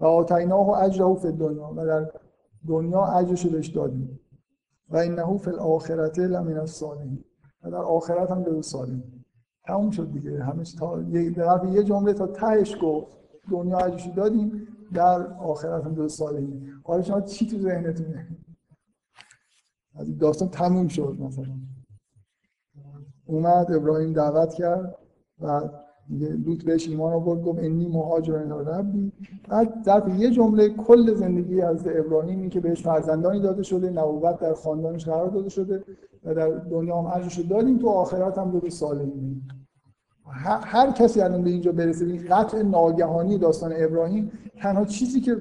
[0.00, 2.10] و آتیناه اجره فی دنیا و در
[2.68, 4.20] دنیا اجرش بهش دادیم.
[4.90, 7.24] و انه فی الاخرته لمن الصالحین
[7.64, 9.17] و در آخرت هم به صالحین.
[9.68, 10.44] تموم شد دیگه.
[10.44, 11.22] همش تا یه
[11.72, 13.18] یه جمله تا تهش گفت.
[13.50, 18.28] دنیا اجرش دادیم در آخرت هم به صالحین حالا شما چی تو ذهنتونه؟
[19.94, 21.58] از داستان تموم شد مثلا.
[23.26, 24.98] اومد ابراهیم دعوت کرد
[25.40, 25.60] و
[26.20, 29.12] لوط بهش ایمان آورد گفت انی مهاجر ربی.
[29.48, 34.54] بعد در یه جمله کل زندگی از ابراهیمی که بهش فرزندانی داده شده نبوت در
[34.54, 35.84] خاندانش قرار داده شده
[36.24, 39.42] و در دنیا هم اجرش دادیم تو آخرت هم به صالحین
[40.30, 44.32] هر, کسی الان به اینجا برسه این قطع ناگهانی داستان ابراهیم
[44.62, 45.36] تنها چیزی که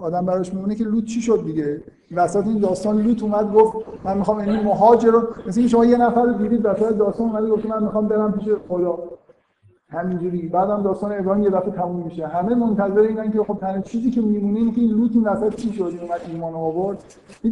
[0.00, 4.18] آدم براش میمونه که لوط چی شد دیگه؟ وسط این داستان لوط اومد گفت من
[4.18, 7.82] می‌خوام این مهاجر رو مثل شما یه نفر رو دیدید وسط داستان اومد گفت من
[7.82, 8.98] می‌خوام برم پیش خدا.
[9.88, 12.26] همینجوری بعدم داستان ابراهیم یه دفعه تموم میشه.
[12.26, 15.54] همه منتظر اینن که خب تنها چیزی که میمونه اینه که این لوط این وسط
[15.54, 17.04] چی شد؟ اومد ایمان آورد.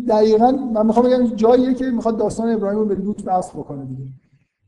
[0.09, 4.03] دقیقاً من می‌خوام بگم جاییه که می‌خواد داستان ابراهیم رو به لوط وصل بکنه دیگه.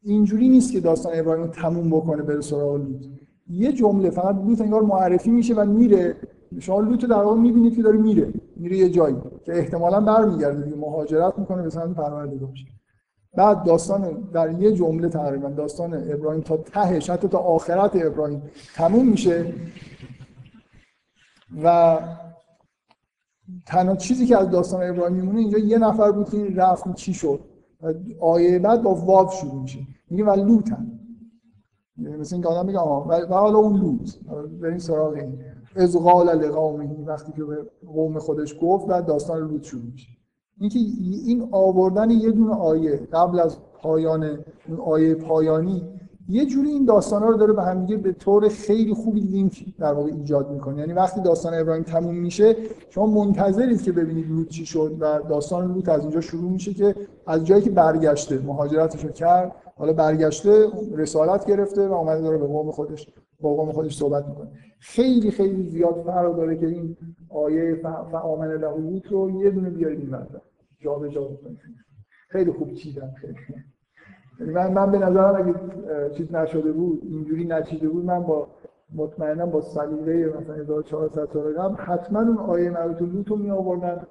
[0.05, 3.07] اینجوری نیست که داستان ابراهیم تموم بکنه بره سراغ لوط.
[3.49, 6.17] یه جمله فقط لوط انگار معرفی میشه و میره.
[6.61, 8.33] شما لوط در واقع می‌بینید که داره میره.
[8.57, 10.77] میره یه جایی که احتمالاً برمیگرده دیگه.
[10.77, 12.65] مهاجرت می‌کنه به سمت پروردگارش
[13.37, 18.43] بعد داستان در یه جمله تقریبا داستان ابراهیم تا تهش حتی تا آخرت ابراهیم
[18.75, 19.55] تموم میشه.
[21.63, 21.99] و
[23.67, 27.41] تنها چیزی که از داستان ابراهیم میمونه اینجا یه نفر بود که رفت چی شد؟
[28.21, 29.79] آیه بعد با واو شروع میشه.
[30.11, 30.93] میگه و لوتن
[31.97, 34.19] مثل اینکه آدم میگه و حالا اون لوت.
[34.61, 35.39] بریم سراغ این.
[35.77, 37.05] از قال لقومه.
[37.07, 37.57] وقتی که به
[37.87, 40.09] قوم خودش گفت بعد داستان لوت شروع میشه.
[40.61, 44.39] اینکه این آوردن یه دونه آیه قبل از پایان
[44.85, 45.85] آیه پایانی
[46.29, 49.93] یه جوری این داستانا رو داره به هم دیگه به طور خیلی خوبی لینک در
[49.93, 50.79] واقع ایجاد می‌کنه.
[50.79, 52.57] یعنی وقتی داستان ابراهیم تموم میشه
[52.91, 56.95] شما منتظرید که ببینید لوط چی شد و داستان لوط از اونجا شروع میشه که
[57.27, 62.47] از جایی که برگشته مهاجرتش رو کرد حالا برگشته رسالت گرفته و اومده داره به
[62.47, 64.51] قوم خودش با قوم خودش صحبت می‌کنه.
[64.81, 66.97] خیلی خیلی زیاد فرق داره که این
[67.31, 67.81] آیه
[68.13, 70.17] و آمن له لوط رو یه دونه بیارید این
[70.81, 71.29] جا به جا
[72.29, 73.35] خیلی خوب چیدن خیلی.
[74.41, 75.55] من من به نظرم اگه
[76.11, 78.49] چیز نشده بود اینجوری نچیده بود من با
[78.95, 83.51] مطمئنا با سلیقه مثلا 1400 سال قبل حتما اون آیه مربوط به لوط رو می
[83.51, 84.07] آوردن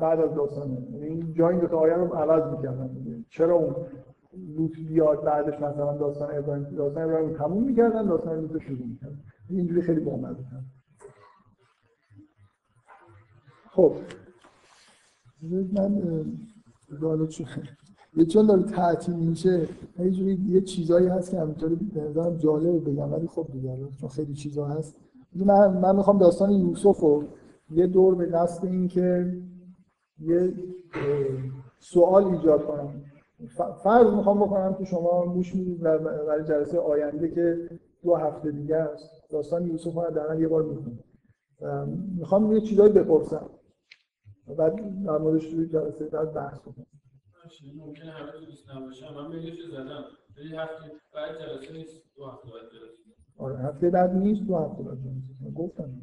[0.00, 0.70] بعد از داستان.
[0.70, 2.90] یعنی این جای این دو تا آیه رو عوض می‌کردن.
[3.28, 3.74] چرا اون
[4.56, 9.18] لوط بیاد بعدش مثلا داستان ابراهیم داستان ابراهیم تموم می‌کردن داستان لوط رو شروع می‌کردن؟
[9.50, 10.44] اینجوری خیلی بامزه
[13.70, 13.94] خب.
[15.72, 16.02] من
[18.16, 19.68] یه چون داره تعطیل میشه
[19.98, 24.34] یه جوری یه چیزایی هست که همینطوری به جالب بگم ولی خب دیگه چون خیلی
[24.34, 24.96] چیزا هست.
[25.34, 27.24] من من می‌خوام داستان یوسف رو
[27.70, 29.36] یه دور به قصد این که
[30.20, 30.54] یه
[31.78, 33.02] سوال ایجاد کنم.
[33.82, 37.68] فرض می‌خوام بکنم که شما گوش می‌دید و برای جلسه آینده که
[38.02, 40.98] دو هفته دیگه است داستان یوسف رو در یه بار می‌خونم.
[42.18, 43.50] می‌خوام یه چیزایی بپرسم.
[44.58, 46.86] بعد در موردش جلسه بعد بحث کنم
[47.76, 49.14] ممکنه همه تو دوست نباشه.
[49.14, 50.04] من میگه چه زدم.
[50.36, 53.02] ولی هفته بعد جلسه نیست دو هفته بعد جلسه
[53.38, 56.02] آره هفته بعد نیست دو هفته بعد جلسه گفتم.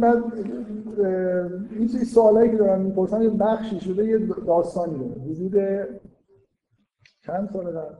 [0.00, 0.34] بعد
[1.70, 5.20] این چیزی سوالایی که دارم می‌پرسم یه بخشی شده یه داستانی داره.
[5.20, 5.52] وجود
[7.26, 7.94] چند سال قبل؟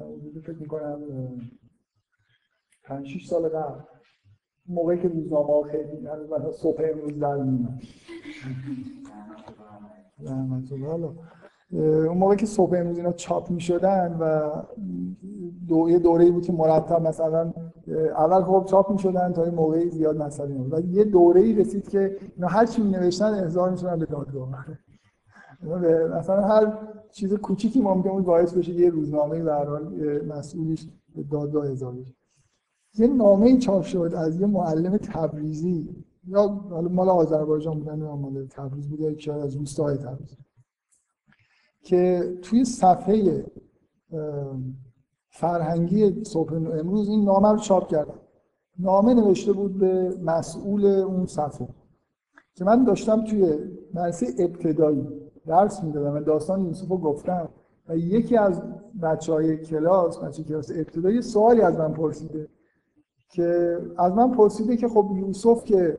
[0.00, 1.00] وجود فکر می‌کنم
[2.84, 3.80] پنج شیش سال قبل.
[4.68, 7.82] موقعی که روزنامه ها خیلی مثلا صبح امروز در میومد
[11.70, 14.50] اون موقعی که صبح امروز اینا چاپ می شدن و
[15.68, 17.52] دو یه دوره بود که مرتب مثلا
[18.16, 20.74] اول خب چاپ می شدن تا این موقعی زیاد مسئله نبود.
[20.74, 24.06] و یه دوره ای رسید که اینا هر چی می نوشتن احضار می شدن به
[24.06, 24.66] دادگاه.
[26.18, 26.78] مثلا هر
[27.10, 29.66] چیز کوچیکی ممکن بود باعث بشه یه روزنامه به هر
[30.28, 32.17] مسئولیش به دادگاه احضار بشه
[32.98, 36.04] یه نامه چاپ شد از یه معلم تبریزی.
[36.26, 40.36] یا حالا مال آذربایجان بودن یا مال تبریز بود یا از روستای تبریز.
[41.82, 43.46] که توی صفحه
[45.30, 48.18] فرهنگی صبح امروز این نامه رو چاپ کردم.
[48.78, 51.68] نامه نوشته بود به مسئول اون صفحه.
[52.54, 53.58] که من داشتم توی
[53.94, 55.08] مدرسه ابتدایی
[55.46, 57.48] درس می‌دادم و داستان یوسف رو گفتم
[57.88, 58.62] و یکی از
[59.02, 62.48] بچه های کلاس بچه کلاس ابتدایی سوالی از من پرسیده.
[63.28, 65.98] که از من پرسیده که خب یوسف که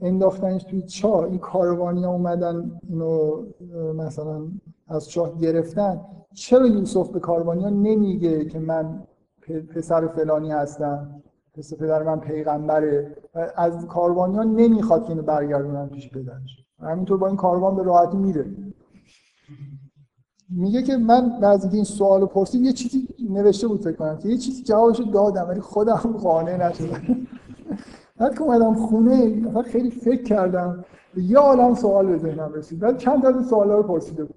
[0.00, 3.42] انداختنش توی چاه این کاروانی ها اومدن اینو
[3.94, 4.42] مثلا
[4.88, 6.00] از چاه گرفتن
[6.34, 9.02] چرا یوسف به کاروانی ها نمیگه که من
[9.74, 11.22] پسر فلانی هستم
[11.54, 13.16] پسر پدر من پیغمبره؟
[13.56, 16.64] از کاروانی ها نمی‌خواد که اینو برگردونن پیش پدرش.
[16.80, 18.46] همینطور با این کاروان به راحتی میره.
[20.56, 24.36] میگه که من بعضی این سوالو پرسید یه چیزی نوشته بود فکر کنم که یه
[24.36, 27.26] چیزی جوابش دادم ولی خودم قانع نشدم.
[28.16, 30.84] بعد که اومدم خونه خیلی فکر کردم.
[31.16, 32.78] یه عالم سوال به ذهنم رسید.
[32.78, 34.36] بعد چند تا سوالا رو پرسیده بود.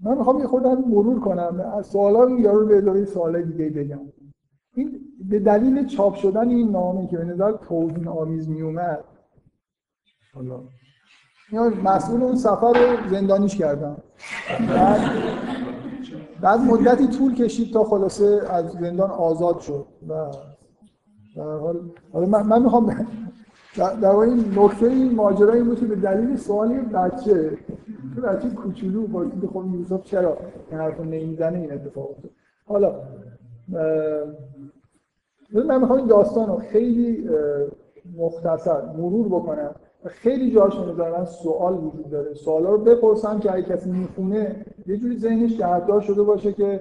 [0.00, 1.60] من می‌خوام یه خودم مرور کنم.
[1.78, 4.00] از سوالا رو یارو به اضافه سوال دیگه بگم.
[4.74, 9.04] این به دلیل چاپ شدن این نامه که به نظر توهین آمیز می اومد
[11.84, 13.96] مسئول اون سفر رو زندانیش کردم
[14.68, 15.00] بعد,
[16.40, 19.86] بعد مدتی طول کشید تا خلاصه از زندان آزاد شد.
[20.08, 20.14] و
[21.36, 21.58] در
[22.12, 23.06] حال من, من می‌خوام
[23.76, 27.58] در واقع این نکته این ماجرا این بود که به دلیل سوالی بچه
[28.14, 30.38] که بچه کوچولو با که خب یوسف چرا
[30.70, 32.30] این حرف نمی‌زنه این اتفاق افتاد.
[32.66, 32.94] حالا
[35.52, 37.30] من می‌خوام این داستان خیلی
[38.16, 39.74] مختصر مرور بکنم.
[40.04, 42.34] خیلی جاش من سوال وجود داره.
[42.34, 46.80] سوالا رو بپرسم که اگه کسی می‌خونه یه جوری ذهنش جهتدار شده باشه که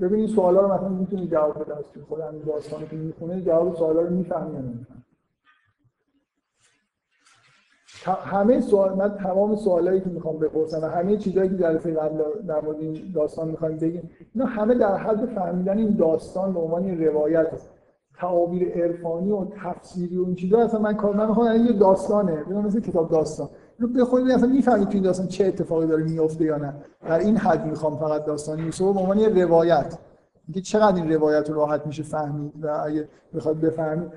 [0.00, 4.00] ببینید سوالا رو مثلا می‌تونی جواب بده از خود همین داستانی که می‌خونه جواب سوالا
[4.00, 4.86] رو می‌فهمی
[8.06, 12.22] یا همه سوال من تمام سوالایی که می‌خوام بپرسم و همه چیزایی که جلسه قبل
[12.48, 17.04] در مورد این داستان می‌خوایم بگیم اینا همه در حد فهمیدن این داستان به عنوان
[17.04, 17.77] روایت است
[18.20, 22.58] تعابیر عرفانی و تفسیری و این چیزا اصلا من کار من می‌خوام یه داستانه ببین
[22.58, 23.48] مثل کتاب داستان.
[23.94, 26.74] به خودت اصلا می‌فهمی تو این داستان چه اتفاقی داره میفته یا نه.
[27.08, 29.98] در این حد می‌خوام فقط داستان یوسف به عنوان یه روایت.
[30.46, 34.10] اینکه چقدر این روایت رو راحت میشه فهمید و اگه بخواد بفهمید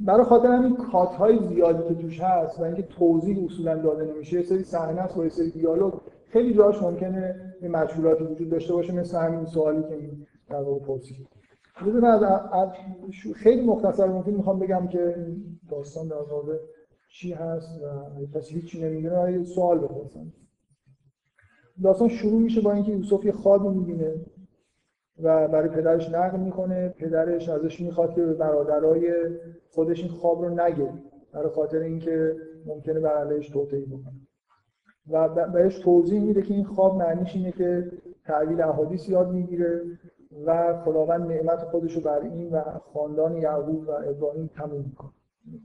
[0.00, 4.36] برای خاطر همین کات های زیادی که توش هست و اینکه توضیح اصولا داده نمیشه
[4.36, 5.92] یه سری صحنه با یه سری دیالوگ.
[6.28, 10.10] خیلی جاش ممکنه این مشهوراتی وجود داشته باشه مثل همین سوالی که
[10.50, 11.16] در واقع پرسید
[11.80, 12.68] بدون از, از
[13.34, 15.26] خیلی مختصر ممکن می‌خوام بگم که
[15.70, 16.58] داستان در واقع
[17.08, 20.32] چی هست و کسی هیچی نمی‌دونه سوال بپرسن
[21.82, 24.14] داستان شروع میشه با اینکه یوسف یه خوابی می‌بینه
[25.22, 26.88] و برای پدرش نقل می‌کنه.
[26.88, 29.12] پدرش ازش می‌خواد که به برادرای
[29.70, 30.92] خودش این خواب رو نگه
[31.32, 32.36] برای خاطر اینکه
[32.66, 34.20] ممکنه بر علیهش توطئه بکنه.
[35.10, 37.90] و بهش توضیح میده که این خواب معنیش اینه که
[38.24, 39.82] تعویل احادیث یاد می‌گیره.
[40.46, 42.62] و خداوند نعمت خودش رو بر این و
[42.94, 45.10] خاندان یعقوب و ابراهیم تموم می‌کنه.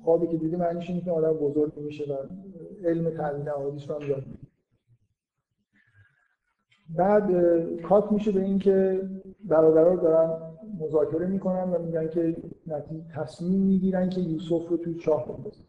[0.03, 2.17] خوابی که دیدی معنیش اینه که آدم بزرگ میشه و
[2.85, 4.23] علم تعویل احادیث رو هم یاد
[6.97, 7.31] بعد
[7.81, 9.01] کات میشه به اینکه
[9.43, 10.41] برادرها دارن
[10.79, 12.35] مذاکره می‌کنن و میگن که
[13.15, 15.63] تصمیم می‌گیرن که یوسف رو توی چاه بندازن.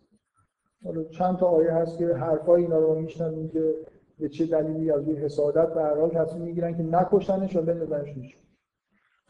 [0.85, 3.75] حالا چند تا آیه هست که حرفای اینا رو میشنن که
[4.19, 8.37] به چه دلیلی از روی حسادت به هر حال تصمیم می‌گیرن که نکشتنش و بندازنش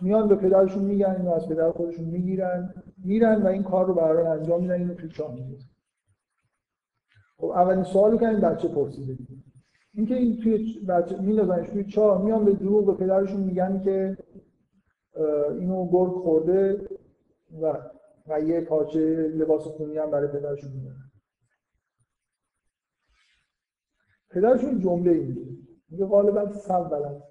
[0.03, 2.75] میان به پدرشون میگن اینو از پدر خودشون می‌گیرن
[3.05, 5.69] میرن و این کار رو برای انجام میدن اینو توی چاه میندازن
[7.37, 9.19] خب اولین سوالی که این بچه پرسیده.
[9.95, 14.17] اینکه این توی بچه میندازنش توی چاه میان به دروغ به پدرشون میگن که
[15.59, 16.89] اینو گرگ خورده
[17.63, 17.79] و
[18.27, 20.97] و یه پاچه لباس خونی هم برای پدرشون میدن.
[24.31, 27.30] پدرشون جمله این میگه غالبا بلد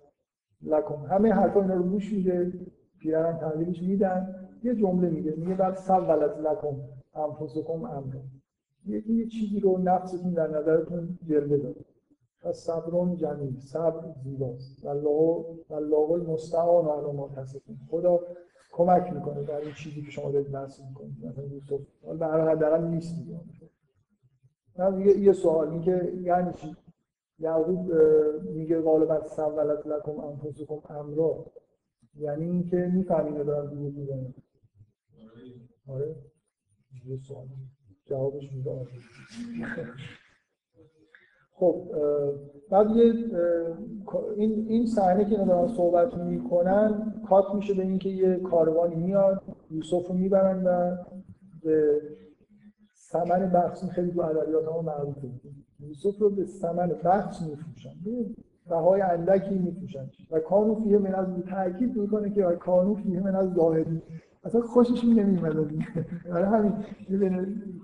[0.64, 2.54] لکم همه حرفا اینا رو گوش میده
[3.00, 4.36] پیرن تحویلش میدن.
[4.64, 6.76] یه جمله میگه میگه بل بلد لکم
[7.16, 8.16] انفسکم امر.
[8.86, 11.86] یه چیزی رو نفستون در نظرتون جلوه داره
[12.46, 14.86] و صبرون جمیل صبر زیباست.
[14.86, 18.20] والله والله المستعان علی ما تصفون خدا
[18.72, 21.26] کمک می‌کنه در این چیزی که شما دارید بحث می‌کنید.
[21.26, 23.40] مثلا یوسف هر حداقل نیست دیگه.
[25.20, 26.76] یه سوال این که یعنی چی؟
[27.40, 27.94] یعقوب
[28.44, 31.46] میگه غالبا سولت لکم انفسکم امرا.
[32.16, 34.34] یعنی اینکه می‌فهمین دارن دروغ می‌زنن
[35.88, 36.16] آره.
[37.06, 37.48] یه سوال.
[38.06, 38.88] جوابش میده
[41.52, 41.92] خب
[42.70, 43.14] بعد یه
[44.38, 49.42] این این صحنه که دارن صحبت می‌کنن کات میشه به اینکه یه کاروانی میاد
[49.72, 50.98] یوسف رو می‌برن و
[51.64, 52.02] به
[52.96, 55.30] ثمن بخش خیلی تو ادبیات ما معروفه
[55.80, 57.94] یوسف رو به ثمن بخش میفروشن.
[58.70, 60.10] بهای اندکی میفروشن.
[60.32, 64.02] و کانو فیه من از تاکید می‌کنه که کانو فیه من از ظاهری.
[64.44, 65.56] اصلا خوشش نمیومد
[66.30, 66.74] برای همین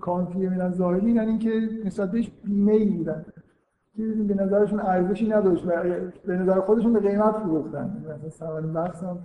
[0.00, 3.24] کانو فیه من از ظاهری یعنی اینکه نسبت بهش بیمه بودن.
[4.28, 5.70] به نظرشون ارزشی نداشت و
[6.26, 8.04] به نظر خودشون به قیمت فروختن.
[8.26, 9.18] مثلا ثمن بخش هم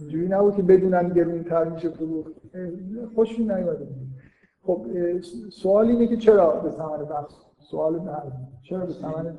[0.00, 2.32] اینجوری نبود که بدونن گرون تر میشه فروخت.
[3.14, 3.88] خوششون نیومده.
[4.66, 4.86] خب
[5.50, 8.32] سوال اینه که چرا به ثمن بخش؟ سوال بعد
[8.62, 9.36] چرا به ثمن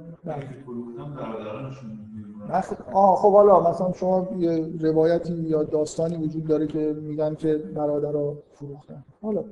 [2.49, 7.57] بخش؟ آه خب حالا مثلا شما یه روایتی یا داستانی وجود داره که میگن که
[7.57, 9.03] برادرها فروختن.
[9.21, 9.43] حالا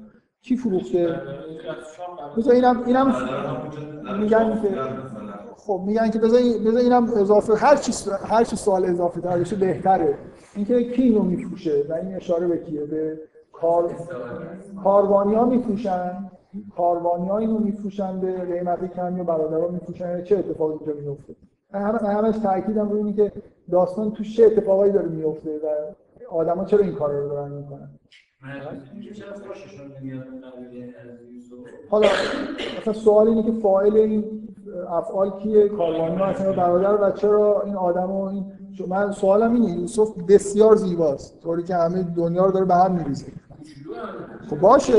[0.42, 1.22] کی فروخته؟
[2.38, 3.16] بذار اینم اینم
[4.20, 4.70] میگن که
[5.58, 7.92] خب میگن که بذار بذار اینم اضافه هر چی
[8.24, 10.18] هر چی سوال اضافه تر بشه بهتره.
[10.56, 13.20] اینکه کی اینو میفروشه و این اشاره به کیه؟ به
[13.62, 13.96] کار
[14.84, 16.32] کاروانی ها میفروشن.
[16.78, 20.24] کاروانی ها اینو میفروشن به قیمت کمی و برادرها میفروشن.
[20.24, 21.36] چه اتفاقی اینجا میفته
[21.74, 23.32] همه همش تاکیدم روی اینه که
[23.72, 25.68] داستان تو چه اتفاقایی داره میفته و
[26.36, 27.90] آدما چرا این کارا رو دارن می‌کنن؟
[31.90, 32.08] حالا
[32.82, 34.48] مثلا سوال اینه که فاعل این
[34.90, 38.46] افعال کیه؟ کاروانی ها اصلا برادر؟ و چرا این آدم و این
[38.88, 41.40] من سوالم اینه یوسف بسیار زیباست.
[41.40, 43.32] طوری که همه دنیا رو داره به هم میریزه.
[44.50, 44.94] خب باشه.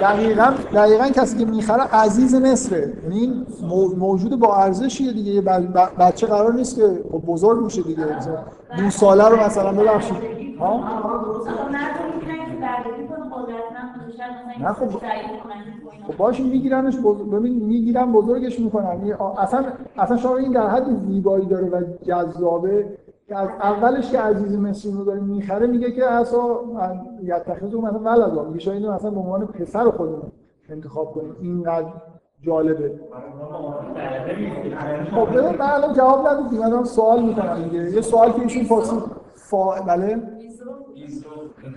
[0.00, 3.46] دقیقا دقیقا کسی که می‌خره عزیز مصره یعنی
[3.98, 5.40] موجود با ارزشیه دیگه.
[5.98, 8.04] بچه قرار نیست که خب بزرگ میشه دیگه.
[8.78, 10.16] دو ساله رو مثلا ببخشید.
[10.58, 10.80] ها؟
[14.60, 14.88] نه خب
[16.06, 16.96] خب باش میگیرنش
[17.32, 19.16] ببین می‌گیرن بزرگش می‌کنن.
[19.38, 19.64] اصلا
[19.98, 22.98] اصلا شما این در حد زیبایی داره و جذابه.
[23.28, 26.40] از اولش که عزیز مصری رو داره می‌خره میگه که اصلا
[27.22, 28.44] یتخذو مثلا ولدا.
[28.44, 30.32] میگه شاید اینو مثلا به عنوان پسر خودمون
[30.68, 31.36] انتخاب کنیم.
[31.40, 31.88] اینقدر
[32.40, 33.00] جالبه.
[35.14, 36.76] خب ببین من الان جواب ندادم.
[36.76, 37.90] من سوال می‌کنم دیگه.
[37.90, 39.02] یه سوال که ایشون پرسید.
[39.34, 39.82] فا...
[39.82, 40.22] بله؟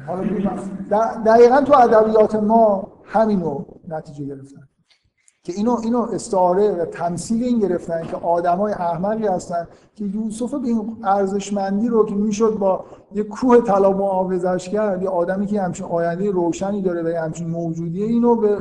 [0.08, 0.24] حالا
[1.26, 4.62] دقیقا تو ادبیات ما همینو نتیجه گرفتن.
[5.46, 10.68] که اینو اینو استعاره و تمثیل این گرفتن که آدمای احمقی هستن که یوسف به
[10.68, 12.86] این ارزشمندی رو که می‌شد با
[13.16, 18.06] یه کوه طلا معاوضش کرد یه آدمی که همچین آینده روشنی داره و همچین موجودیه
[18.06, 18.58] اینو به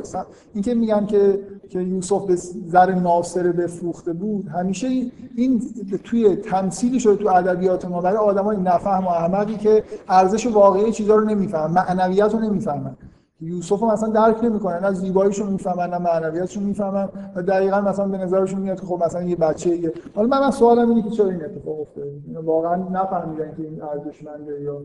[0.54, 2.36] اینکه میگن که که یوسف به
[2.66, 4.88] زر ناصره بفروخته بود همیشه
[5.36, 5.62] این
[6.04, 11.16] توی تمثیلی شده تو ادبیات ما برای آدمای نفهم و احمقی که ارزش واقعی چیزا
[11.16, 12.96] رو نمی‌فهمن معنویت رو نمی‌فهمن.
[13.40, 18.18] یوسف رو مثلا درک نمی‌کنن نه زیباییشو می‌فهمن نه معنویتشو می‌فهمن و دقیقا مثلا به
[18.18, 21.28] نظرشون میاد که خب مثلا یه بچه یه حالا من, من سوالم اینه که چرا
[21.28, 24.84] این اتفاق افتاده؟ واقعا نفهمیدن که این ارزشمنده یا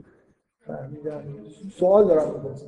[0.67, 1.23] فهمیدن.
[1.79, 2.67] سوال دارم می‌پرسم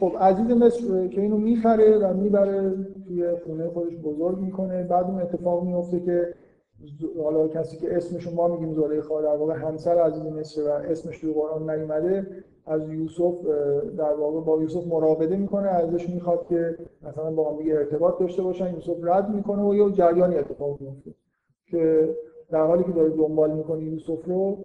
[0.00, 2.74] خب عزیز مصر که اینو می‌خره و می‌بره
[3.08, 4.82] توی خونه خودش بزرگ می‌کنه.
[4.82, 6.34] بعد اون اتفاق میفته که
[7.22, 11.32] حالا کسی که اسمشون ما میگیم زلیخا در واقع همسر عزیز مصر و اسمش توی
[11.32, 12.26] قرآن نیومده
[12.66, 13.34] از یوسف
[13.98, 18.74] در واقع با یوسف مراقبه می‌کنه ازش می‌خواد که مثلا با هم ارتباط داشته باشن
[18.74, 21.14] یوسف رد می‌کنه و یه جریانی اتفاق میفته
[21.66, 22.14] که
[22.50, 24.58] در حالی که داره دنبال می‌کنه یوسف رو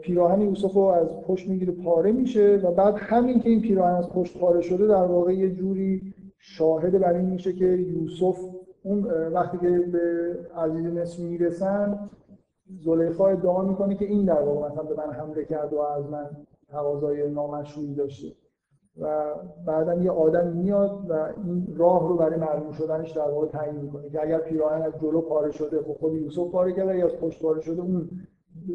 [0.00, 4.08] پیراهن یوسف رو از پشت می‌گیره پاره میشه و بعد همین که این پیراهن از
[4.10, 8.38] پشت پاره شده در واقع یه جوری شاهد بر این میشه که یوسف
[8.86, 12.08] اون وقتی که به عزیز مصر می‌رسن
[12.84, 16.30] زلیخا ادعا می‌کنه که این در واقع مثلا به من حمله کرد و از من
[16.68, 18.32] تقاضای نامشروعی داشته.
[19.00, 19.34] و
[19.66, 21.12] بعدا یه آدم میاد و
[21.44, 25.20] این راه رو برای معلوم شدنش در واقع تعیین می‌کنه که اگر پیراهن از جلو
[25.20, 28.10] پاره شده خب خود یوسف پاره کرده یا از پشت پاره شده اون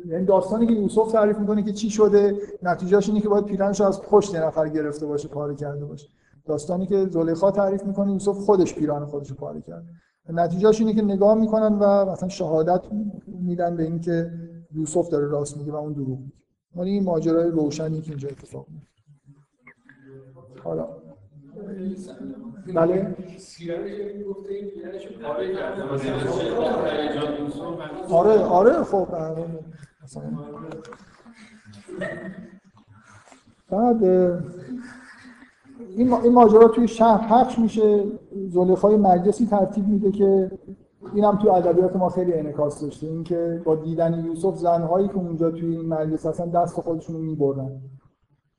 [0.06, 4.02] یعنی داستانی که یوسف تعریف می‌کنه که چی شده نتیجهش اینه که باید پیراهنش از
[4.02, 6.08] پشت نفر گرفته باشه پاره کرده باشه.
[6.46, 9.86] داستانی که زلیخا تعریف می‌کنه یوسف خودش پیراهن خودش رو پاره کرد.
[10.30, 12.82] نتیجهش اینه که نگاه می‌کنن و مثلا شهادت
[13.28, 14.32] میدن به اینکه
[14.74, 16.34] یوسف داره راست میگه و اون دروغ میگه.
[16.76, 20.88] ولی این ماجرای روشنی که اینجا اتفاق میفته حالا.
[22.76, 23.16] بله.
[28.10, 29.08] آره آره خب
[30.04, 30.24] مثلا.
[33.70, 34.04] بعد
[35.98, 38.04] این این ماجرا توی شهر پخش میشه.
[38.50, 40.52] زلیخای مجلسی ترتیب میده که
[41.14, 43.08] اینم توی ادبیات ما خیلی انعکاس داشته.
[43.08, 47.72] اینکه با دیدن یوسف زنهایی که اونجا توی این مجلس هستن دست خودشون رو می‌برن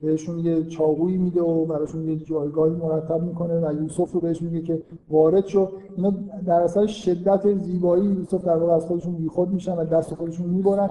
[0.00, 4.62] بهشون یه چاقویی میده و براشون یه جایگاهی مرتب می‌کنه و یوسف رو بهش میگه
[4.62, 5.68] که وارد شو.
[5.96, 6.12] اینا
[6.46, 10.90] در اثر شدت زیبایی یوسف در واقع از خودشون بیخود میشن و دست خودشون می‌برن.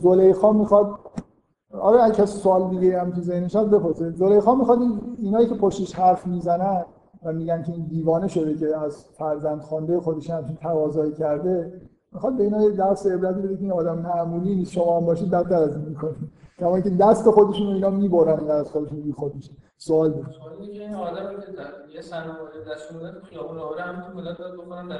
[0.00, 0.90] زلیخا می‌خواد
[1.72, 4.10] آره اگه کسی سوال دیگه هم تو ذهنش هست بپرسه.
[4.10, 4.78] زلیخا می‌خواد
[5.18, 6.84] اینایی که پشتش حرف می‌زنن
[7.24, 11.80] و میگن که این دیوانه شده که از فرزند خانده خودش هم تقاضایی کرده
[12.12, 15.30] می‌خواد به اینا یه درس عبرت بده که این آدم معمولی نیست شما هم باشید
[15.30, 16.30] بدتر از این می‌کنید.
[16.58, 20.26] کما که دست خودشون رو اینا می‌برن از خودشون بی خود میشه سوال بود.
[20.42, 22.34] سوالی که این آدم که یه سرمایه
[22.72, 24.98] دست تو خیابون آوره هم تو ملت داد بکنن در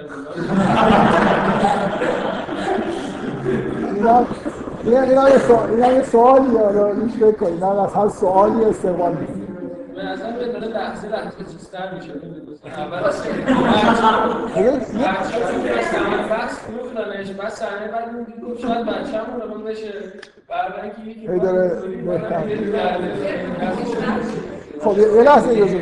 [4.88, 8.64] اینا اینا یه سوال اینا یه سوالی حالا هیچ فکر کنید من از هر سوالی
[8.64, 9.46] استقبال می‌کنم
[9.94, 12.10] به نظر به داره لحظه لحظه چیزتر میشه.
[12.76, 13.22] اول از
[16.30, 19.92] بس گفتنش بعد صحنه بعد گفت شاید بچه‌مون رو بشه
[20.48, 21.82] بعد اینکه یکی داره
[24.84, 25.76] خب یه لحظه اجازه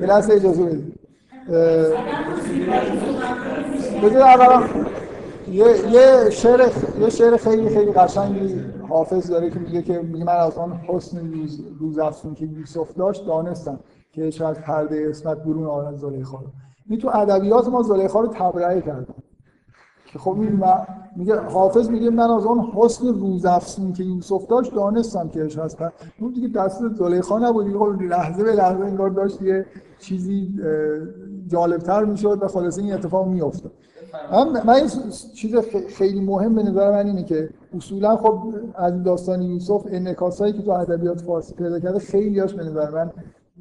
[0.00, 0.94] یه لحظه اجازه بدید.
[4.02, 4.62] بذار اولا
[5.50, 6.70] یه یه شعر
[7.00, 11.32] یه شعر خیلی خیلی قشنگی حافظ داره که میگه که میگه من از آن حسن
[11.32, 13.80] روز روز افسون که یوسف داشت دانستم
[14.12, 16.46] که شاید پرده اسمت برون آرد زلیخا رو.
[16.88, 19.14] این تو ادبیات ما زلیخا رو تبرئه کردن.
[20.06, 20.36] که خب
[21.16, 25.58] میگه حافظ میگه من از آن حسن روز افسون که یوسف داشت دانستم که اش
[25.58, 25.78] هست
[26.20, 27.76] اون دیگه دست زلیخا نبود.
[27.76, 29.66] خب لحظه به لحظه انگار داشت یه
[29.98, 30.54] چیزی
[31.48, 33.72] جالبتر می‌شد و خلاصه این اتفاق میافتاد.
[34.32, 34.88] من, من
[35.34, 35.56] چیز
[35.88, 40.70] خیلی مهم به نظر من اینه که اصولا خب از داستان یوسف انعکاسایی که تو
[40.70, 43.12] ادبیات فارسی پیدا کرده خیلی هاش به نظر من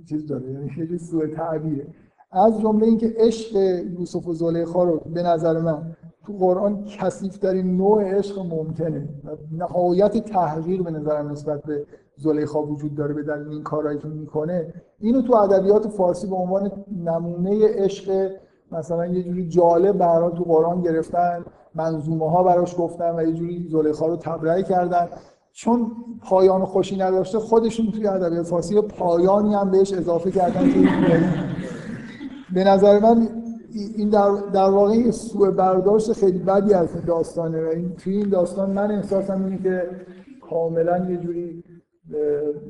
[0.10, 1.88] چیز داره یعنی خیلی سوء تعبیره.
[2.32, 3.56] از جمله اینکه عشق
[4.00, 5.96] یوسف و زلیخا رو به نظر من
[6.26, 9.10] تو قرآن کثیف ترین نوع عشق ممکنه
[9.52, 11.86] نهایت تحقیر به نظرم نسبت به
[12.18, 14.74] زلیخا وجود داره به دلیل این کارهایی که می‌کنه.
[15.00, 16.72] اینو تو ادبیات فارسی به عنوان
[17.04, 18.32] نمونه عشق
[18.72, 23.68] مثلا یه جوری جالب برای تو قرآن گرفتن منظومه ها براش گفتن و یه جوری
[23.72, 25.08] زلیخا رو تبرئه کردن.
[25.54, 25.92] چون
[26.22, 30.90] پایان خوشی نداشته خودشون توی ادبیات فارسی پایانی هم بهش اضافه کردن که
[32.54, 33.28] به نظر من
[33.98, 38.70] این در, در واقع سوء برداشت خیلی بدی از داستانه و این توی این داستان
[38.70, 39.90] من احساسم اینه که
[40.50, 41.64] کاملا یه جوری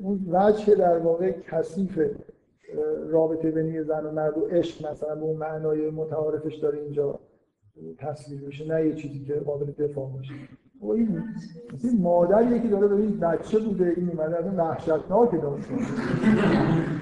[0.03, 1.99] اون وجه در واقع کثیف
[3.09, 7.19] رابطه بین زن و مرد و عشق مثلا به اون معنای متعارفش داره اینجا
[7.97, 10.33] تصویر میشه نه یه چیزی که قابل دفاع باشه.
[10.81, 11.23] و این
[11.83, 15.69] این مادر که داره به این بچه بوده این اومده از اون وحشتناک داشت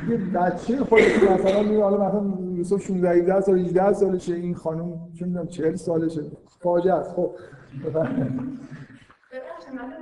[0.10, 5.12] یه بچه خودش مثلا میگه حالا مثلا یوسف 16 17 سال 18 سالشه این خانم
[5.20, 6.22] چه می‌دونم 40 سالشه
[6.60, 7.32] فاجعه است خب.
[7.86, 9.94] ببخشید من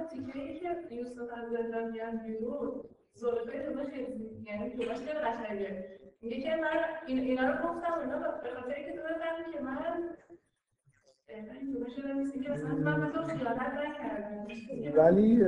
[0.92, 1.92] یوسف از زندان
[2.26, 2.72] بیرون
[3.16, 5.86] زلیخا جمله خیلی یعنی جمله‌اش خیلی قشنگه
[6.22, 10.10] میگه که من این اینا رو گفتم اینا به خاطر اینکه تو بفهمی که من
[13.12, 13.26] تو
[14.98, 15.44] ولی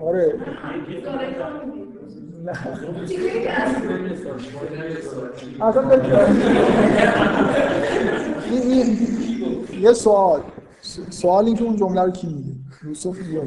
[0.00, 0.34] آره
[5.60, 6.02] اصلا به-
[8.50, 8.96] این این
[9.80, 10.40] یه سوال
[11.10, 12.52] سوال این که اون جمله رو کی میگه
[12.84, 13.42] یوسف یا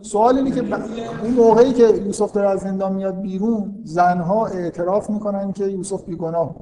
[0.00, 0.74] سوال اینه که
[1.22, 6.56] اون موقعی که یوسف داره از زندان میاد بیرون زنها اعتراف می‌کنن که یوسف بیگناه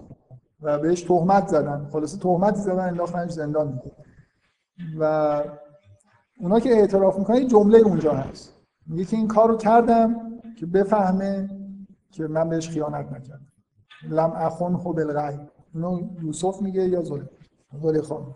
[0.63, 1.89] و بهش تهمت زدن.
[1.93, 3.71] خلاصه تهمت زدن انداختنش زندان.
[3.71, 3.97] دیگه
[5.01, 5.43] و
[6.41, 8.55] اونا که اعتراف می‌کنن جمله اونجا هست.
[8.87, 10.17] میگه که این کار رو کردم
[10.59, 11.49] که بفهمه
[12.11, 13.47] که من بهش خیانت نکردم.
[14.11, 15.41] لم اخون خو بالغیب.
[15.75, 17.29] اینو یوسف میگه یا زلیخا؟
[17.83, 18.27] زلیخا.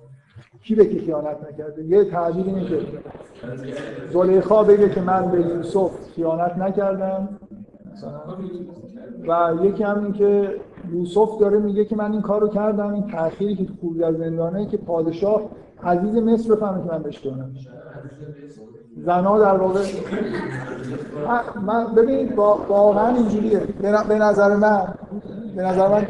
[0.62, 2.78] کی به کی خیانت نکرده؟ یه تعبیر اینه که
[4.12, 7.28] زلیخا بگه که من به یوسف خیانت نکردم.
[9.28, 10.54] و یکی هم این که
[10.92, 14.76] یوسف داره میگه که من این کارو کردم این تأخیری که تو از زندانه که
[14.76, 15.42] پادشاه
[15.84, 17.46] عزیز مصر بفهمه که من بهش خیانت
[18.96, 19.80] زنها در واقع
[21.66, 22.32] من- ببینید
[22.68, 23.60] واقعا اینجوریه.
[24.08, 24.94] به نظر من
[25.56, 26.06] به نظر من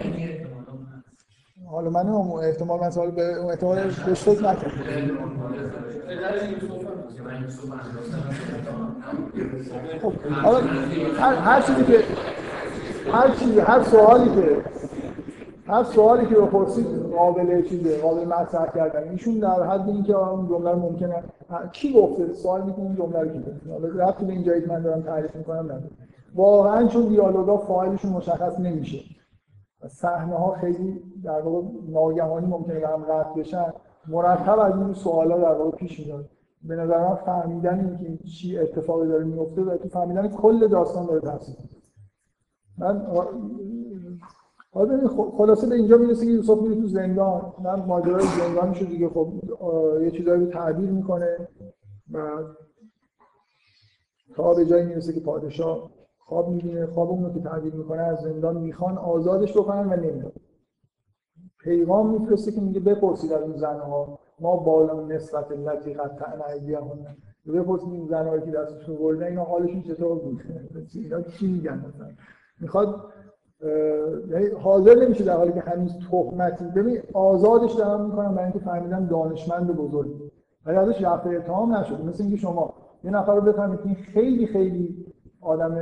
[1.73, 4.73] حالا من اون احتمال من سوال به اون احتمال بهش فکر نکردم
[10.03, 10.13] خب
[10.43, 10.59] حالا
[11.19, 11.99] هر, هر چیزی که
[13.13, 14.57] هر چیزی هر سوالی که
[15.67, 16.87] هر سوالی که بپرسید
[17.17, 19.09] قابل چیزه قابل مطرح کردن.
[19.09, 21.23] ایشون در حد اینکه اون جمله ممکنه
[21.73, 24.69] کی گفته؟ سوال می‌کنه اون جمله رو کی گفته؟ حالا رفتی به این جایی که
[24.69, 25.91] من دارم تعریف می‌کنم نداره
[26.35, 28.99] واقعا چون دیالوگا فاعلشون مشخص نمیشه.
[29.89, 33.73] صحنه ها خیلی در واقع ناگهانی ممکنه به هم قطع بشن.
[34.09, 36.29] مرتب از این سوالا در واقع پیش میاد.
[36.63, 41.57] به نظر من فهمیدن اینکه چی اتفاقی داره میفته و فهمیدن کل داستان داره تاثیر
[42.79, 43.07] من
[44.75, 47.53] حالا خلاصه به اینجا می‌رسه که یوسف میره تو زندان.
[47.65, 49.33] من ماجرای زندانشو دیگه خب
[50.03, 51.49] یه چیزایی رو تعبیر می‌کنه
[52.13, 52.19] و
[54.35, 55.91] تا به جایی می‌رسه که پادشاه
[56.33, 60.33] خواب می‌بینه خواب اون که تعبیر می‌کنه از زندان می‌خوان آزادش بکنن و نمیاد
[61.59, 66.83] پیغام میفرسته که میگه بپرسید از اون زنها ما بالا نسبت قد تعن ایدیهن
[67.47, 70.43] بپرسید این زنهایی که دستشون بردن اینا حالشون چطور بود؟
[70.95, 72.09] اینا چی میگن مثلا؟
[72.61, 73.13] می‌خواد
[74.29, 76.65] یعنی حاضر نمیشه در حالی که هنوز تهمتی.
[76.65, 80.31] ببین آزادش دارن می‌کنن برای اینکه فهمیدن دانشمند بزرگی
[80.67, 82.03] ولی ازش رفع اتهام نشده.
[82.03, 85.12] مثل اینکه شما یه نفر رو بفهمید که خیلی خیلی
[85.43, 85.79] آدم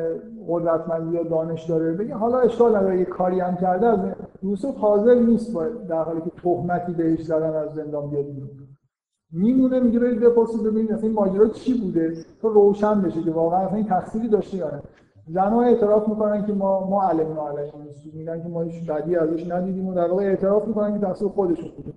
[0.49, 3.99] قدرتمندی یا دانش داره بگه حالا اشکال نداره یه کاری هم کرده از
[4.43, 8.51] یوسف حاضر نیست با- در حالی که تهمتی بهش زدن از زندان بیاد بیرون.
[9.33, 13.69] میمونه میگه برید بپرسید ببینید اصلا این ماجرا چی بوده تا روشن بشه که واقعا
[13.69, 14.83] این تقصیری داشته یا نه.
[15.29, 19.87] زنها اعتراف می‌کنن که ما ما علیه یوسف میگن که ما هیچ بدی ازش ندیدیم
[19.89, 21.93] و در واقع اعتراف می‌کنن که تقصیر خودشون بوده.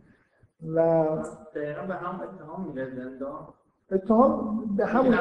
[0.75, 1.05] و
[1.55, 3.47] دقیقا به هم اتهام میره زندان.
[3.91, 5.13] اتهام به همون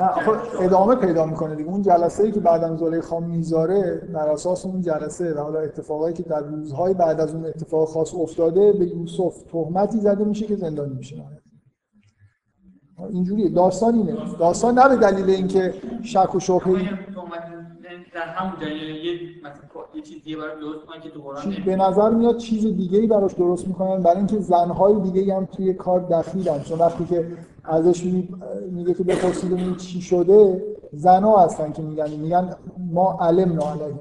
[0.00, 0.30] آخه
[0.60, 1.70] ادامه پیدا می‌کنه دیگه.
[1.70, 6.22] اون جلسه ای که بعدم زلیخا می‌ذاره بر اساس اون جلسه و حالا اتفاقایی که
[6.22, 10.94] در روزهای بعد از اون اتفاق خاص افتاده به یوسف تهمتی زده میشه که زندانی
[10.94, 11.24] میشه.
[13.10, 13.48] اینجوریه.
[13.48, 14.16] داستان اینه.
[14.38, 16.98] داستان نه به دلیل اینکه شک و شبهه
[18.16, 19.12] در همون جایی یه
[19.44, 21.54] مثلا یه چیز دیگه برای درست کنن که تو قرآن.
[21.66, 25.74] به نظر میاد چیز دیگه ای براش درست می‌کنن برای اینکه زنهای دیگه هم توی
[25.74, 26.60] کار دخیلن.
[26.60, 27.26] چون وقتی که
[27.64, 28.28] ازش می-
[28.70, 32.10] میگه که بپرسید ببینید چی شده زنها هستن که میگن.
[32.10, 32.54] میگن
[32.92, 33.94] ما علم نه علیه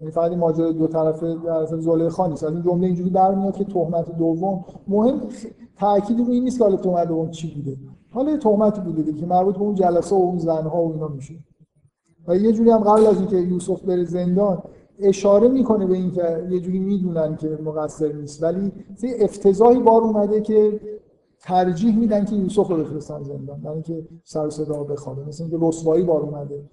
[0.00, 3.56] یعنی فقط این ماجرا دو طرفه در اصل زلیخا نیست از این جمله اینجوری برمیاد
[3.56, 5.20] که تهمت دوم مهم
[5.76, 7.76] تأکید روی این نیست که حالا تهمت دوم چی بوده.
[8.10, 11.34] حالا یه تهمتی بوده که مربوط به اون جلسه و اون زنها و اینا میشه.
[12.28, 14.62] و یه جوری هم قبل از اینکه یوسف بره زندان
[14.98, 18.42] اشاره می‌کنه به اینکه یه جوری می‌دونن که مقصر نیست.
[18.42, 18.72] ولی
[19.02, 20.80] یه افتضاحی بار اومده که
[21.40, 25.24] ترجیح میدن که یوسف رو بفرستن زندان برای اینکه سر صدا بخوابه.
[25.24, 26.64] مثل اینکه رسوایی بار اومده.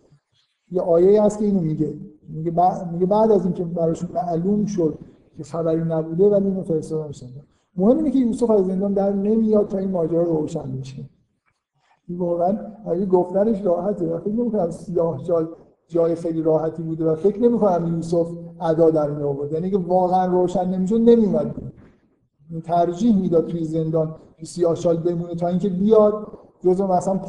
[0.71, 1.93] یه آیه هست که اینو میگه.
[2.29, 4.97] میگه بعد, میگه بعد از اینکه براشون معلوم شد
[5.37, 7.43] که خبری نبوده ولی اینو فرستادن زندان.
[7.77, 11.09] مهم اینه که یوسف از زندان در نمیاد تا این ماجرا روشن بشه.
[12.09, 14.05] واقعا اگه گفتنش راحته.
[14.05, 15.45] و فکر نمی‌کنم سیاه جای
[15.87, 18.27] جای خیلی راحتی بوده و فکر نمی‌کنم یوسف
[18.61, 19.51] ادا در می آورد.
[19.51, 21.55] یعنی که واقعا روشن نمی‌شد نمیومد
[22.63, 26.27] ترجیح می‌داد توی زندان سیاه شال بمونه تا اینکه بیاد.
[26.61, 27.19] جزء مثلا.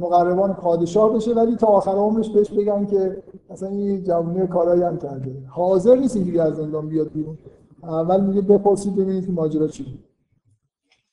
[0.00, 4.98] مقربان پادشاه بشه ولی تا آخر عمرش بهش بگن که مثلا این جوونی کارایی هم
[4.98, 5.44] کرده.
[5.48, 7.38] حاضر نیست اینجوری از زندان بیاد بیرون.
[7.82, 9.98] اول میگه بپرسید ببینید که ماجرا چی.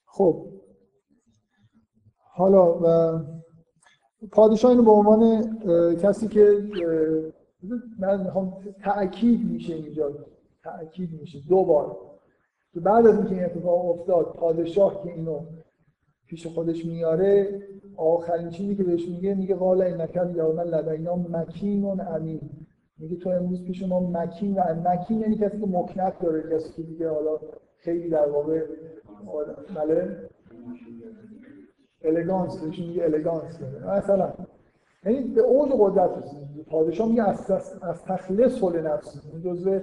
[0.06, 0.46] خب
[2.40, 2.80] حالا
[4.32, 5.44] پادشاه اینو به عنوان
[5.96, 6.64] کسی که
[8.00, 10.12] من می‌خوام تأکید میشه اینجا
[10.64, 11.98] تأکید میشه دو بار.
[12.76, 15.40] بعد از اینکه این اتفاق افتاد پادشاه که اینو
[16.28, 17.62] پیش خودش میاره
[17.98, 22.42] آخرین چیزی که بهش میگه میگه قال انک یوم لدینا مکین امین.
[22.98, 26.82] میگه تو امروز پیش ما مکین و مکین یعنی کسی که مکنت داره کسی که
[26.82, 27.40] دیگه حالا
[27.78, 28.66] خیلی در واقع
[29.76, 30.29] بله؟
[32.04, 33.60] الگانس بهش میگه الگانس
[33.98, 34.34] مثلا
[35.06, 37.52] یعنی به اوج قدرت رسید پادشاه میگه از
[37.82, 39.80] از تخلص حل نفسی این جزء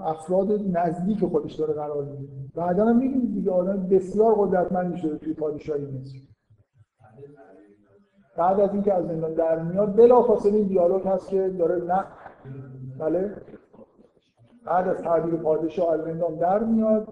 [0.00, 5.34] افراد نزدیک خودش داره قرار می‌گیره بعدا هم میگیم دیگه آدم بسیار قدرتمند میشه توی
[5.34, 6.18] پادشاهی مصر.
[8.36, 12.04] بعد از اینکه از زندان در میاد بلافاصله این دیالوگ هست که داره نه
[12.98, 13.34] بله.
[14.64, 17.08] بعد از تعبیر پادشاه از زندان در میاد.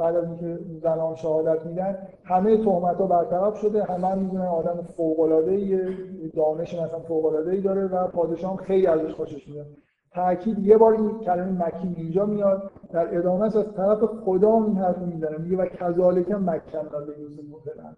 [0.00, 3.84] بعد از اینکه زنان شهادت میدن همه تهمت ها برطرف شده.
[3.84, 5.88] همه هم می‌دونن آدم فوق العاده
[6.34, 9.66] دانش مثلا فوق العاده داره و پادشاه هم خیلی ازش خوشش میاد.
[10.14, 12.70] تاکید یه بار این کلمه مکین اینجا میاد.
[12.92, 15.38] در ادامه از طرف خدا این حرف می‌زنه.
[15.38, 17.96] میگه و کذالک مکن به یوسف فلان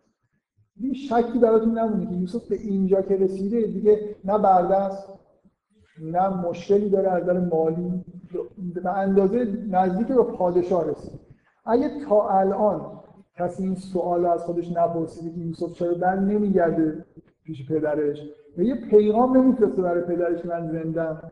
[0.77, 5.09] دیگه شکی براتون نمونه که یوسف به اینجا که رسیده دیگه نه بردست
[6.03, 8.05] نه مشکلی داره از نظر مالی.
[8.75, 11.32] به اندازه نزدیک به پادشاه رسید.
[11.67, 12.81] اگه تا الان
[13.39, 17.05] کسی این سوال از خودش نپرسیده که یوسف چرا بر نمیگرده
[17.45, 18.19] پیش پدرش
[18.59, 21.23] و یه پیغام نمیفرسته برای پدرش من زندم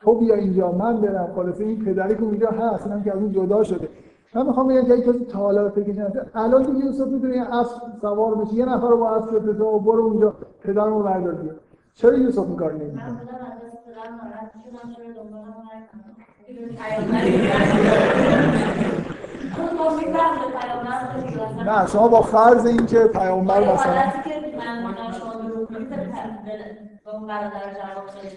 [0.00, 1.32] تو بیا اینجا من برم.
[1.34, 3.88] خلاصه این پدری که اونجا هست اینم که از اون جدا شده.
[4.34, 7.80] من می‌خوام بگم که کسی تا حالا فکر نکرده الان دیگه یوسف می‌تونه یه اسب
[8.00, 11.52] سوار بشه یه نفر رو با اسب بفرسته و برو اونجا پدرمو بردار بیا.
[11.94, 13.20] چرا یوسف این کار نمی‌کنه؟
[21.64, 24.02] نه شما با فرض اینکه پیامبر مثلا؟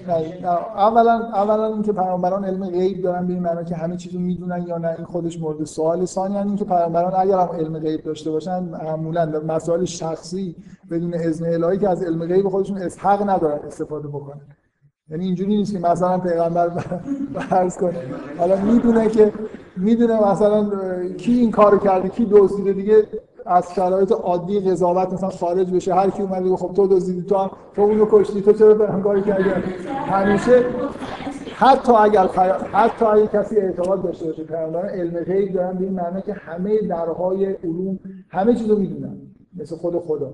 [0.07, 0.47] نه نه.
[0.47, 4.77] اولا اولا اینکه پیامبران علم غیب دارن به این معنی که همه چیزو می‌دونن یا
[4.77, 6.05] نه این خودش مورد سوال.
[6.05, 10.55] ثانیا اینکه پیامبران اگر هم علم غیب داشته باشن معمولا مسائل شخصی
[10.91, 14.41] بدون اذن الهی که از علم غیب خودشون حق ندارن استفاده بکنن.
[15.11, 16.69] یعنی اینجوری نیست که مثلا پیغمبر
[17.49, 17.93] فرض کنه.
[18.37, 19.33] حالا می‌دونه که
[19.77, 20.69] می‌دونه مثلا
[21.17, 22.95] کی این کارو کرده کی دزدیده دیگه
[23.45, 25.93] از شرایط عادی قضاوت مثلا خارج بشه.
[25.93, 29.21] هر کی اومده خب تو دزدیدی تو هم تو اونو کشتی تو چرا فلان کاری
[29.21, 29.49] کردی؟
[29.89, 30.63] همیشه
[31.55, 35.93] حتی اگر پی- حتی اگر کسی اعتقاد داشته باشه پیامبران علم غیب دارن به این
[35.93, 37.99] معنی که همه درهای علوم
[38.29, 39.17] همه چیزو می‌دونن.
[39.59, 40.33] مثل خود خدا.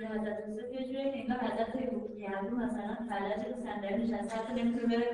[0.00, 1.74] سوره حضرت یوسف یه جوری انگار حضرت
[2.18, 5.04] یعقوب مثلا فلج رو صندلی نشسته حتی نمی‌تونه بره.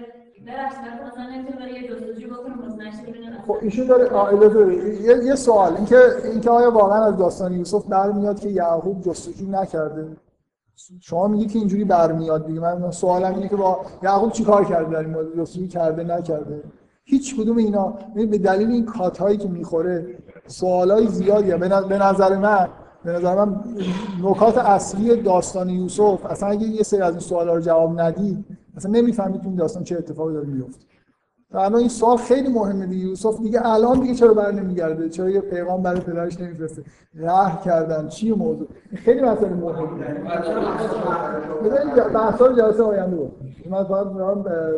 [3.46, 5.02] خب ایشون داره اجازه بده.
[5.02, 10.16] یه, یه سوال اینکه اینکه آیا واقعا از داستان یوسف برمیاد که یعقوب جستجو نکرده؟
[11.00, 14.98] شما میگی که اینجوری برمیاد دیگه من سوالم اینه که با یعقوب چیکار کرده؟ در
[14.98, 16.62] این مورد جستجو کرده نکرده؟
[17.04, 20.06] هیچ کدوم اینا به دلیل این کات هایی که می‌خوره
[20.46, 21.56] سوالای زیادیه
[21.88, 22.68] به نظر من
[23.06, 23.60] به نظر من
[24.22, 28.44] نکات اصلی داستان یوسف اصلا اگه یه سری از این سوالا رو جواب ندید
[28.76, 30.86] اصلا نمی‌فهمید این داستان چه اتفاقی داره میفته
[31.50, 33.06] الان این سوال خیلی مهمه دیگه.
[33.06, 36.82] یوسف دیگه الان دیگه چرا بر نمیگرده؟ چرا یه پیغام برای پدرش نمیفرسته؟
[37.20, 38.08] قهر کردن.
[38.08, 40.04] چی موضوع؟ خیلی مسئله مهمه.
[41.64, 43.32] بذارید بحثا رو جلسه آینده بود
[43.70, 44.06] من فقط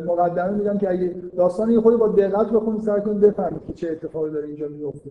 [0.07, 4.31] مقدمه میگم که اگه داستان یه خودی با دقت بخونید سعی کنید بفهمید چه اتفاقی
[4.31, 5.11] داره اینجا میفته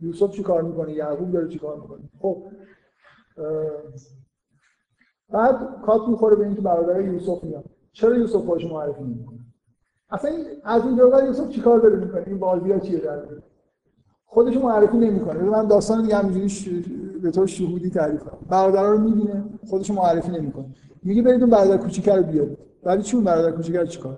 [0.00, 2.42] یوسف چی کار می‌کنه یعقوب داره چی کار می‌کنه خب
[5.30, 7.64] بعد کات می‌خوره به اینکه برادر یوسف میاد.
[7.92, 9.38] چرا یوسف خودش معرفی نمی‌کنه؟
[10.10, 13.22] اصلا این از این جواب یوسف چیکار داره می‌کنه؟ این بازی ها چیه در
[14.26, 15.42] خودش معرفی نمی‌کنه.
[15.42, 16.84] من داستان دیگه همینجوری.
[17.22, 18.38] به طور شهودی تعریف کنم.
[18.50, 20.66] برادرها رو می‌بینه خودش معرفی نمی‌کنه.
[21.02, 22.58] میگه برید اون برادر کوچیک رو بیارید.
[22.82, 24.16] ولی چون برادر کوچیک چیکار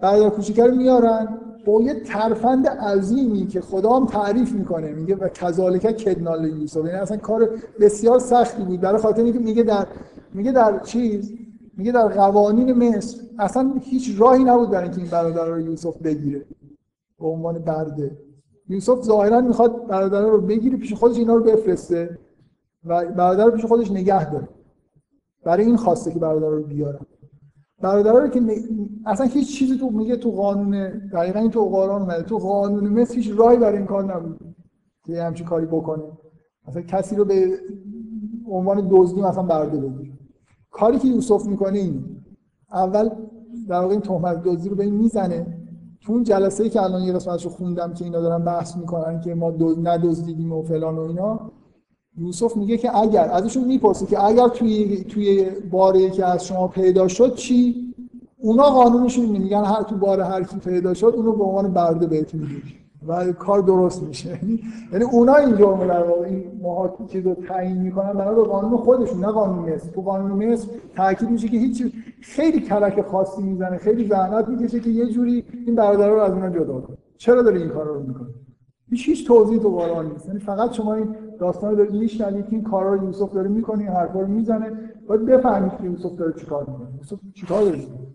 [0.00, 1.38] برادر کوچیک رو میارن.
[1.68, 6.76] با یه ترفند عظیمی که خدا هم تعریف می‌کنه میگه و کذالک کدنال یوسف.
[6.76, 7.50] یعنی اصلا کار
[7.80, 8.80] بسیار سختی بود.
[8.80, 9.86] برای خاطر اینکه میگه در
[10.34, 11.32] میگه در چیز؟
[11.76, 13.18] میگه در قوانین مصر.
[13.38, 16.44] اصلا هیچ راهی نبود برای اینکه این برادر رو یوسف بگیره.
[17.20, 18.18] به عنوان برده.
[18.68, 22.18] یوسف ظاهرا می‌خواد برادرها رو بگیره پیش خودش اینا رو بفرسته
[22.84, 24.48] و برادر رو پیش خودش نگه داره.
[25.44, 27.06] برای این خواسته که برادر رو بیارم
[27.80, 28.40] برادر رو که
[29.06, 32.22] اصلا هیچ چیزی تو میگه تو قانون دقیقا این تو قرآن اومده.
[32.22, 34.40] تو قانون مصر هیچ راهی برای این کار نبود
[35.06, 36.02] که همچین کاری بکنه.
[36.68, 37.58] مثلا کسی رو به
[38.46, 40.12] عنوان دزدی مثلا برده بگیره.
[40.70, 42.04] کاری که یوسف می‌کنه این
[42.72, 43.10] اول
[43.68, 45.46] در واقع این تهمت دزدی رو به این می‌زنه.
[46.00, 49.34] تو اون جلسه ای که الان یه قسمتش خوندم که اینا دارن بحث می‌کنن که
[49.34, 49.50] ما
[49.82, 51.50] ندزدیدیم و فلان و اینا
[52.20, 57.08] یوسف میگه که اگر ازشون می‌پرسه که اگر توی توی باره که از شما پیدا
[57.08, 57.74] شد چی؟
[58.38, 62.40] اونا قانونشون میگن هر تو بار هر کی پیدا شد اونو به عنوان برده بهتون
[62.40, 62.78] میگه.
[63.06, 64.28] و کار درست میشه.
[64.28, 64.60] یعنی,
[64.92, 68.76] یعنی اونا این جرم در واقع این محاکی چیز رو تعیین می‌کنن بنا به قانون
[68.76, 69.90] خودشون نه قانون مصر.
[69.90, 74.90] تو قانون مصر تاکید میشه که هیچ خیلی کلک خاصی می‌زنه خیلی زحمت می‌کشه که
[74.90, 76.96] یه جوری این برادرها رو از اونها جدا کنه.
[77.16, 78.28] چرا داره این کار رو می‌کنه؟
[78.90, 80.26] هیچ هیچ توضیح تو قرآن نیست.
[80.26, 83.78] یعنی فقط شما این داستان رو دارید میشنوید که این کارا رو یوسف داره می‌کنه
[83.78, 84.72] این حرفا رو می‌زنه
[85.08, 86.88] باید بفهمید که یوسف داره چیکار می‌کنه.
[86.96, 88.06] یوسف چیکار داره می‌کنه؟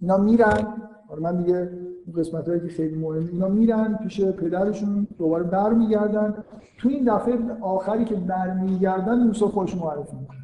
[0.00, 0.66] اینا میرن
[1.08, 1.70] آره من دیگه
[2.16, 6.44] قسمت هایی که خیلی مهم اینا میرن پیش پدرشون دوباره برمیگردن.
[6.78, 10.38] تو این دفعه آخری که برمیگردن یوسف خوش معرفی می‌کنه.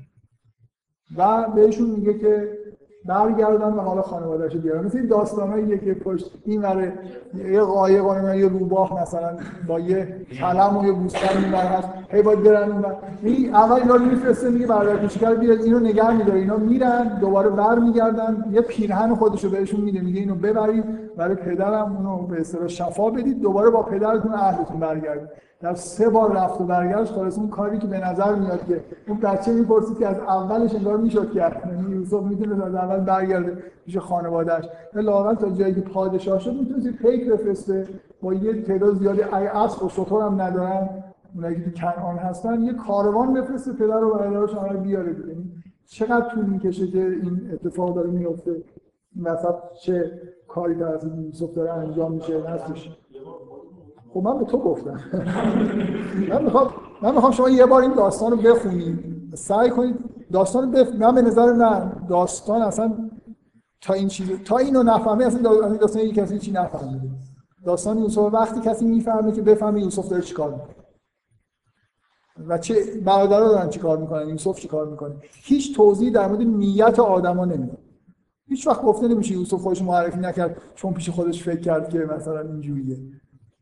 [1.17, 2.59] و بهشون میگه که
[3.07, 4.85] برگردن و حالا خانواده‌اش بیارن.
[4.85, 6.93] مثل این داستاناییه که پشت این وره
[7.35, 9.37] یه قایق و یه روباه مثلا
[9.67, 12.85] با یه کلم و یه گوسفند این هست هی باید برن اون
[13.23, 17.51] این اول اینا رو میفرسته میگه برادر کوچیک‌ر بیاد اینو نگه میداره اینا میرن دوباره
[17.51, 20.85] برمیگردن یه پیرهن خودشو بهشون میده میگه اینو ببرید.
[21.17, 25.29] برای پدرم اونو به اصطلاح شفا بدید دوباره با پدرتون اهلتون برگردید.
[25.61, 29.19] در سه بار رفت و برگشت خلاص اون کاری که به نظر میاد که اون
[29.19, 33.99] بچه می‌پرسید که از اولش انگار می‌شد کرد یعنی یوسف می‌تونه از اول برگرده پیش
[33.99, 34.65] خانواده‌اش.
[34.95, 37.87] لااقل تا جایی که پادشاه شد می‌تونه پیک بفرسته
[38.23, 40.89] با یه تعداد زیادی ای اسب و شطور هم ندارن
[41.35, 45.53] اونایی که کنعان هستن یه کاروان بفرسته پدر و برادرش رو بیاره یعنی
[45.87, 48.53] چقدر طول می‌کشه که این اتفاق داره میفته
[49.17, 52.91] مثلا چه کاری توسط یوسف داره انجام میشه هستش
[54.15, 55.01] خب من به تو گفتم.
[56.31, 56.71] من می‌خوام
[57.03, 59.15] من می‌خوام شما یه بار این داستان رو بخونید.
[59.35, 59.97] سعی کنید
[60.33, 60.95] داستان بف...
[60.95, 63.11] من به نظر نه داستان اصلا
[63.81, 65.43] تا این چیز تا اینو نفهمه اصلا
[65.77, 67.11] داستان یک کسی چی نفهمیده
[67.65, 70.75] داستان یوسف وقتی کسی می‌فهمه که بفهمه یوسف داره چیکار می‌کنه.
[72.49, 72.75] و چه
[73.05, 75.15] برادرها دارن چیکار می‌کنن یوسف چیکار می‌کنه.
[75.31, 77.79] هیچ توضیحی در مورد نیت آدما نمیده.
[78.49, 82.41] هیچ وقت گفته نمیشه یوسف خودش معرفی نکرد چون پیش خودش فکر کرد که مثلا
[82.41, 82.97] اینجوریه.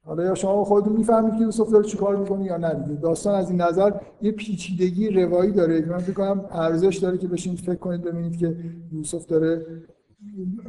[0.05, 3.61] حالا یا شما خودتون می‌فهمید که یوسف داره چیکار می‌کنه یا نه داستان از این
[3.61, 3.93] نظر
[4.23, 5.83] یه پیچیدگی روایی داره.
[5.83, 8.57] که من فکر ارزش داره که بشین فکر کنید ببینید که
[8.93, 9.67] یوسف داره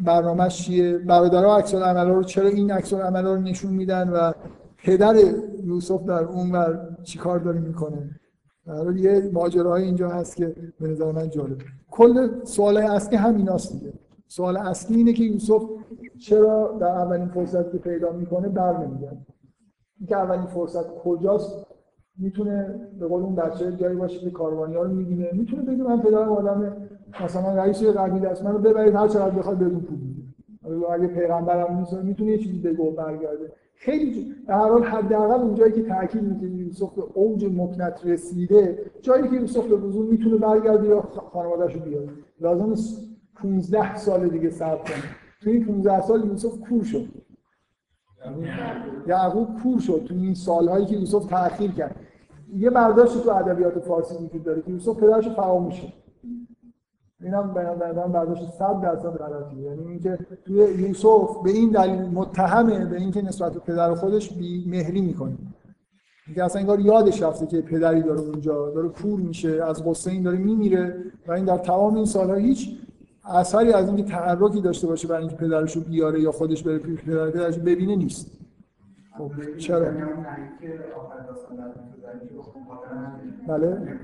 [0.02, 0.98] برنامه‌اش چیه.
[0.98, 4.32] برادرها عکس العملا رو چرا این عکس العملا رو نشون میدن و
[4.78, 5.16] پدر
[5.64, 8.20] یوسف در اون ور چیکار داره می‌کنه.
[8.68, 11.58] در یه ماجراهای اینجا هست که به نظر من جالب
[11.92, 13.94] کل سوال اصلی همیناست دیگه.
[14.36, 15.64] سوال اصلی اینه که یوسف
[16.20, 19.18] چرا در اولین فرصت که پیدا می‌کنه بر نمیگرده.
[20.00, 21.66] اینکه اولین فرصت کجاست
[22.18, 25.30] می‌تونه به قول اون بچه جایی باشه که کاروانی ها رو می‌بینه.
[25.34, 26.78] می‌تونه بگه من پدرم آدم
[27.24, 30.00] مثلا رئیس قبیله است منو ببرید هر چقدر بخواد بدون پول
[30.92, 33.52] اگه پیغمبرم نیست می‌تونه یه چیزی بگه و برگرده.
[33.76, 38.80] خیلی در هر حال حداقل اون جایی که تاکید می‌کنه یوسف به اوج مکنت رسیده
[39.02, 41.02] جایی که یوسف به وضوح می‌تونه برگرده یا
[41.34, 42.10] خانواده‌شو بیاره.
[42.42, 42.76] لازم
[43.44, 45.04] 15 سال دیگه صبر کنه.
[45.42, 47.08] تو این 15 سال یوسف کور شد.
[49.08, 51.96] یعقوب کور شد تو این سالهایی که یوسف تأخیر کرد.
[52.56, 55.94] یه برداشت تو ادبیات فارسی وجود داره که یوسف پدرش فراموش شد.
[57.22, 59.62] اینم نظر برداشت 100 درصد غلطیه.
[59.62, 64.66] یعنی اینکه توی یوسف به این دلیل متهمه به اینکه نسبت به پدر خودش بی
[64.70, 65.38] مهری می‌کنه.
[66.28, 70.24] اینکه اصلا انگار یادش رفته که پدری داره اونجا داره کور میشه از غصه این
[70.24, 72.83] داره میمیره و این در تمام این سالها هیچ
[73.26, 77.62] اثری از اینکه تحرکی داشته باشه برای اینکه پدرشو بیاره یا خودش بره پدر پدرشو
[77.62, 78.32] ببینه نیست.
[79.18, 79.92] خب چرا؟
[83.48, 84.00] بله.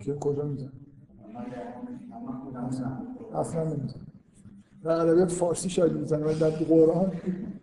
[0.00, 0.72] که کجا میزن
[3.34, 4.00] اصلا نمیزن
[4.82, 7.12] در ادبیات فارسی شاید می‌زنه ولی در قرآن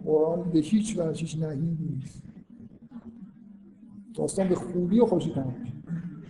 [0.06, 2.22] قرآن به هیچ وجه هیچ نهی نیست.
[4.16, 5.56] داستان به خوبی و خوشی تمام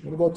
[0.04, 0.30] یعنی با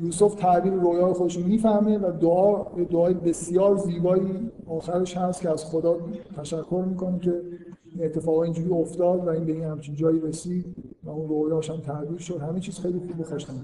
[0.00, 5.64] یوسف تعبیر رویای خودش رو می‌فهمه و دعا دعای بسیار زیبایی آخرش هست که از
[5.64, 5.96] خدا
[6.36, 7.42] تشکر می‌کنه که
[8.00, 12.18] اتفاق اینجوری افتاد و این به این همچین جایی رسید و اون رویاش هم تعبیر
[12.18, 12.40] شد.
[12.40, 13.56] همه چیز خیلی خوب خوشتمه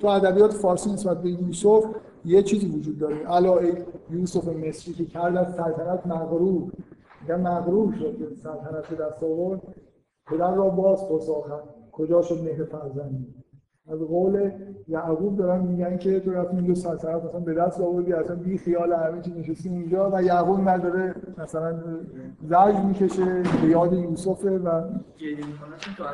[0.00, 1.84] تو ادبیات فارسی نسبت به یوسف
[2.24, 3.32] یه چیزی وجود داره.
[3.32, 3.58] الا
[4.10, 6.72] یوسف مصری که کرد از سلطنت مغرور.
[7.22, 9.62] میگن مغرور شد که سلطنت دست آورد.
[10.26, 11.60] پدر را باز پرس آخر.
[11.92, 13.41] کجا شد مهر فرزندی؟
[13.88, 14.50] از قول
[14.88, 18.92] یعقوب دارن میگن که تو رفتی اینجا سلطنت مثلا به دست آوردی اصلا بی خیال
[18.92, 20.10] همه چی نشستی اونجا.
[20.12, 21.80] و یعقوب نداره مثلا
[22.42, 24.82] زرج می‌کشه به یاد یوسفه و
[25.18, 26.04] گریه می‌کنه تو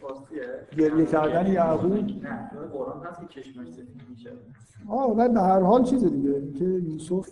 [0.00, 0.42] فارسیه.
[0.78, 1.92] گریه کردن یعقوب.
[1.92, 3.66] نه تو قرآن هست که چشمش
[4.10, 4.30] میشه.
[4.88, 6.52] آه و به هر حال چیز دیگه.
[6.58, 7.28] که یوسف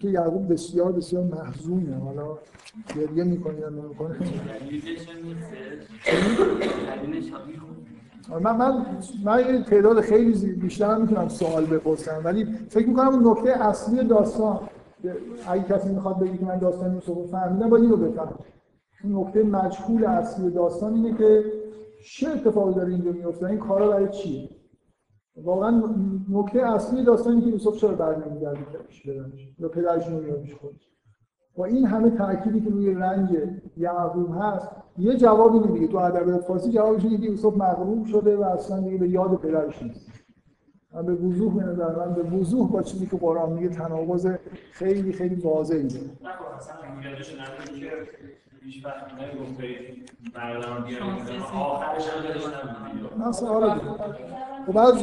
[0.00, 2.38] که یعقوب بسیار بسیار محزونه حالا
[2.96, 5.92] گریه می‌کنه یا نمی‌کنه دلیلش نیستش
[8.30, 8.86] من من
[9.24, 14.60] من یه تعداد خیلی بیشتر می‌تونم سوال بپرسم ولی فکر می‌کنم اون نکته اصلی داستان
[15.48, 18.34] اگه کسی می‌خواد بگه که من داستان یوسف رو فهمیدم باید اینو بفهم
[19.04, 21.44] نکته مجهول اصلی داستان اینه که
[22.04, 24.48] چه اتفاقی داره اینجا میفته این کارا برای چیه؟
[25.36, 25.82] واقعا
[26.30, 30.91] نکته اصلی داستانی که یوسف چرا برنمیگرده پیش بدنش یا پدرش نمیاد پیش خودش
[31.56, 33.28] با این همه تأکیدی که روی رنج
[33.76, 34.68] یعقوب هست
[34.98, 35.86] یه جوابی نمیده.
[35.86, 39.82] تو ادبیات فارسی جوابش اینه که یوسف مغروب شده و اصلا دیگه به یاد پدرش
[39.82, 40.10] نیست.
[40.94, 44.28] من به وضوح به نظر من به وضوح با چیزی که قرآن میگه تناقض
[44.72, 46.04] خیلی خیلی واضحی داره
[53.16, 53.80] من سوال
[54.66, 54.94] خب بعد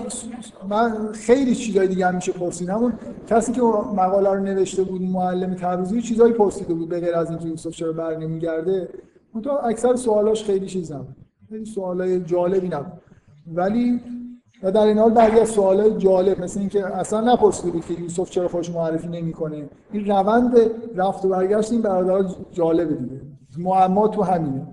[0.70, 2.70] من خیلی چیزای دیگه هم میشه پرسید.
[2.70, 2.94] همون
[3.28, 7.30] کسی که اون مقاله رو نوشته بود معلم تبریزی چیزایی پرسیده بود به غیر از
[7.30, 8.90] اینکه یوسف چرا بر نمیگرده
[9.44, 11.16] تو اکثر سوالاش خیلی چیز نبود.
[11.50, 13.02] خیلی سوالای جالبی نبود.
[13.54, 14.02] ولی
[14.64, 18.30] و در این حال بعضی از سوالای جالب مثل اینکه اصلا نپرسیده بود که یوسف
[18.30, 19.70] چرا خودش معرفی نمی‌کنه.
[19.92, 20.58] این روند
[20.96, 23.22] رفت و برگشت این برادرها جالبه دیگه.
[23.58, 24.68] معما تو همینه.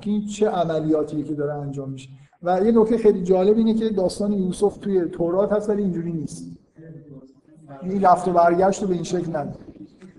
[0.00, 2.08] که این چه عملیاتیه که داره انجام میشه.
[2.42, 6.56] و یه نکته خیلی جالب اینه که داستان یوسف توی تورات هست ولی اینجوری نیست.
[7.82, 9.64] این رفت و برگشت رو به این شکل نداره.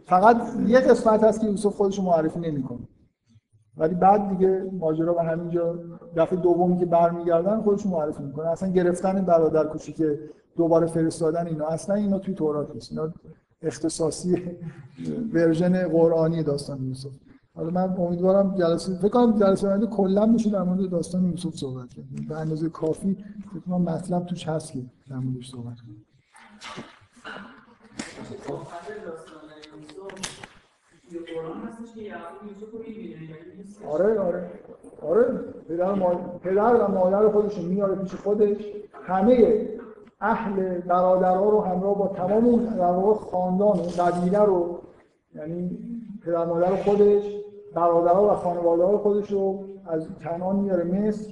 [0.05, 0.37] فقط
[0.67, 2.79] یه قسمت هست که یوسف خودش رو معرفی نمی‌کنه.
[3.77, 5.79] ولی بعد دیگه ماجرا به همینجا
[6.15, 8.47] دفعه دومی که برمیگردن خودشون معرفی می‌کنه.
[8.47, 10.03] اصلا گرفتن برادر کوچیک
[10.57, 11.67] دوباره فرستادن اینا.
[11.67, 12.91] اصلا اینا توی تورات نیست.
[12.91, 13.13] اینا
[13.61, 14.43] اختصاصی
[15.33, 17.11] ورژن قرآنی داستان یوسف.
[17.55, 21.93] حالا من امیدوارم جلسه فکر کنم جلسه آینده کلا میشه در مورد داستان یوسف صحبت
[21.93, 23.17] کرد به اندازه کافی
[23.51, 26.05] فکر کنم مطلب توش هست که در موردش صحبت کنیم.
[33.87, 34.51] آره آره.
[35.01, 35.25] آره.
[35.69, 36.15] پدر, ما...
[36.43, 38.57] پدر و مادر خودش میاره پیش خودش.
[39.03, 39.67] همه
[40.21, 44.79] اهل برادرها رو همراه با تمام اون در خاندان اون قبیله رو
[45.35, 45.79] یعنی
[46.25, 47.42] پدر مادر خودش
[47.73, 51.31] برادرها و خانواده های خودش رو از کنان میاره مصر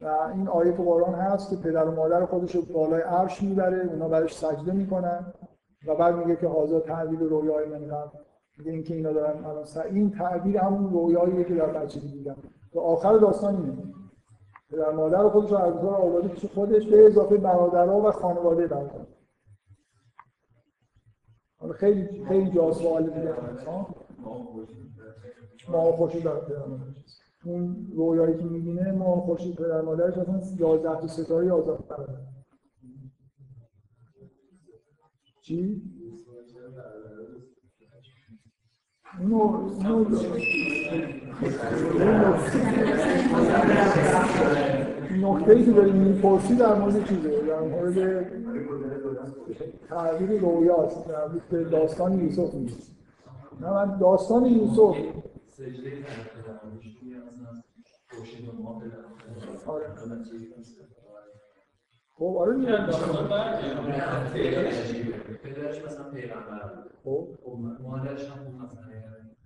[0.00, 3.90] و این آیه تو قرآن هست که پدر و مادر خودش رو بالای عرش می‌بره
[3.92, 5.32] اونا برش سجده می‌کنن
[5.86, 8.18] و بعد میگه که حاضر تعبیر رویای من قبل
[8.58, 12.36] میگه اینکه اینا دارن الان این تعبیر همون رویاییه که در بچگی دیدم
[12.74, 13.94] و آخر داستان اینه.
[14.70, 19.06] پدر مادر خودش رو از کار آورده پیش خودش به اضافه برادرها و خانواده برادر
[21.74, 23.10] خیلی خیلی جا سوال
[25.68, 31.00] ما خوشی داره پدر مادرش اون رویایی که می‌بینه ما خوشی پدر مادرش اصلا 11
[31.00, 32.14] تا ستاره 11 تا برادر
[35.42, 35.82] چی؟
[39.20, 40.04] اینو اینو
[45.20, 48.26] نکته ای که داری می‌پرسی در مورد چیزه؟ در مورد
[49.88, 52.96] تعبیر رویاست در مورد داستان یوسف نیست.
[53.60, 54.96] نه من داستان یوسف
[55.56, 56.58] سجده کرده مثلا
[58.10, 59.04] خورشید و ماه بدن.
[59.66, 59.94] آره.
[62.14, 62.76] خب آره دیگه.
[65.42, 66.92] پدرش مثلا پیغمبر بود.
[67.04, 67.28] خب.
[67.44, 68.82] خب مادرش هم بود مثلا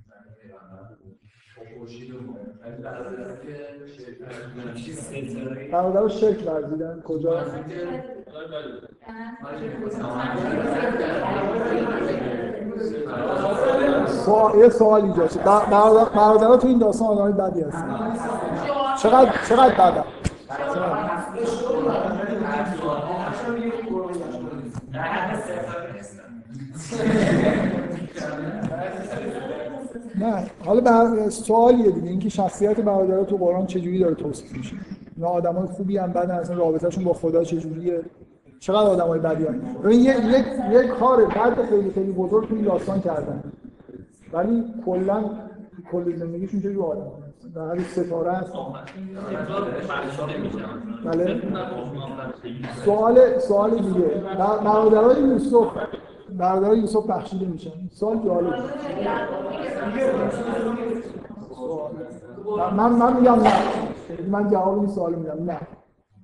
[0.08, 1.20] زن پیغمبر بود.
[1.56, 3.56] خب خورشید و ماه ولی برادرها که
[3.86, 7.44] شرک ستاره برادر شرک ورزیدن کجا؟
[14.56, 15.02] یه سوال
[15.44, 18.16] برادر- برادرها تو این داستان آدمای بدی هستن.
[19.02, 20.04] چقدر چقدر بدن؟
[30.18, 31.28] نه حالا بر...
[31.30, 32.08] سوالیه دیگه.
[32.08, 34.76] اینکه شخصیت برادرها تو قرآن چجوری داره توصیف میشه؟
[35.18, 38.00] اینا آدمای خوبی هم بدن اصلا رابطهشون با خدا چجوریه؟
[38.60, 42.64] چقدر آدمای بدی هم ببین یه یک یک کار بد خیلی خیلی بزرگ تو این
[42.64, 43.42] داستان کردن.
[44.32, 45.24] ولی کلا
[45.92, 47.02] کل زندگیشون چجوری آدم؟
[47.54, 48.52] در حال ستاره هست
[51.04, 51.40] بله.
[52.84, 54.00] سوال سوال دیگه.
[54.38, 55.66] بر- برادرای یوسف
[56.38, 57.70] برادرای یوسف بخشیده میشن.
[57.92, 58.54] سوال جالب.
[62.76, 63.52] من من میگم نه.
[64.28, 65.44] من جواب این سوال میدم.
[65.44, 65.58] نه.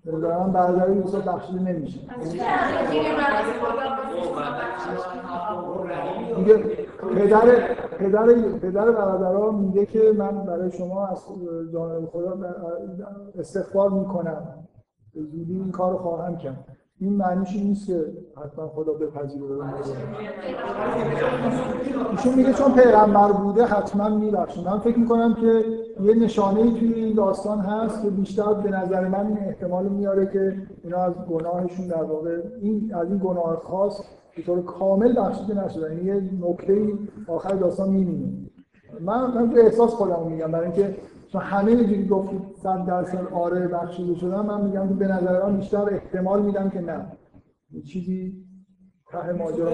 [0.05, 2.01] به نظر من برادر یوسف بخشیده نمیشه.
[6.39, 6.56] میگه
[7.14, 8.26] پدر پدر
[8.62, 11.24] پدر برادرها میگه که من برای شما از
[11.72, 12.39] جانب خدا
[13.39, 14.66] استغفار می‌کنم.
[15.14, 16.66] زودی این کار خواهم کرد.
[17.00, 18.04] این معنیش این نیست که
[18.44, 19.44] حتما خدا بپذیره.
[22.10, 24.64] ایشون میگه چون پیغمبر بوده حتما میبخشه.
[24.70, 25.64] من فکر می‌کنم که
[26.02, 30.26] یه نشانه ای توی این داستان هست که بیشتر به نظر من این احتمال میاره
[30.26, 34.00] که اینا از گناهشون در واقع این از این گناه خاص
[34.36, 36.92] به طور کامل بخشیده نشدن یعنی یه نکته
[37.28, 38.32] آخر داستان میمونه
[39.00, 40.96] من من احساس خودم میگم برای اینکه
[41.35, 45.56] چون همه اینجوری گفتید صد درصد آره بخشیده شدن من میگم که به نظر من
[45.56, 47.12] بیشتر احتمال میدم که نه.
[47.70, 48.44] یه چیزی
[49.11, 49.70] ته ماجرا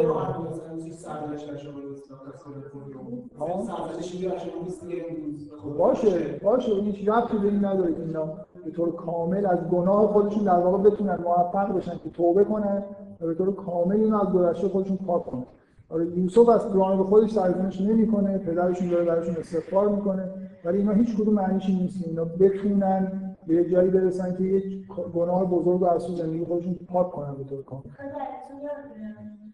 [5.63, 8.27] خب باشه باشه این هیچ ربطی به این نداره که اینا
[8.65, 12.85] به طور کامل از گناه خودشون در واقع بتونن موفق بشن که توبه کنن
[13.21, 15.47] و به طور کامل اینو از گذشته خودشون پاک کنن.
[15.89, 20.40] آره یوسف از جانب خودش سرزنش نمی‌کنه پدرشون داره براشون استغفار می‌کنه.
[20.65, 25.45] ولی اینا هیچ کدوم معنیش نیست اینا بتونن به یه جایی برسن که یک گناه
[25.45, 27.83] بزرگ از تو زندگی خودشون پاک کنن به طور کامل.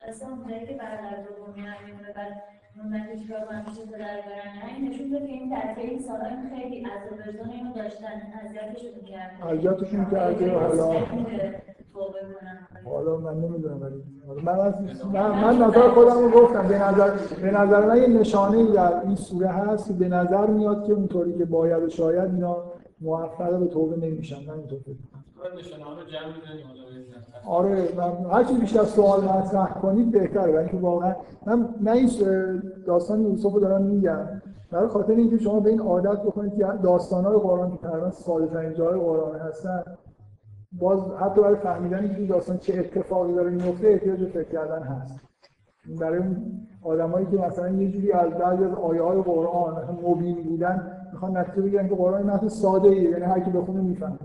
[0.02, 2.42] اصلا اونجایی که بعد
[2.84, 4.76] من چیکار کنم میشه پدر برن.
[4.76, 8.06] این نشون که این در این سال‌ها خیلی عذاب وجدان اینو داشتن.
[8.44, 9.56] اذیتشون کردن.
[9.56, 10.92] اذیتشون کرده حالا
[12.84, 14.02] حالا من نمی‌دونم ولی.
[14.42, 14.74] من از
[15.12, 16.68] من, من نظر خودم رو گفتم.
[16.68, 17.10] به نظر
[17.42, 21.38] به نظر من یه نشانه در این سوره هست که به نظر میاد که اونطوری
[21.38, 22.56] که باید و شاید اینا
[23.00, 24.36] موفق به توبه نمیشن.
[24.46, 24.94] من اینطور فکر
[27.46, 30.52] آره من هر چی بیشتر سوال مطرح کنید بهتره.
[30.52, 31.14] برای اینکه واقعا
[31.46, 32.10] من من این
[32.86, 34.42] داستان یوسف رو دارم میگم.
[34.70, 38.74] برای خاطر اینکه شما به این عادت بکنید که داستان‌های قرآن که تقریبا ساده ترین
[38.74, 39.82] جای قرآن هستن
[40.72, 45.20] باز حتی برای فهمیدن این داستان چه اتفاقی داره میفته احتیاج به فکر کردن هست.
[46.00, 46.20] برای
[46.82, 51.62] آدمایی که مثلا یه جوری از بعضی از آیه های قرآن مبین بودن می‌خوان نتیجه
[51.62, 54.18] بگیرن که قرآن متن ساده ایه یعنی هر کی بخونه می‌فهمه.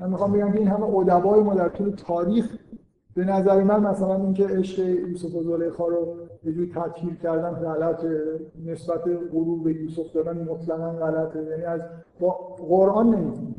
[0.00, 2.58] من می‌خوام بگم که این همه ادبای ما در طول تاریخ
[3.14, 8.04] به نظر من مثلا اینکه عشق یوسف و زلیخا رو یه جوری تطهیر کردن غلط
[8.66, 9.00] نسبت
[9.32, 11.42] غرور به یوسف دادن مطلقا غلطه.
[11.42, 11.80] یعنی از
[12.68, 13.54] قرآن نمی‌تونه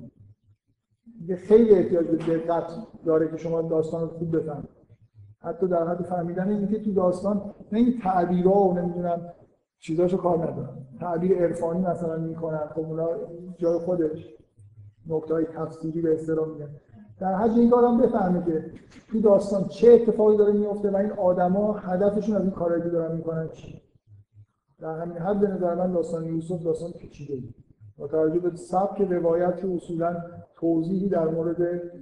[1.27, 2.71] یه خیلی احتیاج به دقت
[3.05, 4.69] داره که شما داستان رو خوب بفهمید.
[5.39, 9.21] حتی در حد فهمیدن اینکه تو داستان نه این تعبیرها و نمی‌دونم
[9.79, 10.69] چیزاشو کار ندارن.
[10.99, 12.67] تعبیر عرفانی مثلا می‌کنن.
[12.75, 13.07] خب اونا
[13.57, 14.35] جای خودش.
[15.07, 16.69] نکته های تفسیری به اصطلاح میگن.
[17.19, 18.71] در حد اینکه آدم بفهمه که
[19.11, 23.15] تو داستان چه اتفاقی داره میفته و این آدما هدفشون از این کارایی که دارن
[23.15, 23.81] می‌کنن چی؟
[24.79, 27.53] در همین حد به نظر من داستان یوسف داستان پیچیده ای
[27.97, 30.17] با توجه به سبک روایت که اصولا
[30.55, 31.61] توضیحی در مورد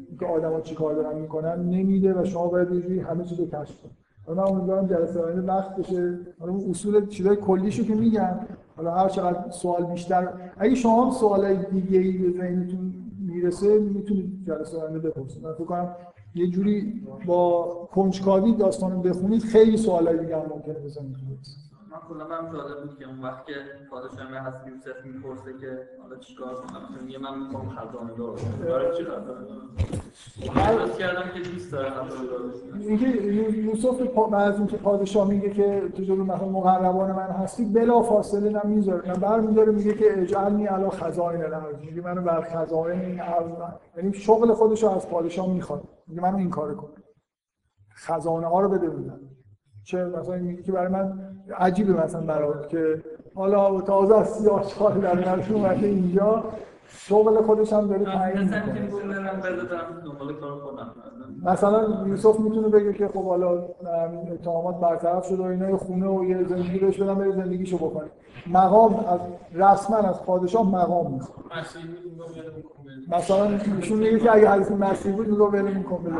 [0.10, 3.99] اینکه آدما چیکار دارن می‌کنن نمیده و شما باید همه چیز رو کشف کنید.
[4.34, 6.19] من امیدوارم جلسه آینده وقت بشه.
[6.39, 8.39] حالا اصول چیزای کلیشو که میگم.
[8.77, 14.45] حالا هر چقدر سوال بیشتر اگه شما هم سوالای دیگه ای به ذهنتون می‌رسه می‌تونید
[14.47, 15.43] جلسه آینده بپرسید.
[15.43, 15.95] من فکر کنم
[16.35, 21.15] یه جوری با کنجکاوی داستانو بخونید خیلی سوالای دیگه هم ممکنه بزنید.
[21.91, 23.53] من کلا من جالب بود که اون وقت که
[23.90, 28.98] پادشاه من هست یوسف می‌پرسه که حالا چیکار کنم میگه من می‌خوام خزانه دار برای
[28.98, 31.91] چی خزانه کردم که دوست داره
[32.80, 34.02] اینکه یوسف
[34.32, 39.10] بعد اینکه پادشاه میگه که تو جلو مثلا مقربان من هستی بلا فاصله نم می‌ذاره
[39.10, 41.76] نه برمیداره میگه که اجعلنی علی خزائن الارض.
[41.80, 43.52] میگه منو بر خزائن این ارض
[43.98, 45.84] یعنی شغل خودش رو از پادشاه می‌خواد.
[46.07, 46.90] میگه منو این کارو کن.
[47.95, 48.90] خزانه ها رو بده
[49.84, 53.02] چه مثلا میگه که برای من عجیبه مثلا برای که
[53.36, 56.44] حالا تازه از سیاه چهار در نرش اومده اینجا.
[56.90, 58.53] شغل خودش هم داره تعیین
[61.44, 63.66] مثلا یوسف می‌تونه بگه که خب حالا
[64.34, 68.10] اتهامات برطرف شده و اینا خونه و یه زندگی بهش بدن بره زندگیشو بکنه
[68.48, 69.20] مقام از
[69.53, 71.40] رسما از پادشاه مقام می‌خواد
[73.07, 76.16] مثلا ایشون میگه که اگه حدیث مسیح بود رو ول میکن بده.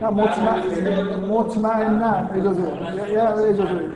[0.00, 2.62] نه مطمئن مطمئنا اجازه
[3.48, 3.90] اجازه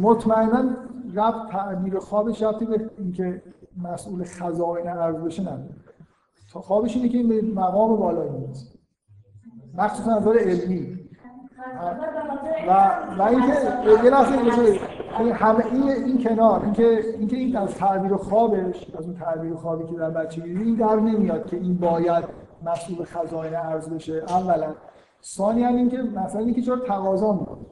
[0.00, 0.76] مطمئنا
[1.14, 3.42] رفت تعبیر خوابش رفتی به اینکه
[3.82, 5.74] مسئول خزائن ارز بشه نداره.
[6.52, 8.66] خوابش اینه که این مقام بالایی می‌رسه.
[9.74, 10.98] مخصوصا نظر علمی.
[12.68, 12.72] و
[13.18, 13.52] و اینکه
[14.04, 14.34] یه لحظه
[15.34, 19.96] همه این این کنار اینکه اینکه این از تعبیر خوابش از اون تعبیر خوابی که
[19.96, 24.12] در بچگی این در نمیاد که این باید مسئول خزائن ارز بشه.
[24.28, 24.74] اولا.
[25.22, 27.66] ثانیا اینکه مثلا اینکه چرا تقاضا می‌کنه.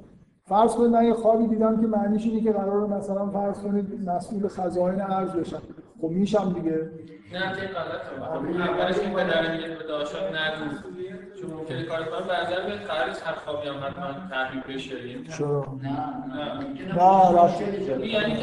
[0.44, 4.48] فرض کنید من یه خوابی دیدم که معنیش اینه که قرار مثلا فرض کنید مسئول
[4.48, 5.62] خزائن ارز بشم
[6.00, 6.90] خب میشم دیگه.
[7.32, 8.72] نه که غلطه.
[8.72, 10.76] اولش این پدر میگه به داشت نگو.
[11.42, 12.28] چون ممکنه کار کنم.
[12.28, 15.08] بعدا به قرارش هر خوابی هم حتما تحریف بشه.
[15.08, 15.24] یعنی
[17.02, 17.50] نه نه
[18.06, 18.36] یعنی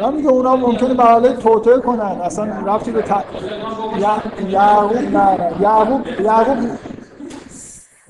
[0.00, 2.00] که میگه اونا ممکنه به حاله توطئه کنن.
[2.00, 2.44] اصلا
[2.74, 3.04] رفتی به.
[3.98, 6.58] یا- یعقوب نه یعقوب یعقوب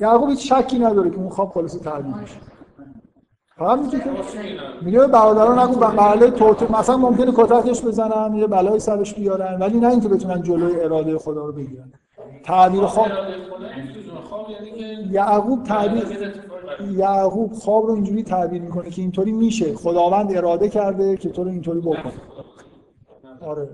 [0.00, 2.36] یعقوب هیچ شکی نداره که اون خواب خلاص تعبیر میشه
[3.56, 4.10] فقط میگه که
[4.82, 9.59] میگه به برادران نگو به محله توطئه مثلا ممکنه کتکش بزنن یه بلای سرش بیارن
[9.60, 11.92] ولی نه اینکه بتونن جلوی اراده خدا رو بگیرن.
[12.44, 13.09] تعبیر خواب
[14.51, 16.05] یعنی یعقوب تعبیر
[16.97, 19.74] یعقوب خواب رو اینجوری تعبیر می‌کنه که اینطوری میشه.
[19.74, 22.12] خداوند اراده کرده که تو رو اینطوری بکن.
[23.40, 23.69] آره.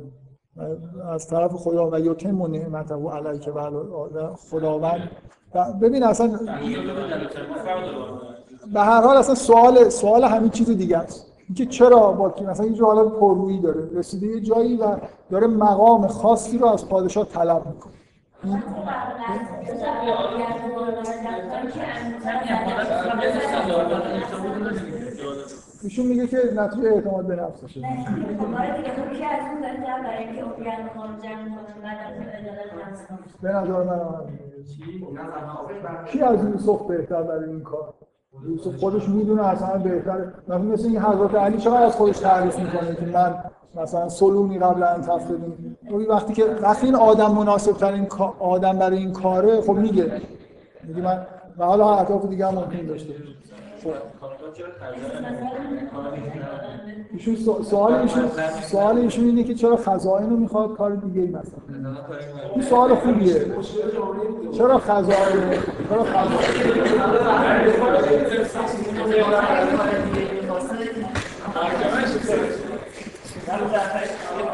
[1.12, 3.70] از طرف خدا و یتم و نعمته و علیک و
[4.51, 5.11] خداوند.
[5.55, 6.39] و ببین اصلا
[8.74, 11.32] به هر حال اصلا سوال سوال همین چیز دیگه است.
[11.49, 13.89] اینکه چرا با کی مثلا یه حالت پررویی داره.
[13.95, 14.97] رسیده یه جایی و
[15.31, 17.94] داره مقام خاصی رو از پادشاه طلب می‌کنه.
[25.83, 27.81] ایشون میگه که نتیجه اعتماد به نفسشه
[33.43, 34.27] به نظر من.
[36.07, 37.95] کی از یوسف بهتر برای این کار؟
[38.49, 42.95] یوسف خودش می‌دونه اصلا بهتر مثلا مثل این حضرت علی چقدر از خودش تعریف می‌کنه
[42.95, 43.35] که من
[43.76, 45.76] مثلا سلومی قبل ان تفقدون
[46.09, 48.06] وقتی که وقتی این آدم مناسب ترین
[48.38, 50.20] آدم برای این کاره خب میگه.
[50.84, 51.26] میگه من
[51.59, 53.14] و حالا اهداف دیگه هم ممکن داشته.
[57.12, 58.28] ایشون سو- سوال ایشون
[58.62, 61.59] سوال ایشون اینه که چرا خزائن رو می‌خواد کار دیگه ای مثلا؟
[62.55, 63.46] این سوال خوبیه.
[64.52, 65.51] چرا خزائن
[65.88, 67.74] چرا خزائن
[73.55, 74.53] ಸರ್ವದಾತ